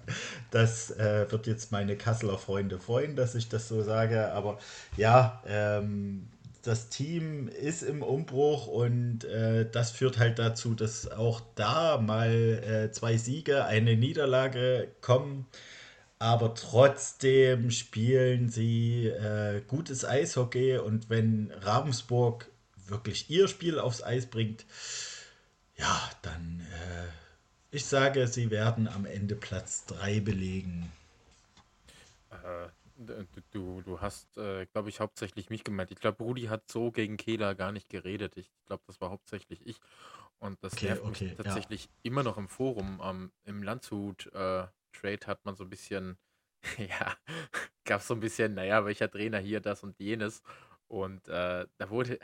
Das 0.52 0.92
äh, 0.92 1.30
wird 1.30 1.48
jetzt 1.48 1.72
meine 1.74 1.98
Kasseler 1.98 2.38
Freunde 2.38 2.80
freuen, 2.80 3.16
dass 3.18 3.36
ich 3.36 3.50
das 3.50 3.68
so 3.68 3.84
sage. 3.84 4.32
Aber 4.32 4.58
ja, 4.96 5.44
ähm, 5.46 6.28
das 6.62 6.90
Team 6.90 7.48
ist 7.48 7.84
im 7.84 8.02
Umbruch 8.02 8.68
und 8.68 9.26
äh, 9.26 9.70
das 9.70 9.92
führt 9.92 10.18
halt 10.18 10.40
dazu, 10.40 10.74
dass 10.74 11.12
auch 11.12 11.42
da 11.56 11.98
mal 11.98 12.32
äh, 12.32 12.92
zwei 12.92 13.18
Siege, 13.18 13.66
eine 13.66 13.96
Niederlage 13.96 14.88
kommen. 15.02 15.46
Aber 16.18 16.56
trotzdem 16.56 17.70
spielen 17.72 18.50
sie 18.50 19.08
äh, 19.08 19.62
gutes 19.68 20.06
Eishockey 20.06 20.78
und 20.78 21.10
wenn 21.10 21.52
Ravensburg 21.62 22.50
wirklich 22.88 23.30
ihr 23.30 23.48
Spiel 23.48 23.80
aufs 23.80 24.02
Eis 24.02 24.26
bringt, 24.28 24.66
ja, 25.78 26.10
dann 26.22 26.62
äh, 26.62 27.25
ich 27.76 27.86
sage, 27.86 28.28
sie 28.28 28.50
werden 28.50 28.88
am 28.88 29.06
Ende 29.06 29.36
Platz 29.36 29.86
3 29.86 30.22
belegen. 30.22 30.92
Äh, 32.30 32.70
du, 33.52 33.82
du 33.82 34.00
hast, 34.00 34.38
äh, 34.38 34.66
glaube 34.68 34.90
ich, 34.90 35.00
hauptsächlich 35.00 35.50
mich 35.50 35.64
gemeint. 35.64 35.92
Ich 35.92 36.00
glaube, 36.00 36.24
Rudi 36.24 36.44
hat 36.44 36.72
so 36.72 36.92
gegen 36.92 37.18
Kehler 37.18 37.54
gar 37.54 37.72
nicht 37.72 37.90
geredet. 37.90 38.38
Ich 38.38 38.50
glaube, 38.66 38.84
das 38.88 39.02
war 39.02 39.10
hauptsächlich 39.10 39.66
ich. 39.68 39.80
Und 40.40 40.64
das 40.64 40.74
okay, 40.74 40.86
nervt 40.86 41.04
okay, 41.04 41.26
mich 41.26 41.36
tatsächlich 41.36 41.86
ja. 41.86 41.90
immer 42.04 42.24
noch 42.24 42.38
im 42.38 42.48
Forum. 42.48 43.02
Ähm, 43.04 43.32
Im 43.44 43.62
Landshut-Trade 43.62 44.72
äh, 45.04 45.28
hat 45.28 45.44
man 45.44 45.56
so 45.56 45.64
ein 45.64 45.70
bisschen 45.70 46.18
ja, 46.78 47.16
gab 47.84 48.02
es 48.02 48.08
so 48.08 48.14
ein 48.14 48.20
bisschen, 48.20 48.54
naja, 48.56 48.86
welcher 48.86 49.10
Trainer 49.10 49.40
hier, 49.40 49.60
das 49.60 49.84
und 49.84 50.00
jenes. 50.00 50.42
Und 50.88 51.28
äh, 51.28 51.66
da 51.78 51.90
wurde, 51.90 52.20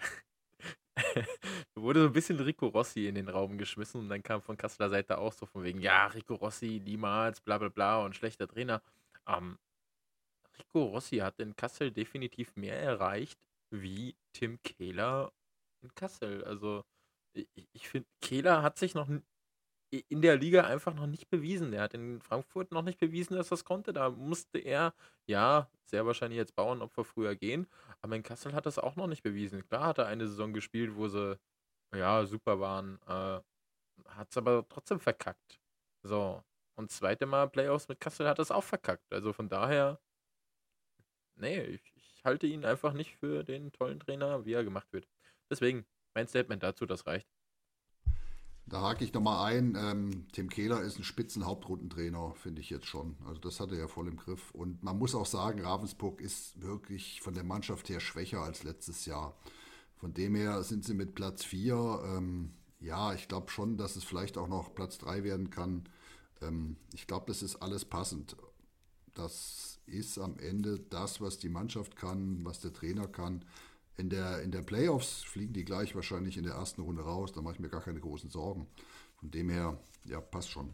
wurde 1.75 2.01
so 2.01 2.07
ein 2.07 2.13
bisschen 2.13 2.39
Rico 2.39 2.67
Rossi 2.67 3.07
in 3.07 3.15
den 3.15 3.29
Raum 3.29 3.57
geschmissen 3.57 4.01
und 4.01 4.09
dann 4.09 4.23
kam 4.23 4.41
von 4.41 4.57
Kasseler 4.57 4.89
Seite 4.89 5.17
auch 5.17 5.33
so 5.33 5.45
von 5.45 5.63
wegen, 5.63 5.79
ja, 5.81 6.07
Rico 6.07 6.35
Rossi 6.35 6.81
niemals, 6.83 7.41
bla 7.41 7.57
bla 7.57 7.69
bla 7.69 8.03
und 8.03 8.15
schlechter 8.15 8.47
Trainer. 8.47 8.81
Ähm, 9.27 9.57
Rico 10.57 10.83
Rossi 10.85 11.17
hat 11.17 11.39
in 11.39 11.55
Kassel 11.55 11.91
definitiv 11.91 12.55
mehr 12.55 12.79
erreicht 12.79 13.39
wie 13.71 14.15
Tim 14.33 14.61
Kehler 14.63 15.31
in 15.81 15.93
Kassel. 15.95 16.43
Also 16.43 16.83
ich, 17.33 17.47
ich 17.73 17.89
finde, 17.89 18.07
Kehler 18.21 18.61
hat 18.61 18.77
sich 18.77 18.95
noch 18.95 19.07
in 20.09 20.21
der 20.21 20.37
Liga 20.37 20.63
einfach 20.63 20.93
noch 20.93 21.07
nicht 21.07 21.29
bewiesen. 21.29 21.73
Er 21.73 21.83
hat 21.83 21.93
in 21.93 22.21
Frankfurt 22.21 22.71
noch 22.71 22.81
nicht 22.81 22.99
bewiesen, 22.99 23.35
dass 23.35 23.51
es 23.51 23.65
konnte. 23.65 23.91
Da 23.91 24.09
musste 24.09 24.57
er, 24.59 24.93
ja, 25.27 25.69
sehr 25.85 26.05
wahrscheinlich 26.05 26.37
jetzt 26.37 26.55
Bauernopfer 26.55 27.03
früher 27.03 27.35
gehen. 27.35 27.67
Aber 28.03 28.15
in 28.15 28.23
Kassel 28.23 28.53
hat 28.53 28.65
es 28.65 28.79
auch 28.79 28.95
noch 28.95 29.07
nicht 29.07 29.23
bewiesen. 29.23 29.67
Klar 29.67 29.87
hat 29.87 29.97
er 29.99 30.07
eine 30.07 30.27
Saison 30.27 30.53
gespielt, 30.53 30.95
wo 30.95 31.07
sie, 31.07 31.39
ja, 31.95 32.25
super 32.25 32.59
waren. 32.59 32.99
Äh, 33.07 33.41
hat 34.09 34.29
es 34.31 34.37
aber 34.37 34.67
trotzdem 34.69 34.99
verkackt. 34.99 35.61
So. 36.03 36.43
Und 36.77 36.91
zweite 36.91 37.25
Mal 37.25 37.49
Playoffs 37.49 37.87
mit 37.89 37.99
Kassel 37.99 38.27
hat 38.27 38.39
es 38.39 38.51
auch 38.51 38.63
verkackt. 38.63 39.11
Also 39.13 39.33
von 39.33 39.49
daher, 39.49 39.99
nee, 41.35 41.61
ich, 41.63 41.91
ich 41.95 42.23
halte 42.25 42.47
ihn 42.47 42.65
einfach 42.65 42.93
nicht 42.93 43.17
für 43.17 43.43
den 43.43 43.71
tollen 43.71 43.99
Trainer, 43.99 44.45
wie 44.45 44.53
er 44.53 44.63
gemacht 44.63 44.91
wird. 44.93 45.07
Deswegen, 45.49 45.85
mein 46.15 46.27
Statement 46.27 46.63
dazu, 46.63 46.85
das 46.85 47.05
reicht. 47.07 47.30
Da 48.71 48.83
hake 48.83 49.03
ich 49.03 49.13
nochmal 49.13 49.53
ein. 49.53 49.75
Ähm, 49.77 50.27
Tim 50.31 50.49
Kehler 50.49 50.81
ist 50.81 50.97
ein 50.97 51.03
Spitzen-Hauptrundentrainer, 51.03 52.33
finde 52.35 52.61
ich 52.61 52.69
jetzt 52.69 52.85
schon. 52.85 53.17
Also 53.25 53.41
das 53.41 53.59
hat 53.59 53.73
er 53.73 53.77
ja 53.77 53.89
voll 53.89 54.07
im 54.07 54.15
Griff. 54.15 54.51
Und 54.51 54.81
man 54.81 54.97
muss 54.97 55.13
auch 55.13 55.25
sagen, 55.25 55.59
Ravensburg 55.59 56.21
ist 56.21 56.61
wirklich 56.61 57.19
von 57.19 57.33
der 57.33 57.43
Mannschaft 57.43 57.89
her 57.89 57.99
schwächer 57.99 58.39
als 58.39 58.63
letztes 58.63 59.05
Jahr. 59.05 59.35
Von 59.97 60.13
dem 60.13 60.35
her 60.35 60.63
sind 60.63 60.85
sie 60.85 60.93
mit 60.93 61.15
Platz 61.15 61.43
4. 61.43 62.01
Ähm, 62.15 62.53
ja, 62.79 63.13
ich 63.13 63.27
glaube 63.27 63.51
schon, 63.51 63.75
dass 63.75 63.97
es 63.97 64.05
vielleicht 64.05 64.37
auch 64.37 64.47
noch 64.47 64.73
Platz 64.73 64.97
3 64.99 65.25
werden 65.25 65.49
kann. 65.49 65.89
Ähm, 66.41 66.77
ich 66.93 67.07
glaube, 67.07 67.25
das 67.27 67.43
ist 67.43 67.57
alles 67.57 67.83
passend. 67.83 68.37
Das 69.15 69.81
ist 69.85 70.17
am 70.17 70.39
Ende 70.39 70.79
das, 70.79 71.19
was 71.19 71.39
die 71.39 71.49
Mannschaft 71.49 71.97
kann, 71.97 72.45
was 72.45 72.61
der 72.61 72.71
Trainer 72.71 73.09
kann. 73.09 73.43
In 73.97 74.09
der, 74.09 74.41
in 74.41 74.51
der 74.51 74.61
Playoffs 74.61 75.23
fliegen 75.23 75.53
die 75.53 75.65
gleich 75.65 75.95
wahrscheinlich 75.95 76.37
in 76.37 76.43
der 76.43 76.53
ersten 76.53 76.81
Runde 76.81 77.03
raus. 77.03 77.31
Da 77.33 77.41
mache 77.41 77.55
ich 77.55 77.59
mir 77.59 77.69
gar 77.69 77.81
keine 77.81 77.99
großen 77.99 78.29
Sorgen. 78.29 78.67
Von 79.17 79.31
dem 79.31 79.49
her, 79.49 79.77
ja, 80.05 80.19
passt 80.19 80.49
schon. 80.49 80.73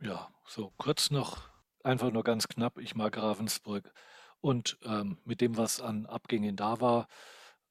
Ja, 0.00 0.32
so 0.46 0.72
kurz 0.76 1.10
noch, 1.10 1.50
einfach 1.82 2.12
nur 2.12 2.22
ganz 2.22 2.46
knapp. 2.46 2.78
Ich 2.78 2.94
mag 2.94 3.16
Ravensburg. 3.16 3.92
Und 4.40 4.78
ähm, 4.84 5.18
mit 5.24 5.40
dem, 5.40 5.56
was 5.56 5.80
an 5.80 6.06
Abgängen 6.06 6.54
da 6.54 6.80
war, 6.80 7.08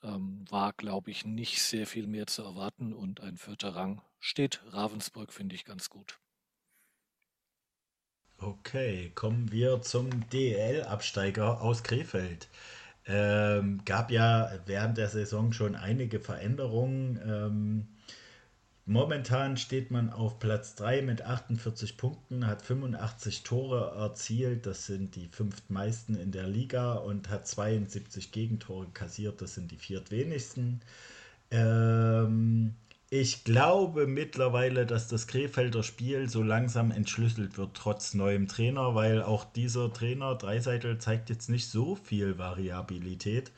ähm, 0.04 0.44
war, 0.50 0.74
glaube 0.74 1.12
ich, 1.12 1.26
nicht 1.26 1.62
sehr 1.62 1.88
viel 1.88 2.08
mehr 2.08 2.28
zu 2.28 2.44
erwarten. 2.44 2.94
Und 2.94 3.22
ein 3.22 3.38
vierter 3.38 3.76
Rang 3.76 4.02
steht 4.20 4.62
Ravensburg, 4.68 5.32
finde 5.32 5.56
ich 5.56 5.64
ganz 5.64 5.90
gut. 5.90 6.20
Okay, 8.40 9.12
kommen 9.16 9.52
wir 9.52 9.82
zum 9.82 10.30
DL-Absteiger 10.30 11.60
aus 11.62 11.82
Krefeld. 11.82 12.48
Ähm, 13.08 13.82
gab 13.84 14.12
ja 14.12 14.52
während 14.68 14.98
der 15.00 15.08
Saison 15.10 15.54
schon 15.54 15.76
einige 15.76 16.20
Veränderungen. 16.20 17.20
Ähm, 17.26 17.88
momentan 18.86 19.58
steht 19.58 19.90
man 19.90 20.12
auf 20.12 20.38
Platz 20.38 20.76
3 20.76 21.02
mit 21.02 21.24
48 21.24 21.98
Punkten, 21.98 22.46
hat 22.46 22.62
85 22.62 23.42
Tore 23.42 23.96
erzielt, 23.98 24.68
das 24.68 24.86
sind 24.86 25.16
die 25.16 25.30
fünftmeisten 25.30 26.16
in 26.16 26.32
der 26.32 26.48
Liga 26.48 26.94
und 26.94 27.30
hat 27.30 27.48
72 27.48 28.32
Gegentore 28.32 28.88
kassiert, 28.94 29.42
das 29.42 29.56
sind 29.56 29.72
die 29.72 29.78
viertwenigsten. 29.78 30.82
Ähm, 31.50 32.76
ich 33.10 33.44
glaube 33.46 34.06
mittlerweile, 34.06 34.86
dass 34.86 35.08
das 35.08 35.28
Krefelder 35.28 35.84
Spiel 35.84 36.30
so 36.30 36.44
langsam 36.44 36.92
entschlüsselt 36.92 37.58
wird, 37.58 37.74
trotz 37.74 38.14
neuem 38.14 38.48
Trainer, 38.48 38.96
weil 38.96 39.24
auch 39.24 39.46
dieser 39.46 39.94
Trainer, 39.94 40.36
Dreiseitel, 40.36 40.98
zeigt 40.98 41.30
jetzt 41.30 41.50
nicht 41.50 41.70
so 41.70 41.96
viel 41.96 42.38
Variabilität. 42.38 43.52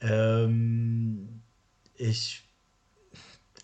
Ähm, 0.00 1.42
ich, 1.96 2.44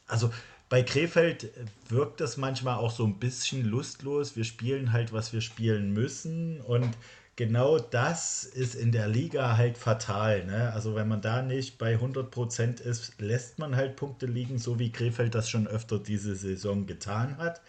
also 0.07 0.33
bei 0.69 0.83
Krefeld 0.83 1.51
wirkt 1.89 2.21
das 2.21 2.37
manchmal 2.37 2.79
auch 2.79 2.91
so 2.91 3.05
ein 3.05 3.19
bisschen 3.19 3.65
lustlos. 3.65 4.37
Wir 4.37 4.45
spielen 4.45 4.93
halt, 4.93 5.13
was 5.13 5.33
wir 5.33 5.43
spielen 5.43 5.93
müssen 5.93 6.61
und 6.63 6.97
genau 7.37 7.79
das 7.79 8.45
ist 8.45 8.75
in 8.75 8.93
der 8.93 9.09
Liga 9.09 9.57
halt 9.57 9.79
fatal. 9.79 10.45
Ne? 10.45 10.73
Also 10.73 10.95
wenn 10.95 11.09
man 11.09 11.23
da 11.23 11.43
nicht 11.43 11.79
bei 11.79 11.97
100% 11.97 12.81
ist, 12.81 13.21
lässt 13.21 13.59
man 13.59 13.77
halt 13.77 13.97
Punkte 13.97 14.27
liegen, 14.27 14.59
so 14.59 14.79
wie 14.79 14.93
Krefeld 14.93 15.35
das 15.35 15.49
schon 15.49 15.67
öfter 15.67 15.99
diese 15.99 16.37
Saison 16.37 16.87
getan 16.87 17.39
hat. 17.39 17.61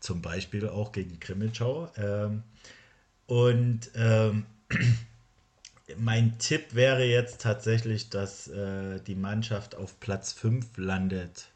Zum 0.00 0.22
Beispiel 0.22 0.68
auch 0.68 0.92
gegen 0.92 1.20
Grimmitschau. 1.20 1.90
Ähm, 1.96 2.42
und 3.26 3.90
ähm, 3.94 4.46
mein 5.98 6.38
Tipp 6.38 6.74
wäre 6.74 7.04
jetzt 7.04 7.42
tatsächlich, 7.42 8.08
dass 8.08 8.48
äh, 8.48 9.00
die 9.00 9.14
Mannschaft 9.14 9.74
auf 9.74 10.00
Platz 10.00 10.32
5 10.32 10.78
landet. 10.78 11.48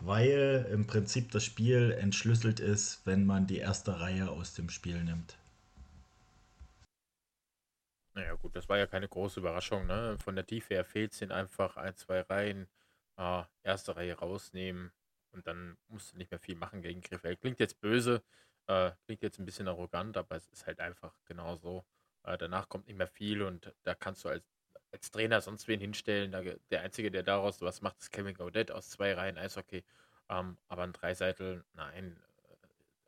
Weil 0.00 0.66
im 0.72 0.86
Prinzip 0.86 1.30
das 1.30 1.44
Spiel 1.44 1.92
entschlüsselt 1.92 2.58
ist, 2.58 3.02
wenn 3.04 3.24
man 3.24 3.46
die 3.46 3.58
erste 3.58 4.00
Reihe 4.00 4.30
aus 4.30 4.54
dem 4.54 4.68
Spiel 4.68 5.04
nimmt. 5.04 5.36
Naja, 8.14 8.34
gut, 8.34 8.54
das 8.56 8.68
war 8.68 8.76
ja 8.78 8.86
keine 8.86 9.08
große 9.08 9.40
Überraschung, 9.40 9.86
ne? 9.86 10.18
Von 10.22 10.36
der 10.36 10.46
Tiefe 10.46 10.74
her 10.74 10.84
fehlt 10.84 11.12
es 11.14 11.30
einfach 11.30 11.76
ein, 11.76 11.96
zwei 11.96 12.20
Reihen. 12.20 12.68
Äh, 13.16 13.44
erste 13.62 13.96
Reihe 13.96 14.14
rausnehmen 14.18 14.92
und 15.32 15.46
dann 15.46 15.76
musst 15.88 16.12
du 16.12 16.18
nicht 16.18 16.30
mehr 16.30 16.40
viel 16.40 16.56
machen 16.56 16.82
gegen 16.82 17.00
Krefeld. 17.02 17.40
Klingt 17.40 17.60
jetzt 17.60 17.80
böse, 17.80 18.22
äh, 18.66 18.92
klingt 19.06 19.22
jetzt 19.22 19.38
ein 19.38 19.44
bisschen 19.46 19.68
arrogant, 19.68 20.16
aber 20.16 20.36
es 20.36 20.48
ist 20.50 20.66
halt 20.66 20.80
einfach 20.80 21.14
genau 21.26 21.56
so. 21.56 21.84
Äh, 22.24 22.38
danach 22.38 22.68
kommt 22.68 22.86
nicht 22.86 22.96
mehr 22.96 23.06
viel 23.08 23.42
und 23.42 23.74
da 23.84 23.94
kannst 23.94 24.24
du 24.24 24.28
als, 24.30 24.44
als 24.92 25.10
Trainer 25.10 25.40
sonst 25.40 25.68
wen 25.68 25.80
hinstellen. 25.80 26.32
Da, 26.32 26.42
der 26.70 26.82
Einzige, 26.82 27.10
der 27.10 27.22
daraus 27.22 27.60
was 27.62 27.82
macht, 27.82 28.00
ist 28.00 28.12
Kevin 28.12 28.34
Gaudet 28.34 28.70
aus 28.70 28.90
zwei 28.90 29.14
Reihen 29.14 29.38
Eishockey. 29.38 29.84
Ähm, 30.28 30.58
aber 30.68 30.82
ein 30.84 30.92
Dreiseitel, 30.92 31.64
nein. 31.74 32.18
Äh, 32.48 32.56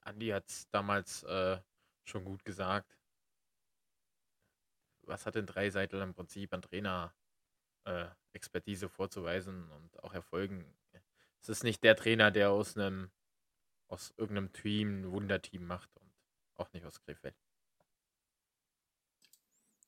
Andi 0.09 0.29
hat 0.29 0.49
es 0.49 0.69
damals 0.71 1.23
äh, 1.25 1.59
schon 2.05 2.25
gut 2.25 2.45
gesagt 2.45 2.95
was 5.07 5.27
hat 5.27 5.35
denn 5.35 5.47
Dreiseitel 5.47 6.01
im 6.01 6.15
Prinzip 6.15 6.53
an 6.53 6.63
Trainer-Expertise 6.63 8.87
äh, 8.87 8.89
vorzuweisen 8.89 9.69
und 9.71 10.03
auch 10.03 10.15
Erfolgen? 10.15 10.65
Es 11.41 11.49
ist 11.49 11.65
nicht 11.65 11.83
der 11.85 11.97
Trainer, 11.97 12.31
der 12.31 12.51
aus 12.51 12.77
einem 12.77 13.11
aus 13.89 14.15
irgendeinem 14.17 14.53
Team 14.53 15.03
ein 15.03 15.13
Wunderteam 15.13 15.67
macht 15.67 15.91
und 15.97 16.11
auch 16.57 16.73
nicht 16.73 16.87
aus 16.87 17.01
Krefeld. 17.01 17.35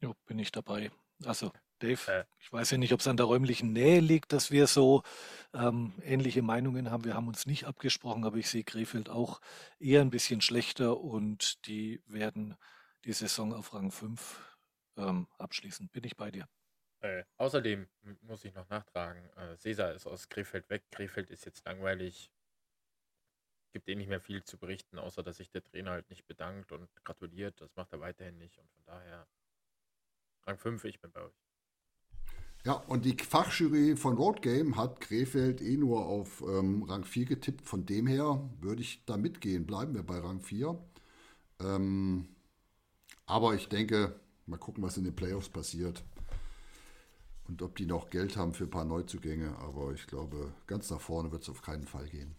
Jo, 0.00 0.14
bin 0.26 0.38
ich 0.38 0.52
dabei. 0.52 0.90
Also, 1.24 1.50
Dave, 1.78 2.12
äh, 2.12 2.24
ich 2.38 2.52
weiß 2.52 2.70
ja 2.70 2.78
nicht, 2.78 2.92
ob 2.92 3.00
es 3.00 3.08
an 3.08 3.16
der 3.16 3.26
räumlichen 3.26 3.72
Nähe 3.72 4.00
liegt, 4.00 4.32
dass 4.32 4.50
wir 4.50 4.66
so 4.66 5.02
ähm, 5.54 5.94
ähnliche 6.02 6.42
Meinungen 6.42 6.90
haben. 6.90 7.04
Wir 7.04 7.14
haben 7.14 7.28
uns 7.28 7.46
nicht 7.46 7.64
abgesprochen, 7.64 8.24
aber 8.24 8.36
ich 8.36 8.48
sehe 8.48 8.64
Krefeld 8.64 9.08
auch 9.08 9.40
eher 9.78 10.02
ein 10.02 10.10
bisschen 10.10 10.40
schlechter 10.40 11.00
und 11.00 11.66
die 11.66 12.02
werden 12.06 12.56
die 13.04 13.12
Saison 13.12 13.54
auf 13.54 13.72
Rang 13.72 13.90
5 13.90 14.55
ähm, 14.96 15.26
abschließen. 15.38 15.88
Bin 15.88 16.04
ich 16.04 16.16
bei 16.16 16.30
dir. 16.30 16.48
Äh, 17.00 17.24
außerdem 17.36 17.86
muss 18.22 18.44
ich 18.44 18.54
noch 18.54 18.68
nachtragen, 18.68 19.28
äh, 19.36 19.56
Cesar 19.56 19.92
ist 19.92 20.06
aus 20.06 20.28
Krefeld 20.28 20.68
weg. 20.70 20.84
Krefeld 20.90 21.30
ist 21.30 21.44
jetzt 21.44 21.64
langweilig. 21.66 22.30
Gibt 23.72 23.88
eh 23.88 23.94
nicht 23.94 24.08
mehr 24.08 24.20
viel 24.20 24.42
zu 24.42 24.56
berichten, 24.56 24.98
außer 24.98 25.22
dass 25.22 25.36
sich 25.36 25.50
der 25.50 25.62
Trainer 25.62 25.90
halt 25.90 26.08
nicht 26.08 26.26
bedankt 26.26 26.72
und 26.72 26.88
gratuliert. 27.04 27.60
Das 27.60 27.76
macht 27.76 27.92
er 27.92 28.00
weiterhin 28.00 28.38
nicht. 28.38 28.58
Und 28.58 28.70
von 28.70 28.84
daher 28.86 29.26
Rang 30.46 30.58
5, 30.58 30.84
ich 30.84 31.00
bin 31.00 31.12
bei 31.12 31.22
euch. 31.22 31.34
Ja, 32.64 32.72
und 32.72 33.04
die 33.04 33.16
Fachjury 33.16 33.96
von 33.96 34.16
Road 34.16 34.42
Game 34.42 34.76
hat 34.76 35.00
Krefeld 35.00 35.60
eh 35.60 35.76
nur 35.76 36.06
auf 36.06 36.40
ähm, 36.40 36.82
Rang 36.84 37.04
4 37.04 37.26
getippt. 37.26 37.66
Von 37.66 37.86
dem 37.86 38.06
her 38.06 38.48
würde 38.60 38.82
ich 38.82 39.04
da 39.04 39.16
mitgehen. 39.16 39.66
Bleiben 39.66 39.94
wir 39.94 40.02
bei 40.02 40.18
Rang 40.18 40.40
4. 40.40 40.76
Ähm, 41.60 42.28
aber 43.26 43.54
ich 43.54 43.68
denke, 43.68 44.18
Mal 44.46 44.58
gucken, 44.58 44.82
was 44.84 44.96
in 44.96 45.04
den 45.04 45.16
Playoffs 45.16 45.48
passiert. 45.48 46.04
Und 47.48 47.62
ob 47.62 47.76
die 47.76 47.86
noch 47.86 48.10
Geld 48.10 48.36
haben 48.36 48.54
für 48.54 48.64
ein 48.64 48.70
paar 48.70 48.84
Neuzugänge. 48.84 49.56
Aber 49.58 49.92
ich 49.92 50.06
glaube, 50.06 50.52
ganz 50.66 50.90
nach 50.90 51.00
vorne 51.00 51.32
wird 51.32 51.42
es 51.42 51.48
auf 51.48 51.62
keinen 51.62 51.86
Fall 51.86 52.08
gehen. 52.08 52.36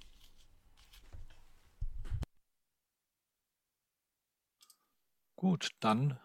Gut, 5.36 5.70
dann 5.82 6.20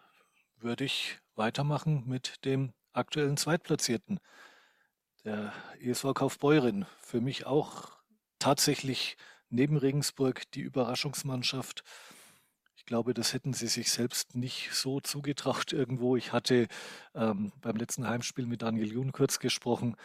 würde 0.57 0.85
ich 0.85 1.19
weitermachen 1.35 2.03
mit 2.07 2.43
dem 2.45 2.73
aktuellen 2.93 3.37
Zweitplatzierten. 3.37 4.19
Der 5.23 5.53
ESV 5.79 6.13
Kaufbeuren. 6.13 6.85
Für 7.01 7.21
mich 7.21 7.45
auch 7.45 7.91
tatsächlich 8.39 9.17
neben 9.49 9.77
Regensburg 9.77 10.49
die 10.51 10.61
Überraschungsmannschaft. 10.61 11.83
Ich 12.83 12.87
glaube, 12.87 13.13
das 13.13 13.31
hätten 13.31 13.53
sie 13.53 13.67
sich 13.67 13.89
selbst 13.93 14.35
nicht 14.35 14.73
so 14.73 14.99
zugetraut 14.99 15.71
irgendwo. 15.71 16.17
Ich 16.17 16.33
hatte 16.33 16.67
ähm, 17.15 17.53
beim 17.61 17.77
letzten 17.77 18.05
Heimspiel 18.05 18.45
mit 18.45 18.61
Daniel 18.61 18.91
Jun 18.91 19.13
kurz 19.13 19.39
gesprochen, 19.39 19.95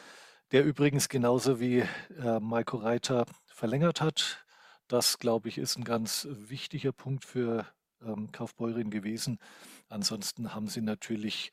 der 0.53 0.65
übrigens 0.65 1.09
genauso 1.09 1.59
wie 1.59 1.81
äh, 2.21 2.39
Maiko 2.39 2.77
Reiter 2.77 3.27
verlängert 3.49 4.01
hat. 4.01 4.45
Das, 4.87 5.19
glaube 5.19 5.49
ich, 5.49 5.59
ist 5.59 5.77
ein 5.77 5.83
ganz 5.83 6.29
wichtiger 6.31 6.93
Punkt 6.93 7.25
für 7.25 7.67
ähm, 8.01 8.31
Kaufbeuren 8.31 8.91
gewesen. 8.91 9.41
Ansonsten 9.89 10.55
haben 10.55 10.69
sie 10.69 10.81
natürlich 10.81 11.51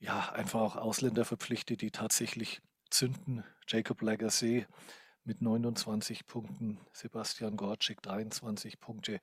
ja 0.00 0.32
einfach 0.32 0.60
auch 0.60 0.76
Ausländer 0.76 1.24
verpflichtet, 1.24 1.80
die 1.80 1.92
tatsächlich 1.92 2.60
zünden. 2.90 3.42
Jacob 3.66 4.02
Lagasse 4.02 4.66
mit 5.24 5.40
29 5.40 6.26
Punkten, 6.26 6.78
Sebastian 6.92 7.56
Gorczyk 7.56 8.02
23 8.02 8.80
Punkte 8.80 9.18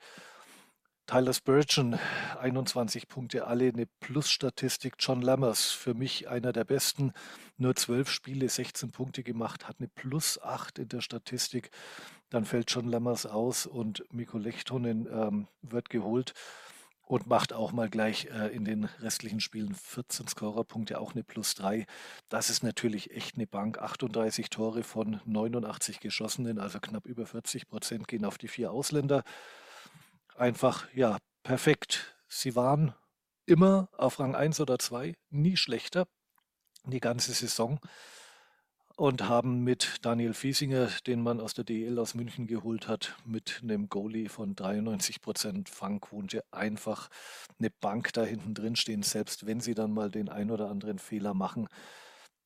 Tyler 1.10 1.34
Spurgeon, 1.34 1.97
21 2.39 3.07
Punkte, 3.07 3.47
alle 3.47 3.70
eine 3.70 3.88
Plus-Statistik. 3.99 4.93
John 4.99 5.24
Lammers, 5.24 5.72
für 5.72 5.95
mich 5.95 6.30
einer 6.30 6.53
der 6.53 6.66
besten, 6.66 7.14
nur 7.57 7.76
12 7.76 8.12
Spiele, 8.12 8.47
16 8.47 8.91
Punkte 8.91 9.24
gemacht, 9.24 9.68
hat 9.68 9.78
eine 9.80 9.88
Plus 9.88 10.39
8 10.39 10.78
in 10.78 10.88
der 10.88 11.01
Statistik. 11.01 11.72
Dann 12.30 12.45
fällt 12.45 12.70
John 12.70 12.88
Lammers 12.88 13.26
aus 13.26 13.66
und 13.66 14.03
Mikko 14.14 14.38
Lechtonen 14.38 15.07
ähm, 15.12 15.47
wird 15.64 15.89
geholt 15.89 16.36
und 17.01 17.26
macht 17.26 17.53
auch 17.53 17.72
mal 17.72 17.89
gleich 17.89 18.28
äh, 18.28 18.55
in 18.55 18.64
den 18.64 18.84
restlichen 18.84 19.39
Spielen 19.39 19.74
14 19.74 20.28
Scorerpunkte, 20.28 20.99
auch 21.01 21.14
eine 21.14 21.24
Plus 21.24 21.55
3. 21.55 21.88
Das 22.30 22.51
ist 22.51 22.62
natürlich 22.62 23.10
echt 23.10 23.36
eine 23.36 23.47
Bank. 23.47 23.80
38 23.80 24.51
Tore 24.51 24.84
von 24.84 25.20
89 25.26 26.01
geschossenen, 26.01 26.60
also 26.60 26.80
knapp 26.80 27.07
über 27.07 27.26
40 27.26 27.68
Prozent 27.68 28.07
gehen 28.07 28.26
auf 28.26 28.38
die 28.38 28.47
vier 28.47 28.70
Ausländer 28.72 29.24
einfach, 30.39 30.91
ja, 30.93 31.17
perfekt. 31.43 32.15
Sie 32.27 32.55
waren 32.55 32.93
immer 33.45 33.89
auf 33.97 34.19
Rang 34.19 34.35
1 34.35 34.59
oder 34.59 34.79
2, 34.79 35.15
nie 35.29 35.57
schlechter, 35.57 36.07
die 36.85 36.99
ganze 36.99 37.33
Saison. 37.33 37.79
Und 38.95 39.29
haben 39.29 39.63
mit 39.63 39.99
Daniel 40.01 40.33
Fiesinger, 40.33 40.89
den 41.07 41.21
man 41.21 41.39
aus 41.39 41.53
der 41.53 41.63
DL 41.63 41.97
aus 41.99 42.15
München 42.15 42.47
geholt 42.47 42.89
hat, 42.89 43.15
mit 43.23 43.61
einem 43.63 43.87
Goalie 43.87 44.27
von 44.27 44.55
93% 44.55 45.69
Fangquote 45.69 46.43
einfach 46.51 47.09
eine 47.59 47.69
Bank 47.69 48.11
da 48.11 48.25
hinten 48.25 48.53
drin 48.53 48.75
stehen, 48.75 49.01
selbst 49.01 49.45
wenn 49.45 49.61
sie 49.61 49.73
dann 49.73 49.91
mal 49.91 50.11
den 50.11 50.27
ein 50.27 50.51
oder 50.51 50.69
anderen 50.69 50.99
Fehler 50.99 51.33
machen. 51.33 51.69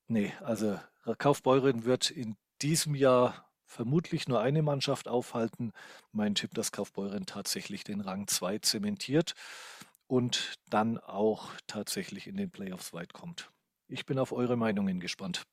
Nee, 0.06 0.32
also 0.42 0.78
Kaufbeuren 1.18 1.84
wird 1.84 2.10
in 2.10 2.36
diesem 2.62 2.94
Jahr 2.94 3.50
vermutlich 3.66 4.28
nur 4.28 4.40
eine 4.40 4.62
Mannschaft 4.62 5.08
aufhalten. 5.08 5.72
Mein 6.12 6.34
Tipp, 6.34 6.54
dass 6.54 6.72
Kaufbeuren 6.72 7.26
tatsächlich 7.26 7.84
den 7.84 8.00
Rang 8.00 8.26
2 8.26 8.58
zementiert 8.58 9.34
und 10.06 10.54
dann 10.70 10.98
auch 10.98 11.50
tatsächlich 11.66 12.26
in 12.26 12.36
den 12.36 12.50
Playoffs 12.50 12.92
weit 12.92 13.12
kommt. 13.12 13.50
Ich 13.88 14.06
bin 14.06 14.18
auf 14.18 14.32
eure 14.32 14.56
Meinungen 14.56 15.00
gespannt. 15.00 15.44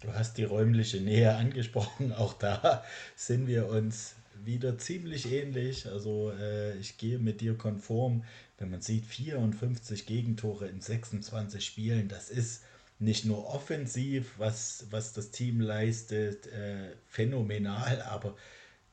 Du 0.00 0.12
hast 0.12 0.38
die 0.38 0.44
räumliche 0.44 1.00
Nähe 1.00 1.34
angesprochen. 1.34 2.12
Auch 2.12 2.32
da 2.32 2.84
sind 3.16 3.46
wir 3.46 3.68
uns 3.68 4.14
wieder 4.44 4.78
ziemlich 4.78 5.30
ähnlich. 5.30 5.86
Also 5.88 6.30
äh, 6.32 6.76
ich 6.78 6.98
gehe 6.98 7.18
mit 7.18 7.40
dir 7.40 7.56
konform. 7.56 8.24
Wenn 8.58 8.70
man 8.70 8.80
sieht, 8.80 9.06
54 9.06 10.06
Gegentore 10.06 10.68
in 10.68 10.80
26 10.80 11.64
Spielen, 11.64 12.08
das 12.08 12.30
ist 12.30 12.62
nicht 12.98 13.24
nur 13.24 13.46
offensiv, 13.46 14.34
was, 14.38 14.86
was 14.90 15.12
das 15.12 15.30
Team 15.30 15.60
leistet, 15.60 16.46
äh, 16.48 16.96
phänomenal, 17.06 18.02
aber 18.02 18.36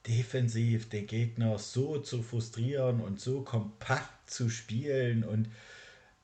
defensiv 0.07 0.89
den 0.89 1.07
Gegner 1.07 1.57
so 1.57 1.97
zu 1.97 2.21
frustrieren 2.21 3.01
und 3.01 3.19
so 3.19 3.41
kompakt 3.41 4.29
zu 4.29 4.49
spielen 4.49 5.23
und 5.23 5.49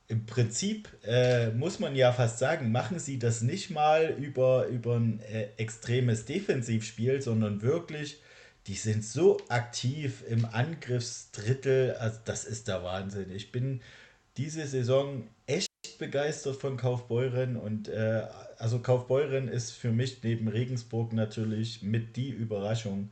im 0.08 0.26
Prinzip 0.26 0.88
äh, 1.04 1.50
muss 1.52 1.78
man 1.78 1.96
ja 1.96 2.12
fast 2.12 2.38
sagen, 2.38 2.70
machen 2.70 2.98
sie 2.98 3.18
das 3.18 3.40
nicht 3.40 3.70
mal 3.70 4.14
über, 4.18 4.66
über 4.66 4.96
ein 4.96 5.20
äh, 5.20 5.48
extremes 5.56 6.26
Defensivspiel, 6.26 7.22
sondern 7.22 7.62
wirklich, 7.62 8.20
die 8.66 8.74
sind 8.74 9.04
so 9.04 9.40
aktiv 9.48 10.22
im 10.28 10.44
Angriffsdrittel, 10.44 11.92
also 11.92 12.18
das 12.26 12.44
ist 12.44 12.68
der 12.68 12.84
Wahnsinn. 12.84 13.30
Ich 13.30 13.52
bin 13.52 13.80
diese 14.36 14.66
Saison 14.66 15.28
echt 15.46 15.71
begeistert 15.98 16.56
von 16.56 16.76
Kaufbeuren 16.76 17.56
und 17.56 17.88
äh, 17.88 18.26
also 18.58 18.80
Kaufbeuren 18.80 19.48
ist 19.48 19.72
für 19.72 19.90
mich 19.90 20.22
neben 20.22 20.48
Regensburg 20.48 21.12
natürlich 21.12 21.82
mit 21.82 22.16
die 22.16 22.30
Überraschung. 22.30 23.10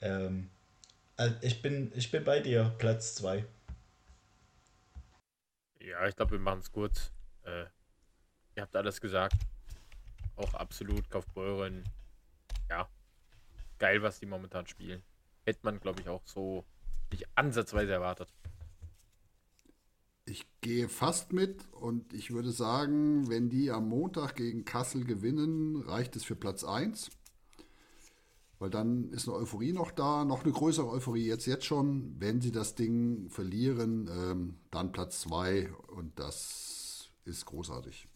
Ähm, 0.00 0.50
ich, 1.40 1.62
bin, 1.62 1.92
ich 1.94 2.10
bin 2.10 2.24
bei 2.24 2.40
dir, 2.40 2.74
Platz 2.78 3.14
2. 3.16 3.44
Ja, 5.80 6.06
ich 6.06 6.16
glaube, 6.16 6.32
wir 6.32 6.38
machen 6.38 6.60
es 6.60 6.70
kurz. 6.70 7.10
Äh, 7.44 7.64
ihr 8.56 8.62
habt 8.62 8.76
alles 8.76 9.00
gesagt. 9.00 9.36
Auch 10.36 10.54
absolut 10.54 11.08
Kaufbeuren. 11.10 11.84
Ja, 12.68 12.88
geil, 13.78 14.02
was 14.02 14.20
die 14.20 14.26
momentan 14.26 14.66
spielen. 14.66 15.02
Hätte 15.44 15.60
man, 15.62 15.80
glaube 15.80 16.00
ich, 16.00 16.08
auch 16.08 16.22
so 16.24 16.64
nicht 17.10 17.26
ansatzweise 17.34 17.92
erwartet. 17.92 18.32
Ich 20.24 20.46
gehe 20.60 20.88
fast 20.88 21.32
mit 21.32 21.64
und 21.72 22.12
ich 22.12 22.30
würde 22.30 22.52
sagen, 22.52 23.28
wenn 23.28 23.48
die 23.48 23.72
am 23.72 23.88
Montag 23.88 24.36
gegen 24.36 24.64
Kassel 24.64 25.04
gewinnen, 25.04 25.76
reicht 25.82 26.14
es 26.14 26.22
für 26.22 26.36
Platz 26.36 26.62
1. 26.62 27.10
Weil 28.60 28.70
dann 28.70 29.10
ist 29.10 29.26
eine 29.28 29.36
Euphorie 29.36 29.72
noch 29.72 29.90
da, 29.90 30.24
noch 30.24 30.44
eine 30.44 30.52
größere 30.52 30.88
Euphorie 30.88 31.26
jetzt, 31.26 31.46
jetzt 31.46 31.64
schon. 31.64 32.14
Wenn 32.20 32.40
sie 32.40 32.52
das 32.52 32.76
Ding 32.76 33.28
verlieren, 33.30 34.08
ähm, 34.08 34.60
dann 34.70 34.92
Platz 34.92 35.22
2 35.22 35.72
und 35.88 36.16
das 36.20 37.10
ist 37.24 37.44
großartig. 37.46 38.06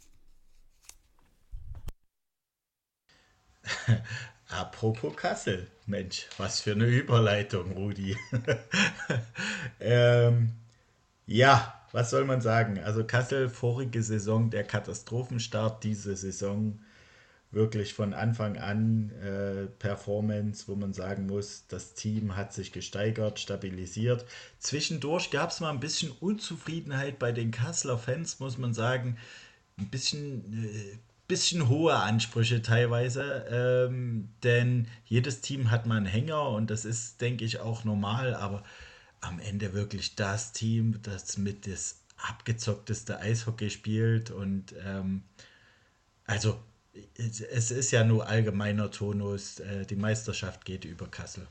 Apropos 4.49 5.17
Kassel, 5.17 5.67
Mensch, 5.87 6.29
was 6.39 6.61
für 6.61 6.71
eine 6.73 6.87
Überleitung, 6.87 7.73
Rudi. 7.73 8.17
ähm, 9.81 10.53
ja, 11.27 11.77
was 11.97 12.11
soll 12.11 12.27
man 12.27 12.43
sagen? 12.43 12.79
Also 12.79 13.05
Kassel, 13.05 13.49
vorige 13.49 14.03
Saison 14.03 14.51
der 14.51 14.65
Katastrophenstart, 14.65 15.83
diese 15.83 16.15
Saison 16.15 16.79
wirklich 17.51 17.95
von 17.95 18.13
Anfang 18.13 18.59
an 18.59 19.13
äh, 19.13 19.65
Performance, 19.79 20.69
wo 20.69 20.77
man 20.77 20.93
sagen 20.93 21.25
muss, 21.25 21.65
das 21.69 21.95
Team 21.95 22.37
hat 22.37 22.53
sich 22.53 22.73
gesteigert, 22.73 23.41
stabilisiert. 23.41 24.27
Zwischendurch 24.59 25.31
gab 25.31 25.49
es 25.49 25.61
mal 25.61 25.71
ein 25.71 25.81
bisschen 25.81 26.11
Unzufriedenheit 26.21 27.19
bei 27.19 27.33
den 27.33 27.51
Kasseler 27.51 27.97
Fans, 27.97 28.41
muss 28.41 28.59
man 28.59 28.75
sagen. 28.75 29.17
Ein 29.79 29.89
bisschen, 29.89 30.65
äh, 30.67 30.99
bisschen 31.29 31.71
hohe 31.71 31.95
Ansprüche 31.95 32.61
teilweise, 32.61 33.47
ähm, 33.51 34.29
denn 34.43 34.87
jedes 35.07 35.41
Team 35.41 35.71
hat 35.71 35.87
mal 35.87 35.97
einen 35.97 36.05
Hänger 36.05 36.51
und 36.51 36.69
das 36.71 36.85
ist, 36.85 37.23
denke 37.23 37.47
ich, 37.47 37.59
auch 37.61 37.85
normal, 37.85 38.35
aber 38.35 38.65
am 39.21 39.39
Ende 39.39 39.73
wirklich 39.73 40.15
das 40.15 40.53
Team, 40.53 41.01
das 41.03 41.37
mit 41.39 41.67
das 41.67 42.01
abgezockteste 42.17 43.19
Eishockey 43.19 43.71
spielt. 43.71 44.31
Und 44.31 44.75
ähm, 44.85 45.23
also 46.25 46.59
es 47.17 47.71
ist 47.71 47.91
ja 47.91 48.05
nur 48.05 48.27
allgemeiner 48.27 48.91
Tonus, 48.91 49.61
äh, 49.61 49.85
die 49.85 49.97
Meisterschaft 49.97 50.65
geht 50.65 50.85
über 50.85 51.07
Kassel. 51.09 51.47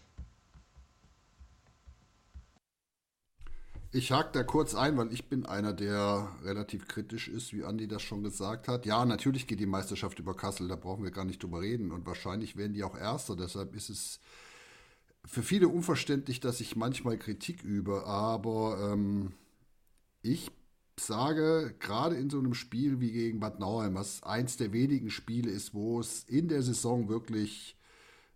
Ich 3.91 4.11
hake 4.11 4.32
da 4.34 4.43
kurz 4.43 4.76
ein, 4.76 4.97
weil 4.97 5.13
ich 5.13 5.30
bin 5.30 5.45
einer, 5.45 5.72
der 5.72 6.30
relativ 6.43 6.86
kritisch 6.86 7.30
ist, 7.30 7.53
wie 7.53 7.63
Andi 7.63 7.88
das 7.88 8.01
schon 8.01 8.24
gesagt 8.24 8.68
hat. 8.68 8.86
Ja, 8.86 9.05
natürlich 9.05 9.47
geht 9.47 9.61
die 9.61 9.66
Meisterschaft 9.66 10.20
über 10.20 10.36
Kassel, 10.36 10.68
da 10.68 10.76
brauchen 10.76 11.05
wir 11.05 11.11
gar 11.11 11.24
nicht 11.24 11.41
drüber 11.41 11.61
reden. 11.61 11.93
Und 11.93 12.05
wahrscheinlich 12.05 12.57
werden 12.57 12.74
die 12.74 12.84
auch 12.84 12.97
Erster. 12.97 13.38
Deshalb 13.38 13.74
ist 13.74 13.89
es 13.89 14.20
für 15.26 15.43
viele 15.43 15.67
unverständlich, 15.67 16.39
dass 16.39 16.59
ich 16.61 16.76
manchmal 16.76 17.17
Kritik 17.17 17.63
übe, 17.63 18.05
aber 18.05 18.91
ähm, 18.93 19.34
ich 20.21 20.51
sage, 20.99 21.76
gerade 21.80 22.15
in 22.15 22.30
so 22.30 22.39
einem 22.39 22.53
Spiel 22.53 22.99
wie 22.99 23.11
gegen 23.11 23.39
Bad 23.39 23.59
Nauheim, 23.59 23.95
was 23.95 24.23
eins 24.23 24.57
der 24.57 24.71
wenigen 24.71 25.09
Spiele 25.09 25.51
ist, 25.51 25.73
wo 25.73 25.99
es 25.99 26.23
in 26.23 26.47
der 26.47 26.61
Saison 26.61 27.09
wirklich 27.09 27.76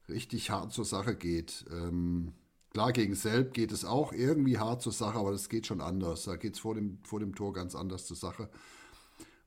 richtig 0.10 0.50
hart 0.50 0.74
zur 0.74 0.86
Sache 0.86 1.16
geht. 1.16 1.66
Ähm, 1.72 2.34
klar, 2.72 2.92
gegen 2.92 3.16
Selb 3.16 3.54
geht 3.54 3.72
es 3.72 3.86
auch 3.86 4.12
irgendwie 4.12 4.58
hart 4.58 4.82
zur 4.82 4.92
Sache, 4.92 5.18
aber 5.18 5.32
das 5.32 5.50
geht 5.50 5.68
schon 5.68 5.82
anders. 5.82 6.24
Da 6.24 6.36
geht 6.36 6.56
es 6.56 6.60
vor 6.60 6.76
dem, 6.76 7.00
vor 7.04 7.20
dem 7.20 7.36
Tor 7.36 7.54
ganz 7.54 7.76
anders 7.76 8.06
zur 8.06 8.18
Sache. 8.18 8.50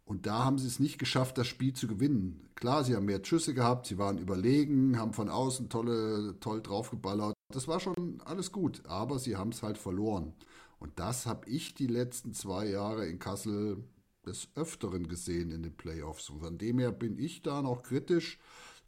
Und 0.05 0.27
da 0.27 0.45
haben 0.45 0.59
sie 0.59 0.67
es 0.67 0.81
nicht 0.81 0.99
geschafft, 0.99 1.39
das 1.39 1.47
Spiel 1.47 1.73
zu 1.73 1.87
gewinnen. 1.87 2.49
Klar, 2.55 2.85
sie 2.85 2.95
haben 2.97 3.07
mehr 3.07 3.25
Schüsse 3.25 3.55
gehabt, 3.55 3.87
sie 3.87 3.99
waren 3.99 4.19
überlegen, 4.19 4.99
haben 4.99 5.13
von 5.13 5.29
außen 5.29 5.69
tolle, 5.69 6.39
toll 6.41 6.61
draufgeballert. 6.61 7.35
Das 7.53 7.69
war 7.69 7.81
schon 7.81 8.21
alles 8.25 8.51
gut, 8.53 8.83
aber 8.87 9.19
sie 9.19 9.37
haben 9.37 9.51
es 9.51 9.63
halt 9.63 9.79
verloren. 9.79 10.35
Und 10.81 10.99
das 10.99 11.27
habe 11.27 11.49
ich 11.49 11.75
die 11.75 11.87
letzten 11.87 12.33
zwei 12.33 12.67
Jahre 12.67 13.07
in 13.07 13.21
Kassel 13.21 13.85
des 14.27 14.49
Öfteren 14.55 15.09
gesehen 15.09 15.51
in 15.51 15.63
den 15.63 15.77
Playoffs. 15.77 16.31
Und 16.31 16.41
von 16.41 16.59
dem 16.59 16.79
her 16.79 16.93
bin 16.93 17.19
ich 17.19 17.43
da 17.43 17.63
noch 17.63 17.83
kritisch. 17.83 18.39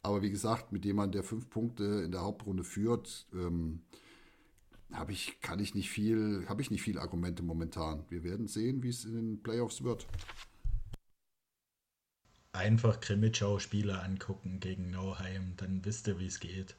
Aber 0.01 0.21
wie 0.21 0.29
gesagt, 0.29 0.71
mit 0.71 0.85
jemandem, 0.85 1.21
der 1.21 1.23
fünf 1.23 1.49
Punkte 1.49 2.03
in 2.03 2.11
der 2.11 2.21
Hauptrunde 2.21 2.63
führt, 2.63 3.27
ähm, 3.33 3.81
habe 4.91 5.11
ich, 5.11 5.41
kann 5.41 5.59
ich 5.59 5.73
nicht 5.73 5.89
viel, 5.89 6.45
habe 6.47 6.61
ich 6.61 6.69
nicht 6.69 6.83
viel 6.83 6.99
Argumente 6.99 7.43
momentan. 7.43 8.05
Wir 8.09 8.23
werden 8.23 8.47
sehen, 8.47 8.83
wie 8.83 8.89
es 8.89 9.05
in 9.05 9.13
den 9.15 9.43
Playoffs 9.43 9.83
wird. 9.83 10.05
Einfach 12.55 12.99
Krimitschau-Spieler 12.99 14.03
angucken 14.03 14.59
gegen 14.59 14.89
Nauheim, 14.89 15.53
dann 15.57 15.83
wisst 15.83 16.07
ihr, 16.07 16.19
wie 16.19 16.27
es 16.27 16.39
geht. 16.39 16.77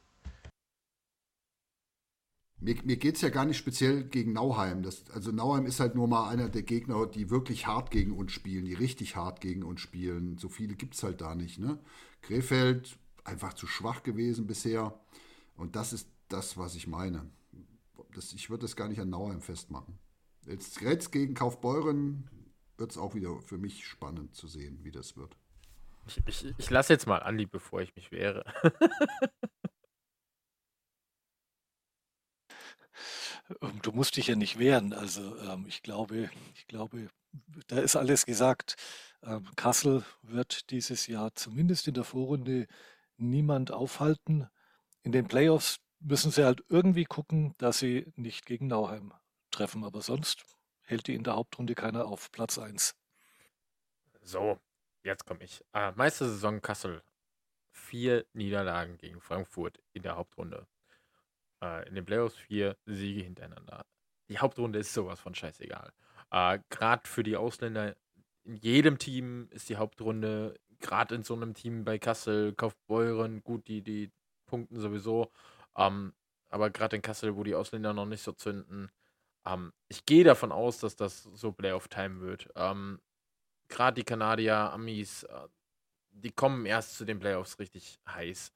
Mir, 2.58 2.76
mir 2.84 2.96
geht 2.96 3.16
es 3.16 3.20
ja 3.20 3.28
gar 3.28 3.44
nicht 3.44 3.58
speziell 3.58 4.04
gegen 4.04 4.32
Nauheim. 4.32 4.82
Das, 4.82 5.10
also 5.10 5.30
Nauheim 5.30 5.66
ist 5.66 5.78
halt 5.78 5.94
nur 5.94 6.08
mal 6.08 6.30
einer 6.30 6.48
der 6.48 6.62
Gegner, 6.62 7.06
die 7.06 7.30
wirklich 7.30 7.66
hart 7.66 7.90
gegen 7.90 8.12
uns 8.12 8.32
spielen, 8.32 8.64
die 8.64 8.74
richtig 8.74 9.16
hart 9.16 9.40
gegen 9.40 9.62
uns 9.62 9.80
spielen. 9.80 10.38
So 10.38 10.48
viele 10.48 10.74
gibt 10.74 10.94
es 10.94 11.02
halt 11.02 11.20
da 11.20 11.34
nicht. 11.34 11.58
Ne? 11.58 11.78
Krefeld 12.22 12.98
einfach 13.24 13.52
zu 13.52 13.66
schwach 13.66 14.02
gewesen 14.02 14.46
bisher. 14.46 14.98
Und 15.56 15.76
das 15.76 15.92
ist 15.92 16.08
das, 16.28 16.56
was 16.56 16.74
ich 16.74 16.86
meine. 16.86 17.30
Das, 18.14 18.32
ich 18.32 18.48
würde 18.48 18.62
das 18.62 18.76
gar 18.76 18.88
nicht 18.88 19.00
an 19.00 19.10
Nauheim 19.10 19.42
festmachen. 19.42 19.98
Jetzt 20.46 20.78
Grätz 20.78 21.10
gegen 21.10 21.34
Kaufbeuren 21.34 22.30
wird 22.78 22.92
es 22.92 22.98
auch 22.98 23.14
wieder 23.14 23.40
für 23.42 23.58
mich 23.58 23.86
spannend 23.86 24.34
zu 24.34 24.48
sehen, 24.48 24.78
wie 24.82 24.92
das 24.92 25.16
wird. 25.16 25.36
Ich, 26.06 26.22
ich, 26.26 26.54
ich 26.56 26.70
lasse 26.70 26.92
jetzt 26.92 27.06
mal 27.06 27.18
Andi, 27.18 27.46
bevor 27.46 27.80
ich 27.80 27.94
mich 27.96 28.12
wehre. 28.12 28.44
Ähm, 33.62 33.80
du 33.82 33.92
musst 33.92 34.16
dich 34.16 34.28
ja 34.28 34.36
nicht 34.36 34.58
wehren. 34.58 34.92
Also 34.92 35.36
ähm, 35.38 35.66
ich 35.68 35.82
glaube, 35.82 36.30
ich 36.54 36.66
glaube, 36.66 37.08
da 37.68 37.78
ist 37.78 37.96
alles 37.96 38.26
gesagt. 38.26 38.76
Ähm, 39.22 39.46
Kassel 39.56 40.04
wird 40.22 40.70
dieses 40.70 41.06
Jahr 41.06 41.34
zumindest 41.34 41.88
in 41.88 41.94
der 41.94 42.04
Vorrunde 42.04 42.66
niemand 43.16 43.70
aufhalten. 43.70 44.48
In 45.02 45.12
den 45.12 45.28
Playoffs 45.28 45.78
müssen 46.00 46.30
sie 46.30 46.44
halt 46.44 46.62
irgendwie 46.68 47.04
gucken, 47.04 47.54
dass 47.58 47.78
sie 47.78 48.12
nicht 48.16 48.46
gegen 48.46 48.66
Nauheim 48.66 49.12
treffen. 49.50 49.84
Aber 49.84 50.02
sonst 50.02 50.44
hält 50.82 51.06
die 51.06 51.14
in 51.14 51.24
der 51.24 51.36
Hauptrunde 51.36 51.74
keiner 51.74 52.06
auf 52.06 52.30
Platz 52.32 52.58
1. 52.58 52.94
So, 54.22 54.58
jetzt 55.06 55.24
komme 55.24 55.44
ich. 55.44 55.64
Äh, 55.72 55.92
Meistersaison 55.92 56.60
Kassel. 56.60 57.02
Vier 57.70 58.26
Niederlagen 58.32 58.98
gegen 58.98 59.20
Frankfurt 59.20 59.80
in 59.92 60.02
der 60.02 60.16
Hauptrunde. 60.16 60.66
Äh, 61.62 61.88
in 61.88 61.94
den 61.94 62.04
Playoffs 62.04 62.36
vier 62.36 62.76
Siege 62.86 63.22
hintereinander. 63.22 63.86
Die 64.28 64.38
Hauptrunde 64.38 64.78
ist 64.78 64.92
sowas 64.92 65.20
von 65.20 65.34
scheißegal. 65.34 65.92
Äh, 66.30 66.58
gerade 66.70 67.08
für 67.08 67.22
die 67.22 67.36
Ausländer, 67.36 67.96
in 68.44 68.56
jedem 68.56 68.98
Team 68.98 69.48
ist 69.50 69.68
die 69.68 69.76
Hauptrunde, 69.76 70.58
gerade 70.80 71.14
in 71.14 71.22
so 71.22 71.34
einem 71.34 71.54
Team 71.54 71.84
bei 71.84 71.98
Kassel, 71.98 72.54
Kaufbeuren, 72.54 73.42
gut, 73.42 73.68
die, 73.68 73.82
die 73.82 74.10
punkten 74.46 74.78
sowieso. 74.80 75.30
Ähm, 75.76 76.14
aber 76.48 76.70
gerade 76.70 76.96
in 76.96 77.02
Kassel, 77.02 77.36
wo 77.36 77.44
die 77.44 77.54
Ausländer 77.54 77.92
noch 77.92 78.06
nicht 78.06 78.22
so 78.22 78.32
zünden, 78.32 78.90
ähm, 79.46 79.72
ich 79.88 80.04
gehe 80.06 80.24
davon 80.24 80.52
aus, 80.52 80.78
dass 80.78 80.96
das 80.96 81.22
so 81.22 81.52
Playoff-Time 81.52 82.20
wird. 82.20 82.48
Ähm, 82.56 83.00
gerade 83.68 83.96
die 83.96 84.04
Kanadier, 84.04 84.56
Amis, 84.72 85.24
äh, 85.24 85.48
die 86.10 86.32
kommen 86.32 86.66
erst 86.66 86.96
zu 86.96 87.04
den 87.04 87.18
Playoffs 87.18 87.58
richtig 87.58 87.98
heiß 88.08 88.52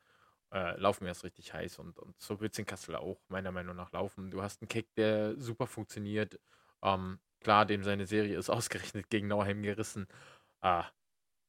äh, 0.53 0.77
laufen 0.79 1.07
erst 1.07 1.25
richtig 1.25 1.53
heiß 1.53 1.79
und, 1.79 1.99
und 1.99 2.21
so 2.21 2.41
wird 2.41 2.53
es 2.53 2.59
in 2.59 2.67
Kassel 2.67 2.97
auch 2.97 3.21
meiner 3.29 3.53
Meinung 3.53 3.77
nach 3.77 3.93
laufen. 3.93 4.31
Du 4.31 4.43
hast 4.43 4.61
einen 4.61 4.69
Kick, 4.69 4.93
der 4.97 5.39
super 5.39 5.67
funktioniert. 5.67 6.41
Ähm, 6.83 7.21
klar, 7.41 7.67
dem 7.67 7.85
seine 7.85 8.07
Serie 8.07 8.37
ist 8.37 8.51
ausgerechnet 8.51 9.09
gegen 9.11 9.29
Nauheim 9.29 9.63
gerissen. 9.63 10.07
Äh, 10.63 10.83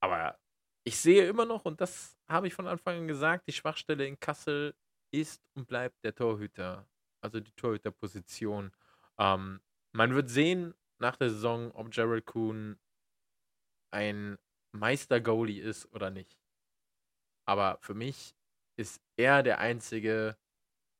aber 0.01 0.39
ich 0.83 0.99
sehe 0.99 1.27
immer 1.27 1.45
noch, 1.45 1.65
und 1.65 1.81
das 1.81 2.17
habe 2.27 2.47
ich 2.47 2.53
von 2.53 2.67
Anfang 2.67 2.99
an 2.99 3.07
gesagt, 3.07 3.47
die 3.47 3.53
Schwachstelle 3.53 4.05
in 4.05 4.19
Kassel 4.19 4.75
ist 5.11 5.41
und 5.55 5.67
bleibt 5.67 6.03
der 6.03 6.15
Torhüter. 6.15 6.87
Also 7.21 7.39
die 7.39 7.51
Torhüterposition. 7.53 8.71
Ähm, 9.17 9.61
man 9.93 10.15
wird 10.15 10.29
sehen 10.29 10.73
nach 10.99 11.17
der 11.17 11.29
Saison, 11.29 11.71
ob 11.71 11.91
Gerald 11.91 12.25
Kuhn 12.25 12.79
ein 13.91 14.37
Meister-Goalie 14.71 15.61
ist 15.61 15.93
oder 15.93 16.09
nicht. 16.09 16.37
Aber 17.45 17.77
für 17.81 17.93
mich 17.93 18.35
ist 18.77 19.01
er 19.17 19.43
der 19.43 19.59
einzige, 19.59 20.37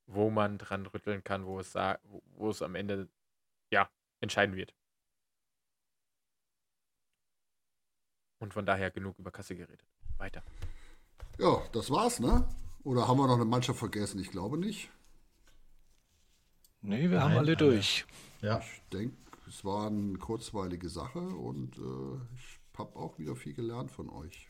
wo 0.08 0.30
man 0.30 0.58
dran 0.58 0.86
rütteln 0.86 1.24
kann, 1.24 1.46
wo 1.46 1.60
es, 1.60 1.74
wo 1.74 2.50
es 2.50 2.62
am 2.62 2.76
Ende 2.76 3.08
ja, 3.72 3.90
entscheiden 4.20 4.56
wird. 4.56 4.76
Und 8.40 8.54
von 8.54 8.66
daher 8.66 8.92
genug 8.92 9.18
über 9.20 9.32
Kasse 9.32 9.56
geredet. 9.56 9.86
Weiter. 10.18 10.44
Ja, 11.38 11.62
das 11.72 11.90
war's, 11.90 12.20
ne? 12.20 12.48
Oder 12.84 13.08
haben 13.08 13.18
wir 13.18 13.28
noch 13.28 13.36
eine 13.36 13.46
Mannschaft 13.46 13.80
vergessen? 13.80 14.20
Ich 14.20 14.32
glaube 14.32 14.58
nicht. 14.58 14.90
Nee, 16.82 17.10
wir 17.10 17.20
Nein, 17.20 17.22
haben 17.22 17.38
alle 17.38 17.56
durch. 17.56 18.06
Ja. 18.42 18.60
Ich 18.60 18.82
denke, 18.92 19.16
es 19.48 19.64
war 19.64 19.88
eine 19.88 20.18
kurzweilige 20.18 20.90
Sache 20.90 21.20
und 21.20 21.78
äh, 21.78 22.36
ich 22.36 22.61
habe 22.78 22.96
auch 22.96 23.18
wieder 23.20 23.36
viel 23.36 23.54
gelernt 23.54 23.92
von 23.92 24.10
euch. 24.10 24.50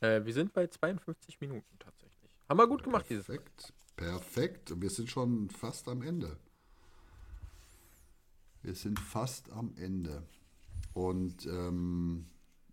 Äh, 0.00 0.24
wir 0.24 0.34
sind 0.34 0.52
bei 0.52 0.66
52 0.66 1.40
Minuten 1.40 1.78
tatsächlich. 1.78 2.30
Haben 2.48 2.58
wir 2.58 2.66
gut 2.66 2.82
gemacht 2.82 3.06
dieses 3.08 3.26
Perfekt, 3.26 3.72
perfekt. 3.96 4.80
Wir 4.80 4.90
sind 4.90 5.08
schon 5.08 5.48
fast 5.50 5.88
am 5.88 6.02
Ende. 6.02 6.36
Wir 8.62 8.74
sind 8.74 8.98
fast 8.98 9.50
am 9.52 9.74
Ende. 9.76 10.22
Und 10.94 11.46
ähm, 11.46 12.26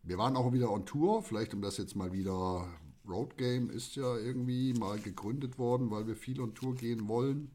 wir 0.03 0.17
waren 0.17 0.35
auch 0.35 0.51
wieder 0.53 0.71
on 0.71 0.85
Tour. 0.85 1.23
Vielleicht 1.23 1.53
um 1.53 1.61
das 1.61 1.77
jetzt 1.77 1.95
mal 1.95 2.11
wieder. 2.11 2.67
Road 3.07 3.37
Game 3.37 3.71
ist 3.71 3.95
ja 3.95 4.17
irgendwie 4.17 4.73
mal 4.73 4.99
gegründet 4.99 5.57
worden, 5.57 5.89
weil 5.89 6.05
wir 6.05 6.15
viel 6.15 6.39
on 6.41 6.53
Tour 6.53 6.75
gehen 6.75 7.07
wollen. 7.07 7.49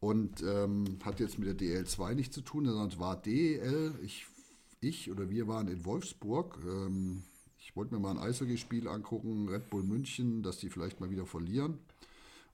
Und 0.00 0.42
ähm, 0.42 0.98
hat 1.02 1.20
jetzt 1.20 1.38
mit 1.38 1.48
der 1.48 1.84
DL2 1.84 2.14
nichts 2.14 2.34
zu 2.34 2.42
tun, 2.42 2.66
sondern 2.66 2.98
war 3.00 3.16
DL. 3.16 3.94
Ich, 4.02 4.26
ich 4.88 5.10
oder 5.10 5.30
wir 5.30 5.48
waren 5.48 5.68
in 5.68 5.84
Wolfsburg. 5.84 6.58
Ähm, 6.64 7.22
ich 7.58 7.74
wollte 7.76 7.94
mir 7.94 8.00
mal 8.00 8.12
ein 8.12 8.18
Eishockeyspiel 8.18 8.88
angucken, 8.88 9.48
Red 9.48 9.70
Bull 9.70 9.82
München, 9.82 10.42
dass 10.42 10.58
die 10.58 10.68
vielleicht 10.68 11.00
mal 11.00 11.10
wieder 11.10 11.26
verlieren. 11.26 11.78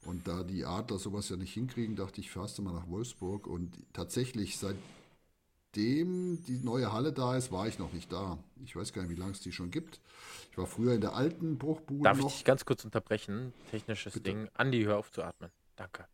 Und 0.04 0.26
da 0.26 0.44
die 0.44 0.64
Adler 0.64 0.98
sowas 0.98 1.28
ja 1.28 1.36
nicht 1.36 1.52
hinkriegen, 1.52 1.96
dachte 1.96 2.20
ich, 2.20 2.30
fährst 2.30 2.56
du 2.58 2.62
mal 2.62 2.72
nach 2.72 2.88
Wolfsburg. 2.88 3.46
Und 3.46 3.76
tatsächlich, 3.92 4.56
seitdem 4.56 6.42
die 6.44 6.58
neue 6.62 6.92
Halle 6.92 7.12
da 7.12 7.36
ist, 7.36 7.52
war 7.52 7.68
ich 7.68 7.78
noch 7.78 7.92
nicht 7.92 8.10
da. 8.10 8.38
Ich 8.64 8.74
weiß 8.74 8.92
gar 8.92 9.02
nicht, 9.02 9.10
wie 9.10 9.20
lange 9.20 9.32
es 9.32 9.40
die 9.40 9.52
schon 9.52 9.70
gibt. 9.70 10.00
Ich 10.50 10.58
war 10.58 10.66
früher 10.66 10.94
in 10.94 11.00
der 11.00 11.14
alten 11.14 11.58
Bruchbude. 11.58 12.04
Darf 12.04 12.18
noch. 12.18 12.28
ich 12.28 12.34
dich 12.36 12.44
ganz 12.44 12.64
kurz 12.64 12.84
unterbrechen? 12.84 13.52
Technisches 13.70 14.14
Bitte. 14.14 14.30
Ding. 14.30 14.48
Andi, 14.54 14.84
hör 14.84 14.96
auf 14.96 15.10
zu 15.10 15.22
atmen. 15.22 15.50
Danke. 15.76 16.06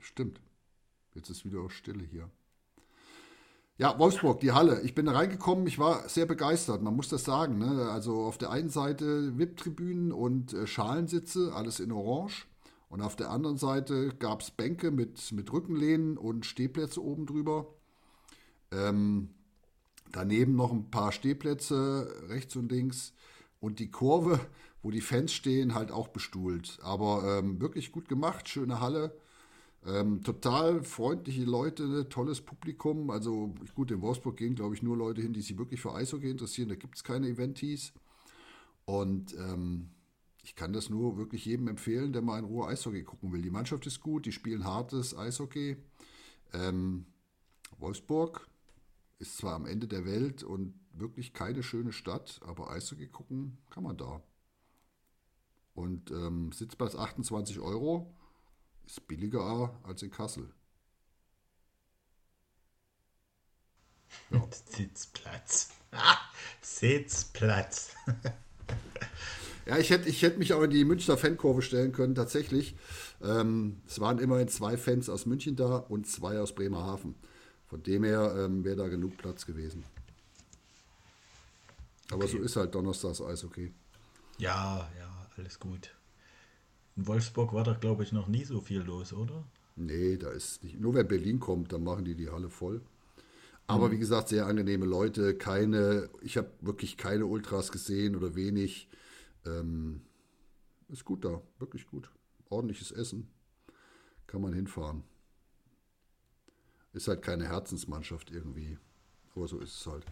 Stimmt. 0.00 0.40
Jetzt 1.14 1.30
ist 1.30 1.44
wieder 1.44 1.60
auch 1.60 1.70
Stille 1.70 2.04
hier. 2.04 2.30
Ja, 3.80 3.96
Wolfsburg, 3.96 4.40
die 4.40 4.50
Halle. 4.50 4.80
Ich 4.82 4.96
bin 4.96 5.06
da 5.06 5.12
reingekommen, 5.12 5.68
ich 5.68 5.78
war 5.78 6.08
sehr 6.08 6.26
begeistert, 6.26 6.82
man 6.82 6.96
muss 6.96 7.08
das 7.08 7.22
sagen. 7.22 7.58
Ne? 7.58 7.88
Also 7.92 8.22
auf 8.22 8.36
der 8.36 8.50
einen 8.50 8.70
Seite 8.70 9.38
VIP-Tribünen 9.38 10.10
und 10.10 10.52
äh, 10.52 10.66
Schalensitze, 10.66 11.52
alles 11.54 11.78
in 11.78 11.92
Orange. 11.92 12.48
Und 12.88 13.02
auf 13.02 13.14
der 13.14 13.30
anderen 13.30 13.56
Seite 13.56 14.08
gab 14.18 14.40
es 14.40 14.50
Bänke 14.50 14.90
mit, 14.90 15.30
mit 15.30 15.52
Rückenlehnen 15.52 16.18
und 16.18 16.44
Stehplätze 16.44 17.00
oben 17.00 17.26
drüber. 17.26 17.68
Ähm, 18.72 19.28
daneben 20.10 20.56
noch 20.56 20.72
ein 20.72 20.90
paar 20.90 21.12
Stehplätze 21.12 22.12
rechts 22.28 22.56
und 22.56 22.72
links. 22.72 23.12
Und 23.60 23.78
die 23.78 23.92
Kurve, 23.92 24.40
wo 24.82 24.90
die 24.90 25.00
Fans 25.00 25.32
stehen, 25.32 25.76
halt 25.76 25.92
auch 25.92 26.08
bestuhlt. 26.08 26.80
Aber 26.82 27.38
ähm, 27.38 27.60
wirklich 27.60 27.92
gut 27.92 28.08
gemacht, 28.08 28.48
schöne 28.48 28.80
Halle. 28.80 29.16
Ähm, 29.86 30.22
total 30.22 30.82
freundliche 30.82 31.44
Leute, 31.44 32.08
tolles 32.08 32.40
Publikum. 32.40 33.10
Also 33.10 33.54
gut, 33.74 33.90
in 33.90 34.00
Wolfsburg 34.00 34.36
gehen, 34.36 34.54
glaube 34.54 34.74
ich, 34.74 34.82
nur 34.82 34.96
Leute 34.96 35.22
hin, 35.22 35.32
die 35.32 35.40
sich 35.40 35.56
wirklich 35.56 35.80
für 35.80 35.94
Eishockey 35.94 36.30
interessieren. 36.30 36.68
Da 36.68 36.74
gibt 36.74 36.96
es 36.96 37.04
keine 37.04 37.28
Eventies. 37.28 37.92
Und 38.84 39.34
ähm, 39.34 39.90
ich 40.42 40.54
kann 40.54 40.72
das 40.72 40.90
nur 40.90 41.16
wirklich 41.16 41.44
jedem 41.44 41.68
empfehlen, 41.68 42.12
der 42.12 42.22
mal 42.22 42.38
in 42.38 42.44
Ruhe 42.44 42.66
Eishockey 42.66 43.04
gucken 43.04 43.32
will. 43.32 43.42
Die 43.42 43.50
Mannschaft 43.50 43.86
ist 43.86 44.00
gut, 44.00 44.26
die 44.26 44.32
spielen 44.32 44.64
hartes 44.64 45.16
Eishockey. 45.16 45.76
Ähm, 46.52 47.06
Wolfsburg 47.78 48.48
ist 49.18 49.36
zwar 49.36 49.54
am 49.54 49.66
Ende 49.66 49.86
der 49.86 50.04
Welt 50.04 50.42
und 50.42 50.74
wirklich 50.92 51.32
keine 51.32 51.62
schöne 51.62 51.92
Stadt, 51.92 52.40
aber 52.44 52.70
Eishockey 52.70 53.08
gucken 53.08 53.58
kann 53.70 53.82
man 53.84 53.96
da. 53.96 54.22
Und 55.74 56.10
ähm, 56.10 56.50
Sitzplatz 56.52 56.96
28 56.96 57.60
Euro 57.60 58.12
ist 58.88 59.06
billiger 59.06 59.78
als 59.82 60.02
in 60.02 60.10
Kassel. 60.10 60.48
Ja. 64.30 64.48
Sitzplatz. 64.70 65.70
Sitzplatz. 66.62 67.94
ja, 69.66 69.76
ich 69.78 69.90
hätte, 69.90 70.08
ich 70.08 70.22
hätte 70.22 70.38
mich 70.38 70.54
auch 70.54 70.62
in 70.62 70.70
die 70.70 70.84
Münchner 70.84 71.18
Fankurve 71.18 71.60
stellen 71.60 71.92
können, 71.92 72.14
tatsächlich. 72.14 72.76
Ähm, 73.22 73.82
es 73.86 74.00
waren 74.00 74.18
immerhin 74.18 74.48
zwei 74.48 74.78
Fans 74.78 75.10
aus 75.10 75.26
München 75.26 75.56
da 75.56 75.76
und 75.76 76.06
zwei 76.06 76.40
aus 76.40 76.54
Bremerhaven. 76.54 77.14
Von 77.66 77.82
dem 77.82 78.04
her 78.04 78.34
ähm, 78.38 78.64
wäre 78.64 78.76
da 78.76 78.88
genug 78.88 79.18
Platz 79.18 79.44
gewesen. 79.44 79.84
Aber 82.10 82.24
okay. 82.24 82.32
so 82.32 82.38
ist 82.38 82.56
halt 82.56 82.74
Donnerstags 82.74 83.20
Eishockey. 83.20 83.74
Ja, 84.38 84.88
ja, 84.98 85.26
alles 85.36 85.58
gut. 85.58 85.97
In 86.98 87.06
Wolfsburg 87.06 87.52
war 87.52 87.62
da, 87.62 87.74
glaube 87.74 88.02
ich, 88.02 88.10
noch 88.10 88.26
nie 88.26 88.42
so 88.42 88.60
viel 88.60 88.80
los, 88.80 89.12
oder? 89.12 89.44
Nee, 89.76 90.16
da 90.16 90.30
ist 90.30 90.64
nicht. 90.64 90.80
Nur 90.80 90.94
wenn 90.94 91.06
Berlin 91.06 91.38
kommt, 91.38 91.72
dann 91.72 91.84
machen 91.84 92.04
die 92.04 92.16
die 92.16 92.28
Halle 92.28 92.50
voll. 92.50 92.82
Aber 93.68 93.86
mhm. 93.86 93.92
wie 93.92 93.98
gesagt, 93.98 94.30
sehr 94.30 94.46
angenehme 94.46 94.84
Leute. 94.84 95.36
Keine, 95.38 96.10
ich 96.22 96.36
habe 96.36 96.50
wirklich 96.60 96.96
keine 96.96 97.26
Ultras 97.26 97.70
gesehen 97.70 98.16
oder 98.16 98.34
wenig. 98.34 98.88
Ähm, 99.46 100.00
ist 100.88 101.04
gut 101.04 101.24
da, 101.24 101.40
wirklich 101.60 101.86
gut. 101.86 102.10
Ordentliches 102.48 102.90
Essen. 102.90 103.28
Kann 104.26 104.42
man 104.42 104.52
hinfahren. 104.52 105.04
Ist 106.94 107.06
halt 107.06 107.22
keine 107.22 107.46
Herzensmannschaft 107.46 108.32
irgendwie. 108.32 108.76
Aber 109.36 109.46
so 109.46 109.60
ist 109.60 109.80
es 109.82 109.86
halt. 109.86 110.04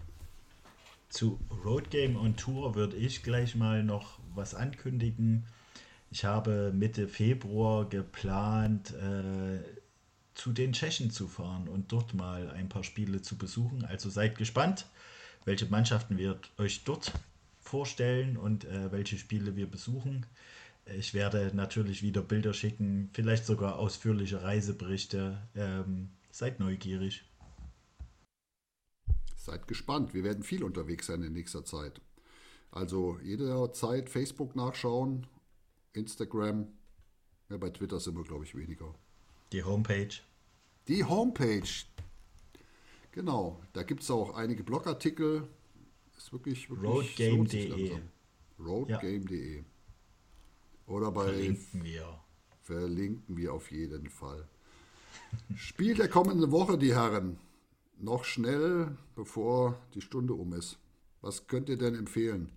Zu 1.08 1.40
Road 1.64 1.90
Game 1.90 2.16
on 2.16 2.36
Tour 2.36 2.76
würde 2.76 2.96
ich 2.96 3.24
gleich 3.24 3.56
mal 3.56 3.82
noch 3.82 4.20
was 4.36 4.54
ankündigen. 4.54 5.46
Ich 6.10 6.24
habe 6.24 6.72
Mitte 6.74 7.08
Februar 7.08 7.88
geplant, 7.88 8.94
äh, 8.94 9.60
zu 10.34 10.52
den 10.52 10.72
Tschechen 10.72 11.10
zu 11.10 11.26
fahren 11.28 11.66
und 11.68 11.92
dort 11.92 12.14
mal 12.14 12.50
ein 12.50 12.68
paar 12.68 12.84
Spiele 12.84 13.22
zu 13.22 13.36
besuchen. 13.36 13.84
Also 13.84 14.10
seid 14.10 14.36
gespannt, 14.36 14.86
welche 15.44 15.66
Mannschaften 15.66 16.18
wir 16.18 16.38
euch 16.58 16.84
dort 16.84 17.12
vorstellen 17.58 18.36
und 18.36 18.64
äh, 18.64 18.92
welche 18.92 19.18
Spiele 19.18 19.56
wir 19.56 19.68
besuchen. 19.68 20.26
Ich 20.94 21.14
werde 21.14 21.50
natürlich 21.54 22.02
wieder 22.02 22.22
Bilder 22.22 22.52
schicken, 22.52 23.10
vielleicht 23.12 23.44
sogar 23.44 23.76
ausführliche 23.76 24.42
Reiseberichte. 24.42 25.42
Ähm, 25.56 26.10
seid 26.30 26.60
neugierig. 26.60 27.24
Seid 29.36 29.66
gespannt. 29.66 30.14
Wir 30.14 30.22
werden 30.22 30.44
viel 30.44 30.62
unterwegs 30.62 31.06
sein 31.06 31.22
in 31.22 31.32
nächster 31.32 31.64
Zeit. 31.64 32.00
Also 32.70 33.18
jederzeit 33.22 34.10
Facebook 34.10 34.54
nachschauen, 34.54 35.26
Instagram. 35.96 36.68
Ja, 37.48 37.56
bei 37.56 37.70
Twitter 37.70 38.00
sind 38.00 38.16
wir, 38.16 38.24
glaube 38.24 38.44
ich, 38.44 38.54
weniger. 38.54 38.94
Die 39.52 39.62
Homepage. 39.62 40.08
Die 40.88 41.04
Homepage. 41.04 41.68
Genau. 43.12 43.60
Da 43.72 43.82
gibt 43.82 44.02
es 44.02 44.10
auch 44.10 44.34
einige 44.34 44.62
Blogartikel. 44.62 45.48
Ist 46.16 46.32
wirklich, 46.32 46.68
wirklich 46.70 46.90
roadgame.de. 46.90 47.98
Roadgame.de. 48.58 49.58
Ja. 49.58 49.64
Oder 50.86 51.12
bei. 51.12 51.24
Verlinken 51.24 51.84
wir. 51.84 52.20
Verlinken 52.62 53.36
wir 53.36 53.54
auf 53.54 53.70
jeden 53.70 54.08
Fall. 54.08 54.48
Spiel 55.54 55.94
der 55.94 56.08
kommenden 56.08 56.50
Woche, 56.50 56.78
die 56.78 56.94
Herren. 56.94 57.38
Noch 57.98 58.24
schnell, 58.24 58.96
bevor 59.14 59.80
die 59.94 60.00
Stunde 60.00 60.34
um 60.34 60.52
ist. 60.52 60.78
Was 61.20 61.46
könnt 61.46 61.68
ihr 61.68 61.78
denn 61.78 61.94
empfehlen? 61.94 62.50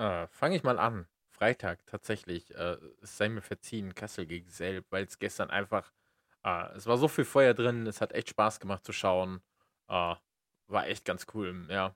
Äh, 0.00 0.26
Fange 0.28 0.56
ich 0.56 0.62
mal 0.62 0.78
an. 0.78 1.06
Freitag 1.28 1.84
tatsächlich. 1.86 2.54
Äh, 2.54 2.78
es 3.02 3.16
sei 3.18 3.28
mir 3.28 3.42
verziehen, 3.42 3.94
Kassel 3.94 4.26
gegen 4.26 4.48
Selb, 4.48 4.86
weil 4.90 5.04
es 5.04 5.18
gestern 5.18 5.50
einfach. 5.50 5.92
Äh, 6.44 6.72
es 6.76 6.86
war 6.86 6.96
so 6.98 7.06
viel 7.08 7.24
Feuer 7.26 7.54
drin, 7.54 7.86
es 7.86 8.00
hat 8.00 8.12
echt 8.12 8.30
Spaß 8.30 8.60
gemacht 8.60 8.84
zu 8.84 8.92
schauen. 8.92 9.42
Äh, 9.88 10.14
war 10.68 10.86
echt 10.88 11.04
ganz 11.04 11.26
cool, 11.34 11.66
ja. 11.70 11.94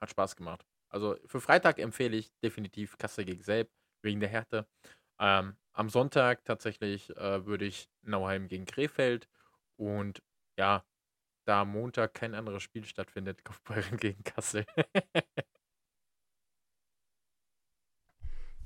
Hat 0.00 0.10
Spaß 0.10 0.36
gemacht. 0.36 0.64
Also 0.88 1.16
für 1.26 1.40
Freitag 1.40 1.78
empfehle 1.78 2.16
ich 2.16 2.32
definitiv 2.42 2.96
Kassel 2.98 3.24
gegen 3.24 3.42
Selb, 3.42 3.70
wegen 4.02 4.20
der 4.20 4.28
Härte. 4.28 4.66
Ähm, 5.18 5.56
am 5.72 5.90
Sonntag 5.90 6.44
tatsächlich 6.44 7.10
äh, 7.16 7.44
würde 7.46 7.64
ich 7.66 7.90
Nauheim 8.02 8.48
gegen 8.48 8.66
Krefeld 8.66 9.28
und 9.76 10.22
ja, 10.58 10.84
da 11.46 11.64
Montag 11.64 12.14
kein 12.14 12.34
anderes 12.34 12.62
Spiel 12.62 12.84
stattfindet, 12.86 13.44
Kaufbeuren 13.46 13.98
gegen 13.98 14.24
Kassel. 14.24 14.66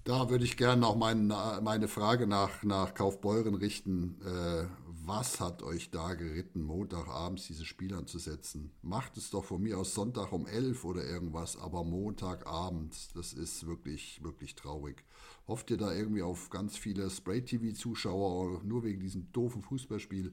Da 0.05 0.31
würde 0.31 0.45
ich 0.45 0.57
gerne 0.57 0.81
noch 0.81 0.97
mein, 0.97 1.29
meine 1.29 1.87
Frage 1.87 2.27
nach, 2.27 2.65
nach 2.65 2.93
Kaufbeuren 2.93 3.55
richten. 3.55 4.21
Äh, 4.23 4.67
was 5.05 5.39
hat 5.41 5.63
euch 5.63 5.91
da 5.91 6.15
geritten, 6.15 6.63
Montagabends 6.63 7.47
diese 7.47 7.65
Spiele 7.65 7.97
anzusetzen? 7.97 8.73
Macht 8.83 9.17
es 9.17 9.31
doch 9.31 9.45
von 9.45 9.63
mir 9.63 9.79
aus 9.79 9.95
Sonntag 9.95 10.33
um 10.33 10.49
11 10.49 10.85
oder 10.85 11.05
irgendwas, 11.05 11.57
aber 11.57 11.85
Montagabends, 11.85 13.11
das 13.15 13.33
ist 13.33 13.65
wirklich, 13.67 14.21
wirklich 14.25 14.57
traurig. 14.57 15.05
Hofft 15.47 15.71
ihr 15.71 15.77
da 15.77 15.93
irgendwie 15.93 16.23
auf 16.23 16.51
ganz 16.51 16.77
viele 16.77 17.09
Spray-TV-Zuschauer 17.09 18.63
nur 18.65 18.83
wegen 18.83 19.01
diesem 19.01 19.31
doofen 19.31 19.63
Fußballspiel? 19.63 20.33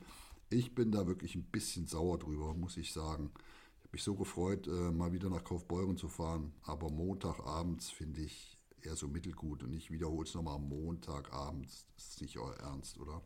Ich 0.49 0.73
bin 0.73 0.91
da 0.91 1.05
wirklich 1.05 1.35
ein 1.35 1.43
bisschen 1.43 1.85
sauer 1.85 2.17
drüber, 2.17 2.55
muss 2.55 2.75
ich 2.77 2.91
sagen. 2.91 3.31
Ich 3.35 3.83
habe 3.83 3.89
mich 3.91 4.03
so 4.03 4.15
gefreut, 4.15 4.67
äh, 4.67 4.91
mal 4.91 5.13
wieder 5.13 5.29
nach 5.29 5.43
Kaufbeuren 5.43 5.97
zu 5.97 6.07
fahren, 6.07 6.53
aber 6.63 6.89
Montagabends 6.89 7.91
finde 7.91 8.21
ich 8.21 8.58
eher 8.85 8.95
so 8.95 9.07
mittelgut. 9.07 9.63
Und 9.63 9.73
ich 9.73 9.91
wiederhole 9.91 10.27
es 10.27 10.33
nochmal 10.33 10.55
am 10.55 10.67
Montagabend. 10.69 11.67
Das 11.95 12.09
ist 12.09 12.21
nicht 12.21 12.37
euer 12.37 12.55
Ernst, 12.57 12.97
oder? 12.99 13.21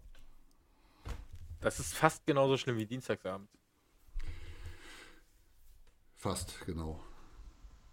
Das 1.61 1.79
ist 1.79 1.93
fast 1.93 2.25
genauso 2.25 2.57
schlimm 2.57 2.77
wie 2.77 2.85
Dienstagsabend. 2.85 3.49
Fast, 6.15 6.59
genau. 6.65 7.01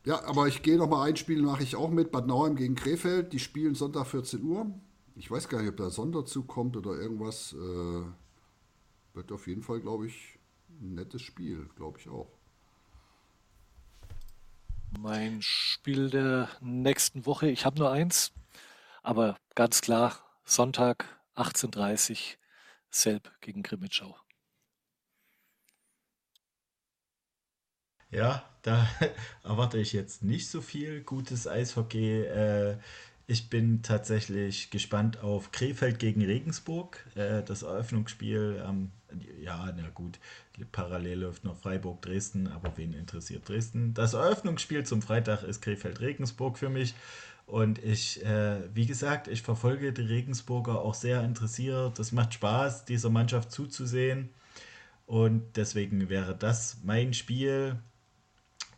Ja, 0.05 0.25
aber 0.25 0.49
ich 0.49 0.63
gehe 0.63 0.79
nochmal 0.79 1.09
ein 1.09 1.17
Spiel 1.17 1.43
mache 1.43 1.63
ich 1.63 1.77
auch 1.77 1.91
mit. 1.91 2.11
Bad 2.11 2.27
Nauheim 2.27 2.57
gegen 2.57 2.75
Krefeld. 2.75 3.33
Die 3.33 3.39
spielen 3.39 3.75
Sonntag 3.75 4.07
14 4.07 4.43
Uhr. 4.43 4.73
Ich 5.15 5.31
weiß 5.31 5.49
gar 5.49 5.61
nicht, 5.61 5.71
ob 5.71 5.77
da 5.77 5.91
Sonderzug 5.91 6.49
kommt 6.49 6.77
oder 6.77 6.93
irgendwas. 6.93 7.53
Äh, 7.53 8.05
wird 9.15 9.33
auf 9.33 9.47
jeden 9.47 9.63
Fall, 9.63 9.81
glaube 9.81 10.07
ich, 10.07 10.39
ein 10.81 10.95
nettes 10.95 11.23
Spiel. 11.23 11.69
Glaube 11.77 11.99
ich 11.99 12.09
auch. 12.09 12.40
Mein 14.99 15.41
Spiel 15.41 16.11
der 16.11 16.49
nächsten 16.61 17.25
Woche, 17.25 17.49
ich 17.49 17.65
habe 17.65 17.79
nur 17.79 17.91
eins, 17.93 18.33
aber 19.03 19.37
ganz 19.55 19.81
klar, 19.81 20.19
Sonntag 20.45 21.05
18.30 21.37 22.11
Uhr, 22.11 22.17
Selb 22.91 23.31
gegen 23.41 23.63
Grimmitschau. 23.63 24.17
Ja, 28.11 28.43
da 28.63 28.89
erwarte 29.45 29.79
ich 29.79 29.93
jetzt 29.93 30.25
nicht 30.25 30.49
so 30.51 30.61
viel 30.61 31.03
gutes 31.03 31.47
Eishockey. 31.47 32.23
Äh, 32.23 32.79
ich 33.29 33.49
bin 33.49 33.83
tatsächlich 33.83 34.71
gespannt 34.71 35.23
auf 35.23 35.53
Krefeld 35.53 36.01
gegen 36.01 36.25
Regensburg. 36.25 37.07
Äh, 37.15 37.45
das 37.45 37.63
Eröffnungsspiel, 37.63 38.63
ähm, 38.67 38.91
ja, 39.41 39.73
na 39.77 39.89
gut, 39.91 40.19
parallel 40.73 41.21
läuft 41.21 41.45
noch 41.45 41.57
Freiburg-Dresden, 41.57 42.49
aber 42.49 42.77
wen 42.77 42.93
interessiert 42.93 43.49
Dresden? 43.49 43.95
Das 43.95 44.15
Eröffnungsspiel 44.15 44.85
zum 44.85 45.03
Freitag 45.03 45.43
ist 45.43 45.63
Krefeld-Regensburg 45.63 46.59
für 46.59 46.69
mich. 46.69 46.95
Und 47.47 47.83
ich, 47.83 48.25
äh, 48.25 48.63
wie 48.75 48.87
gesagt, 48.87 49.27
ich 49.27 49.43
verfolge 49.43 49.93
die 49.93 50.03
Regensburger 50.03 50.81
auch 50.81 50.95
sehr 50.95 51.25
interessiert. 51.25 51.99
Es 51.99 52.13
macht 52.13 52.35
Spaß, 52.35 52.85
dieser 52.85 53.11
Mannschaft 53.11 53.51
zuzusehen. 53.51 54.31
Und 55.07 55.57
deswegen 55.57 56.09
wäre 56.09 56.37
das 56.37 56.79
mein 56.85 57.13
Spiel. 57.13 57.77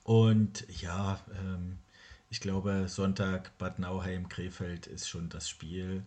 Und 0.05 0.67
ja, 0.81 1.21
ähm, 1.39 1.79
ich 2.31 2.41
glaube, 2.41 2.89
Sonntag 2.89 3.57
Bad 3.59 3.79
Nauheim, 3.79 4.31
Krefeld 4.31 4.87
ist 4.87 5.07
schon 5.07 5.29
das 5.29 5.51
Spiel, 5.51 6.03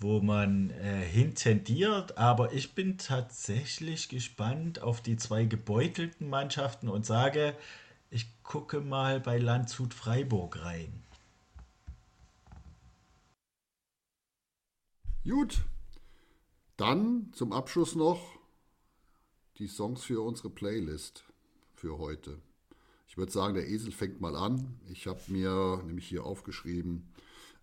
wo 0.00 0.20
man 0.20 0.70
äh, 0.70 1.04
hintendiert. 1.04 2.18
Aber 2.18 2.52
ich 2.52 2.74
bin 2.74 2.98
tatsächlich 2.98 4.08
gespannt 4.08 4.82
auf 4.82 5.00
die 5.00 5.16
zwei 5.16 5.44
gebeutelten 5.44 6.28
Mannschaften 6.28 6.88
und 6.88 7.06
sage, 7.06 7.54
ich 8.10 8.26
gucke 8.42 8.80
mal 8.80 9.20
bei 9.20 9.38
Landshut 9.38 9.94
Freiburg 9.94 10.64
rein. 10.64 11.04
Gut, 15.22 15.62
dann 16.78 17.30
zum 17.32 17.52
Abschluss 17.52 17.94
noch 17.94 18.20
die 19.58 19.68
Songs 19.68 20.02
für 20.02 20.22
unsere 20.24 20.48
Playlist 20.48 21.24
für 21.74 21.98
heute. 21.98 22.40
Ich 23.06 23.18
würde 23.18 23.30
sagen, 23.30 23.54
der 23.54 23.68
Esel 23.68 23.92
fängt 23.92 24.20
mal 24.20 24.34
an. 24.34 24.80
Ich 24.88 25.06
habe 25.06 25.20
mir 25.28 25.82
nämlich 25.84 26.08
hier 26.08 26.24
aufgeschrieben, 26.24 27.12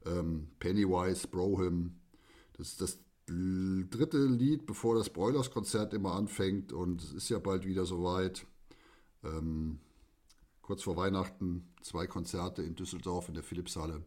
ähm, 0.06 0.50
Pennywise, 0.60 1.28
Brohim. 1.28 1.96
Das 2.58 2.70
ist 2.70 2.82
das 2.82 2.99
dritte 3.28 4.26
Lied, 4.26 4.66
bevor 4.66 4.95
das 4.95 5.10
Broilers-Konzert 5.10 5.93
immer 5.93 6.14
anfängt. 6.14 6.74
Und 6.74 7.03
es 7.03 7.14
ist 7.14 7.30
ja 7.30 7.39
bald 7.39 7.66
wieder 7.66 7.86
soweit. 7.86 8.45
Ähm, 9.24 9.80
kurz 10.62 10.84
vor 10.84 10.95
Weihnachten 10.95 11.68
zwei 11.82 12.08
Konzerte 12.08 12.64
in 12.64 12.76
Düsseldorf 12.76 13.28
in 13.28 13.36
der 13.36 13.43
Philipshalle. 13.43 14.03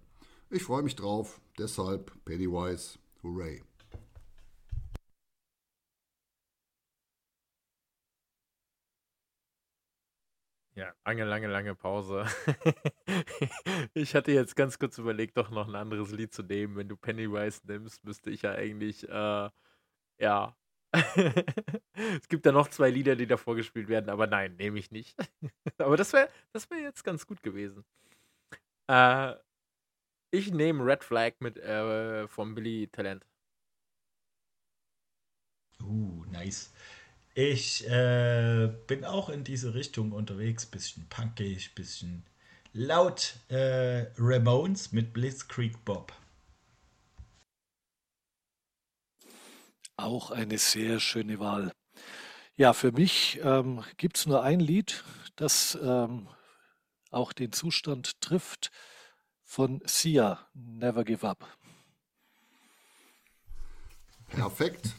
Ich 0.51 0.64
freue 0.64 0.82
mich 0.82 0.96
drauf. 0.96 1.40
Deshalb 1.59 2.12
Pennywise, 2.24 2.98
hooray. 3.22 3.62
Ja, 10.81 10.95
lange, 11.05 11.24
lange, 11.24 11.47
lange 11.47 11.74
Pause. 11.74 12.24
ich 13.93 14.14
hatte 14.14 14.33
jetzt 14.33 14.57
ganz 14.57 14.78
kurz 14.78 14.97
überlegt, 14.97 15.37
doch 15.37 15.51
noch 15.51 15.68
ein 15.68 15.74
anderes 15.74 16.11
Lied 16.11 16.33
zu 16.33 16.43
nehmen. 16.43 16.74
Wenn 16.74 16.89
du 16.89 16.97
Pennywise 16.97 17.61
nimmst, 17.66 18.03
müsste 18.03 18.31
ich 18.31 18.41
ja 18.41 18.53
eigentlich, 18.53 19.07
äh, 19.07 19.51
ja. 20.18 20.57
es 20.95 22.28
gibt 22.28 22.47
ja 22.47 22.53
noch 22.53 22.68
zwei 22.68 22.89
Lieder, 22.89 23.14
die 23.14 23.26
davor 23.26 23.57
gespielt 23.57 23.89
werden, 23.89 24.09
aber 24.09 24.26
nein, 24.26 24.57
nehme 24.57 24.78
ich 24.78 24.91
nicht. 24.91 25.18
aber 25.76 25.99
das 25.99 26.14
wäre 26.14 26.31
das 26.53 26.70
wär 26.70 26.78
jetzt 26.78 27.05
ganz 27.05 27.26
gut 27.26 27.43
gewesen. 27.43 27.85
Äh, 28.89 29.35
ich 30.31 30.51
nehme 30.51 30.83
Red 30.87 31.05
Flag 31.05 31.35
mit 31.41 31.59
äh, 31.59 32.26
vom 32.26 32.55
Billy 32.55 32.89
Talent. 32.91 33.26
Uh, 35.83 36.24
nice. 36.31 36.72
Ich 37.35 37.89
äh, 37.89 38.68
bin 38.87 39.05
auch 39.05 39.28
in 39.28 39.45
diese 39.45 39.74
Richtung 39.74 40.12
unterwegs, 40.12 40.66
bisschen 40.66 41.09
punkig, 41.09 41.74
bisschen 41.74 42.24
laut 42.72 43.35
äh, 43.49 44.07
Ramones 44.18 44.93
mit 44.93 45.12
Blitzkrieg 45.12 45.85
Bob. 45.85 46.12
Auch 49.97 50.31
eine 50.31 50.59
sehr 50.59 50.99
schöne 50.99 51.39
Wahl. 51.39 51.72
Ja, 52.57 52.72
für 52.72 52.91
mich 52.91 53.39
ähm, 53.43 53.85
gibt 53.97 54.16
es 54.18 54.26
nur 54.26 54.43
ein 54.43 54.61
Lied, 54.61 55.05
das 55.37 55.78
ähm, 55.81 56.28
auch 57.11 57.33
den 57.33 57.53
Zustand 57.53 58.20
trifft 58.20 58.70
von 59.45 59.83
Sia, 59.85 60.49
Never 60.55 61.05
Give 61.05 61.26
Up. 61.26 61.47
Perfekt. 64.28 64.95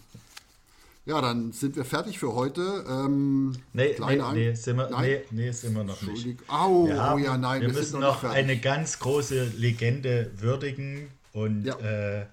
Ja, 1.11 1.19
dann 1.19 1.51
sind 1.51 1.75
wir 1.75 1.83
fertig 1.83 2.19
für 2.19 2.35
heute. 2.35 2.85
Ähm, 2.87 3.51
nee, 3.73 3.97
nee, 3.99 4.21
nee, 4.31 4.53
sind 4.53 4.77
wir, 4.77 4.89
nein? 4.89 5.03
nee, 5.03 5.21
nee, 5.31 5.51
sind 5.51 5.75
wir 5.75 5.83
noch 5.83 6.01
nicht. 6.03 6.39
Au, 6.47 6.87
wir 6.87 7.03
haben, 7.03 7.21
oh 7.21 7.25
ja, 7.25 7.37
nein, 7.37 7.59
wir, 7.59 7.67
wir 7.67 7.77
müssen 7.77 7.99
noch, 7.99 8.23
noch 8.23 8.31
eine 8.31 8.57
ganz 8.57 8.97
große 8.97 9.51
Legende 9.57 10.31
würdigen 10.37 11.11
und 11.33 11.65
ja. 11.65 11.77
äh, 11.79 12.27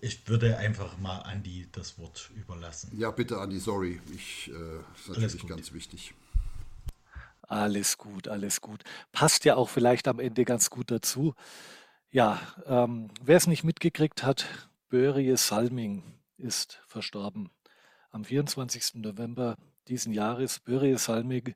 ich 0.00 0.26
würde 0.26 0.56
einfach 0.56 0.98
mal 0.98 1.18
Andi 1.20 1.68
das 1.70 1.96
Wort 1.96 2.30
überlassen. 2.34 2.90
Ja, 2.98 3.12
bitte 3.12 3.38
Andi, 3.38 3.60
sorry. 3.60 4.00
Ich, 4.16 4.50
äh, 4.50 4.52
das 5.06 5.16
ist 5.18 5.22
natürlich 5.22 5.46
ganz 5.46 5.72
wichtig. 5.72 6.12
Alles 7.42 7.98
gut, 7.98 8.26
alles 8.26 8.60
gut. 8.60 8.82
Passt 9.12 9.44
ja 9.44 9.54
auch 9.54 9.68
vielleicht 9.68 10.08
am 10.08 10.18
Ende 10.18 10.44
ganz 10.44 10.70
gut 10.70 10.90
dazu. 10.90 11.36
Ja, 12.10 12.40
ähm, 12.66 13.12
wer 13.22 13.36
es 13.36 13.46
nicht 13.46 13.62
mitgekriegt 13.62 14.24
hat, 14.24 14.68
Börje 14.88 15.36
Salming 15.36 16.02
ist 16.36 16.80
verstorben. 16.88 17.48
Am 18.12 18.24
24. 18.24 18.96
November 18.96 19.56
diesen 19.86 20.12
Jahres 20.12 20.58
Börje 20.58 20.98
Salming, 20.98 21.54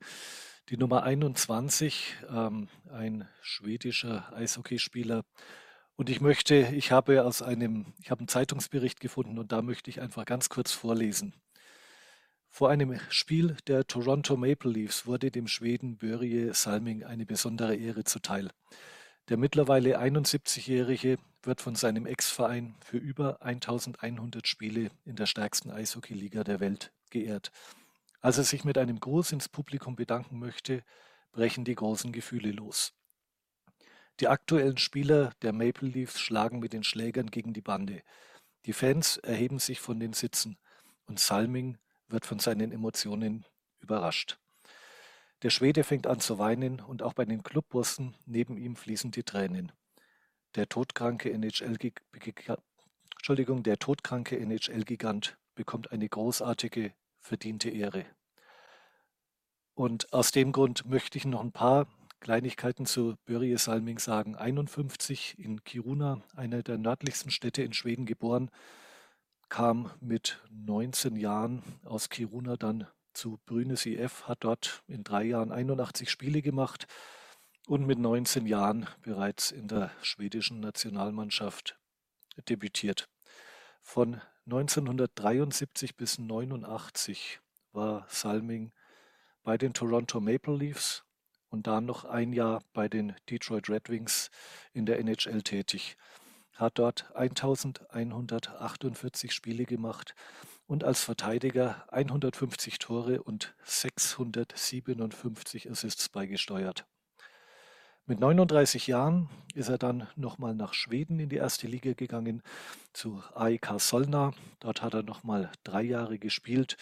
die 0.69 0.77
Nummer 0.77 1.03
21, 1.03 2.15
ähm, 2.31 2.69
ein 2.93 3.29
schwedischer 3.43 4.33
Eishockeyspieler, 4.33 5.25
und 5.97 6.11
ich 6.11 6.21
möchte, 6.21 6.55
ich 6.55 6.93
habe 6.93 7.25
aus 7.25 7.43
einem, 7.43 7.93
ich 8.01 8.11
habe 8.11 8.21
einen 8.21 8.29
Zeitungsbericht 8.29 9.01
gefunden 9.01 9.39
und 9.39 9.51
da 9.51 9.63
möchte 9.63 9.91
ich 9.91 10.01
einfach 10.01 10.25
ganz 10.25 10.49
kurz 10.49 10.73
vorlesen. 10.73 11.35
Vor 12.51 12.71
einem 12.71 13.01
Spiel 13.11 13.57
der 13.67 13.87
Toronto 13.87 14.37
Maple 14.37 14.71
Leafs 14.71 15.07
wurde 15.07 15.33
dem 15.33 15.49
Schweden 15.49 15.99
Börje 15.99 16.55
Salming 16.55 17.03
eine 17.03 17.27
besondere 17.27 17.75
Ehre 17.75 18.05
zuteil. 18.05 18.51
Der 19.29 19.39
mittlerweile 19.39 20.01
71-Jährige 20.01 21.19
wird 21.47 21.61
von 21.61 21.75
seinem 21.75 22.07
Ex-Verein 22.07 22.75
für 22.81 22.99
über 22.99 23.43
1100 23.43 24.47
Spiele 24.47 24.91
in 25.05 25.17
der 25.17 25.27
stärksten 25.27 25.71
Eishockeyliga 25.71 26.45
der 26.45 26.61
Welt 26.61 26.93
geehrt. 27.11 27.51
Als 28.21 28.39
er 28.39 28.45
sich 28.45 28.65
mit 28.65 28.79
einem 28.79 29.01
Gruß 29.01 29.33
ins 29.33 29.49
Publikum 29.49 29.97
bedanken 29.97 30.39
möchte, 30.39 30.83
brechen 31.33 31.65
die 31.65 31.75
großen 31.75 32.13
Gefühle 32.13 32.53
los. 32.53 32.95
Die 34.21 34.29
aktuellen 34.29 34.79
Spieler 34.79 35.33
der 35.43 35.53
Maple 35.53 35.89
Leafs 35.89 36.21
schlagen 36.21 36.61
mit 36.61 36.73
den 36.73 36.85
Schlägern 36.85 37.31
gegen 37.31 37.53
die 37.53 37.61
Bande. 37.61 38.03
Die 38.67 38.73
Fans 38.73 39.17
erheben 39.19 39.59
sich 39.59 39.81
von 39.81 39.99
den 39.99 40.13
Sitzen 40.13 40.57
und 41.07 41.19
Salming 41.19 41.79
wird 42.09 42.25
von 42.25 42.39
seinen 42.39 42.73
Emotionen 42.73 43.45
überrascht. 43.81 44.39
Der 45.43 45.51
Schwede 45.51 45.85
fängt 45.85 46.07
an 46.07 46.21
zu 46.21 46.39
weinen 46.39 46.81
und 46.81 47.03
auch 47.03 47.13
bei 47.13 47.25
den 47.25 47.43
Clubbossen 47.43 48.15
neben 48.25 48.57
ihm 48.57 48.77
fließen 48.77 49.11
die 49.11 49.25
Tränen. 49.25 49.73
Der 50.55 50.69
todkranke 50.69 51.33
NHL-Gigant 54.39 55.37
bekommt 55.57 55.91
eine 55.91 56.09
großartige, 56.09 56.93
verdiente 57.19 57.71
Ehre. 57.71 58.07
Und 59.75 60.13
aus 60.13 60.31
dem 60.31 60.53
Grund 60.53 60.87
möchte 60.87 61.19
ich 61.19 61.25
noch 61.25 61.41
ein 61.41 61.51
paar 61.51 61.89
Kleinigkeiten 62.21 62.87
zu 62.87 63.17
Börje 63.25 63.59
Salming 63.59 63.99
sagen. 63.99 64.37
51 64.37 65.39
in 65.39 65.65
Kiruna, 65.65 66.23
einer 66.37 66.63
der 66.63 66.79
nördlichsten 66.79 67.33
Städte 67.33 67.65
in 67.65 67.73
Schweden 67.73 68.07
geboren, 68.07 68.51
kam 69.49 69.91
mit 70.01 70.41
19 70.51 71.17
Jahren 71.17 71.65
aus 71.85 72.11
Kiruna 72.11 72.57
dann 72.57 72.87
zu 73.13 73.41
Brynäs 73.45 73.87
IF, 73.87 74.23
hat 74.29 74.45
dort 74.45 74.85
in 74.87 75.03
drei 75.03 75.25
Jahren 75.25 75.51
81 75.51 76.09
Spiele 76.11 76.43
gemacht 76.43 76.87
und 77.67 77.87
mit 77.87 77.99
19 77.99 78.47
Jahren 78.47 78.87
bereits 79.03 79.51
in 79.51 79.69
der 79.69 79.91
schwedischen 80.03 80.61
Nationalmannschaft 80.61 81.79
debütiert. 82.49 83.09
Von 83.83 84.21
1973 84.47 85.97
bis 85.97 86.19
1989 86.19 87.41
war 87.73 88.07
Salming 88.09 88.73
bei 89.43 89.57
den 89.57 89.73
Toronto 89.73 90.21
Maple 90.21 90.57
Leafs 90.57 91.05
und 91.49 91.67
dann 91.67 91.87
noch 91.87 92.05
ein 92.05 92.33
Jahr 92.33 92.63
bei 92.73 92.89
den 92.89 93.15
Detroit 93.31 93.69
Red 93.69 93.89
Wings 93.89 94.31
in 94.73 94.87
der 94.87 94.99
NHL 94.99 95.43
tätig. 95.43 95.97
Hat 96.55 96.79
dort 96.79 97.15
1148 97.17 99.33
Spiele 99.33 99.65
gemacht 99.65 100.15
und 100.67 100.85
als 100.85 101.03
Verteidiger 101.03 101.85
150 101.93 102.79
Tore 102.79 103.23
und 103.23 103.55
657 103.65 105.71
Assists 105.71 106.09
beigesteuert. 106.09 106.87
Mit 108.07 108.21
39 108.21 108.87
Jahren 108.87 109.31
ist 109.55 109.71
er 109.71 109.79
dann 109.79 110.07
nochmal 110.15 110.55
nach 110.55 110.75
Schweden 110.75 111.19
in 111.21 111.31
die 111.31 111.37
erste 111.37 111.67
Liga 111.67 111.95
gegangen, 111.95 112.43
zu 112.93 113.23
AIK 113.35 113.81
Solna. 113.81 114.33
Dort 114.61 114.83
hat 114.83 114.93
er 114.93 115.03
nochmal 115.03 115.51
drei 115.63 115.81
Jahre 115.81 116.19
gespielt, 116.19 116.77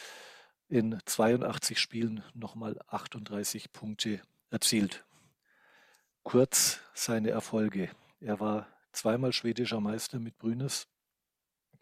in 0.69 0.99
82 1.07 1.79
Spielen 1.79 2.25
nochmal 2.35 2.81
38 2.89 3.73
Punkte 3.73 4.21
erzielt. 4.51 5.05
Kurz 6.25 6.81
seine 6.93 7.31
Erfolge. 7.31 7.91
Er 8.19 8.41
war 8.41 8.67
zweimal 8.91 9.33
schwedischer 9.33 9.81
Meister 9.81 10.19
mit 10.19 10.39
Brynäs. 10.39 10.89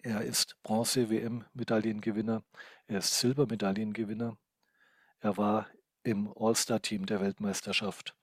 Er 0.02 0.20
ist 0.20 0.62
Bronze-WM-Medaillengewinner. 0.64 2.42
Er 2.88 2.98
ist 2.98 3.18
Silbermedaillengewinner. 3.18 4.36
Er 5.20 5.36
war 5.38 5.66
im 6.02 6.30
All-Star-Team 6.36 7.06
der 7.06 7.22
Weltmeisterschaft. 7.22 8.14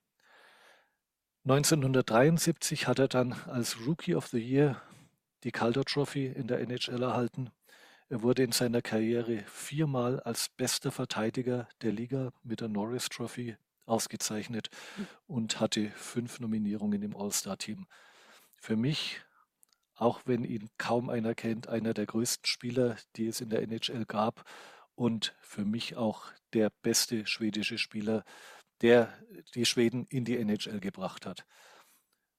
1973 1.44 2.86
hat 2.86 2.98
er 2.98 3.08
dann 3.08 3.32
als 3.46 3.86
Rookie 3.86 4.14
of 4.14 4.26
the 4.28 4.38
Year 4.38 4.82
die 5.44 5.52
Calder 5.52 5.84
Trophy 5.84 6.26
in 6.26 6.48
der 6.48 6.60
NHL 6.60 7.02
erhalten. 7.02 7.50
Er 8.08 8.22
wurde 8.22 8.42
in 8.42 8.52
seiner 8.52 8.82
Karriere 8.82 9.44
viermal 9.46 10.20
als 10.20 10.48
bester 10.48 10.90
Verteidiger 10.90 11.68
der 11.82 11.92
Liga 11.92 12.32
mit 12.42 12.60
der 12.60 12.68
Norris 12.68 13.08
Trophy 13.08 13.56
ausgezeichnet 13.84 14.68
und 15.26 15.60
hatte 15.60 15.90
fünf 15.90 16.40
Nominierungen 16.40 17.02
im 17.02 17.16
All-Star-Team. 17.16 17.86
Für 18.56 18.76
mich, 18.76 19.20
auch 19.94 20.22
wenn 20.24 20.44
ihn 20.44 20.68
kaum 20.78 21.10
einer 21.10 21.34
kennt, 21.34 21.68
einer 21.68 21.94
der 21.94 22.06
größten 22.06 22.46
Spieler, 22.46 22.96
die 23.16 23.26
es 23.26 23.40
in 23.40 23.50
der 23.50 23.62
NHL 23.62 24.04
gab 24.06 24.44
und 24.94 25.34
für 25.40 25.64
mich 25.64 25.96
auch 25.96 26.26
der 26.52 26.70
beste 26.82 27.26
schwedische 27.26 27.78
Spieler, 27.78 28.24
der 28.82 29.12
die 29.54 29.66
Schweden 29.66 30.06
in 30.06 30.24
die 30.24 30.36
NHL 30.36 30.80
gebracht 30.80 31.26
hat. 31.26 31.46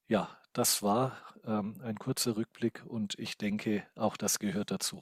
Ja, 0.07 0.37
das 0.53 0.81
war 0.81 1.17
ähm, 1.43 1.79
ein 1.83 1.97
kurzer 1.97 2.35
Rückblick 2.35 2.83
und 2.85 3.17
ich 3.19 3.37
denke, 3.37 3.85
auch 3.95 4.17
das 4.17 4.39
gehört 4.39 4.71
dazu. 4.71 5.01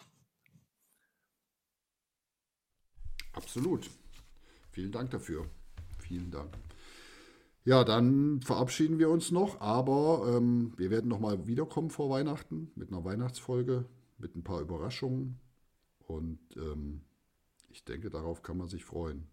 Absolut. 3.34 3.90
Vielen 4.72 4.92
Dank 4.92 5.12
dafür. 5.12 5.48
Vielen 6.00 6.32
Dank. 6.32 6.58
Ja, 7.66 7.84
dann 7.84 8.42
verabschieden 8.42 8.98
wir 8.98 9.10
uns 9.10 9.32
noch, 9.32 9.60
aber 9.60 10.36
ähm, 10.38 10.72
wir 10.78 10.90
werden 10.90 11.10
nochmal 11.10 11.48
wiederkommen 11.48 11.90
vor 11.90 12.10
Weihnachten 12.10 12.72
mit 12.76 12.92
einer 12.92 13.04
Weihnachtsfolge, 13.04 13.86
mit 14.18 14.36
ein 14.36 14.44
paar 14.44 14.62
Überraschungen. 14.62 15.38
Und 16.00 16.40
ähm, 16.56 17.02
ich 17.70 17.84
denke, 17.84 18.10
darauf 18.10 18.42
kann 18.42 18.58
man 18.58 18.70
sich 18.70 18.86
freuen. 18.86 19.28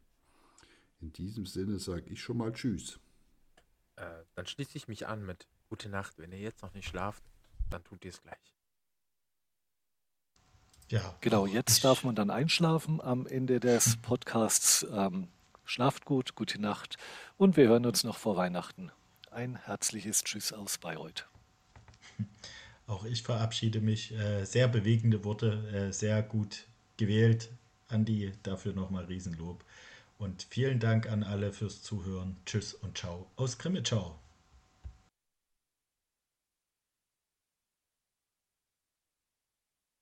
In 1.05 1.13
diesem 1.13 1.45
Sinne 1.45 1.79
sage 1.79 2.09
ich 2.09 2.23
schon 2.23 2.39
mal 2.39 2.51
Tschüss. 2.51 2.99
Äh, 3.97 4.07
dann 4.37 4.47
schließe 4.47 4.75
ich 4.79 4.89
mich 4.89 5.07
an 5.07 5.23
mit 5.23 5.47
Gute 5.69 5.91
Nacht. 5.91 6.19
Wenn 6.19 6.33
ihr 6.33 6.39
jetzt 6.39 6.63
noch 6.63 6.73
nicht 6.73 6.89
schlaft, 6.89 7.23
dann 7.69 7.85
tut 7.85 8.07
ihr 8.07 8.09
es 8.09 8.23
gleich. 8.23 8.55
Ja. 10.89 11.15
Genau, 11.21 11.45
jetzt 11.45 11.85
darf 11.85 12.05
man 12.05 12.15
dann 12.15 12.31
einschlafen 12.31 13.03
am 13.03 13.27
Ende 13.27 13.61
des 13.61 13.97
Podcasts. 14.03 14.87
Ähm, 14.91 15.29
Schlaft 15.67 16.07
gut, 16.07 16.37
gute 16.37 16.59
Nacht 16.59 16.97
und 17.37 17.59
wir 17.59 17.69
hören 17.69 17.85
uns 17.85 18.03
noch 18.03 18.17
vor 18.17 18.37
Weihnachten. 18.37 18.91
Ein 19.31 19.57
herzliches 19.57 20.25
Tschüss 20.25 20.55
aus 20.55 20.79
Bayreuth. 20.79 21.29
Auch 22.87 23.05
ich 23.05 23.23
verabschiede 23.23 23.83
mich. 23.83 24.13
Äh, 24.13 24.47
sehr 24.47 24.69
bewegende 24.69 25.23
Worte, 25.23 25.69
äh, 25.69 25.93
sehr 25.93 26.23
gut 26.23 26.67
gewählt. 26.97 27.51
Andi, 27.89 28.33
dafür 28.43 28.73
nochmal 28.73 29.05
Riesenlob. 29.05 29.65
Und 30.19 30.47
vielen 30.51 30.81
Dank 30.81 31.11
an 31.11 31.23
alle 31.23 31.53
fürs 31.53 31.83
Zuhören. 31.83 32.37
Tschüss 32.47 32.75
und 32.75 32.99
ciao 32.99 33.31
aus. 33.37 33.59
Ciao. 33.85 34.24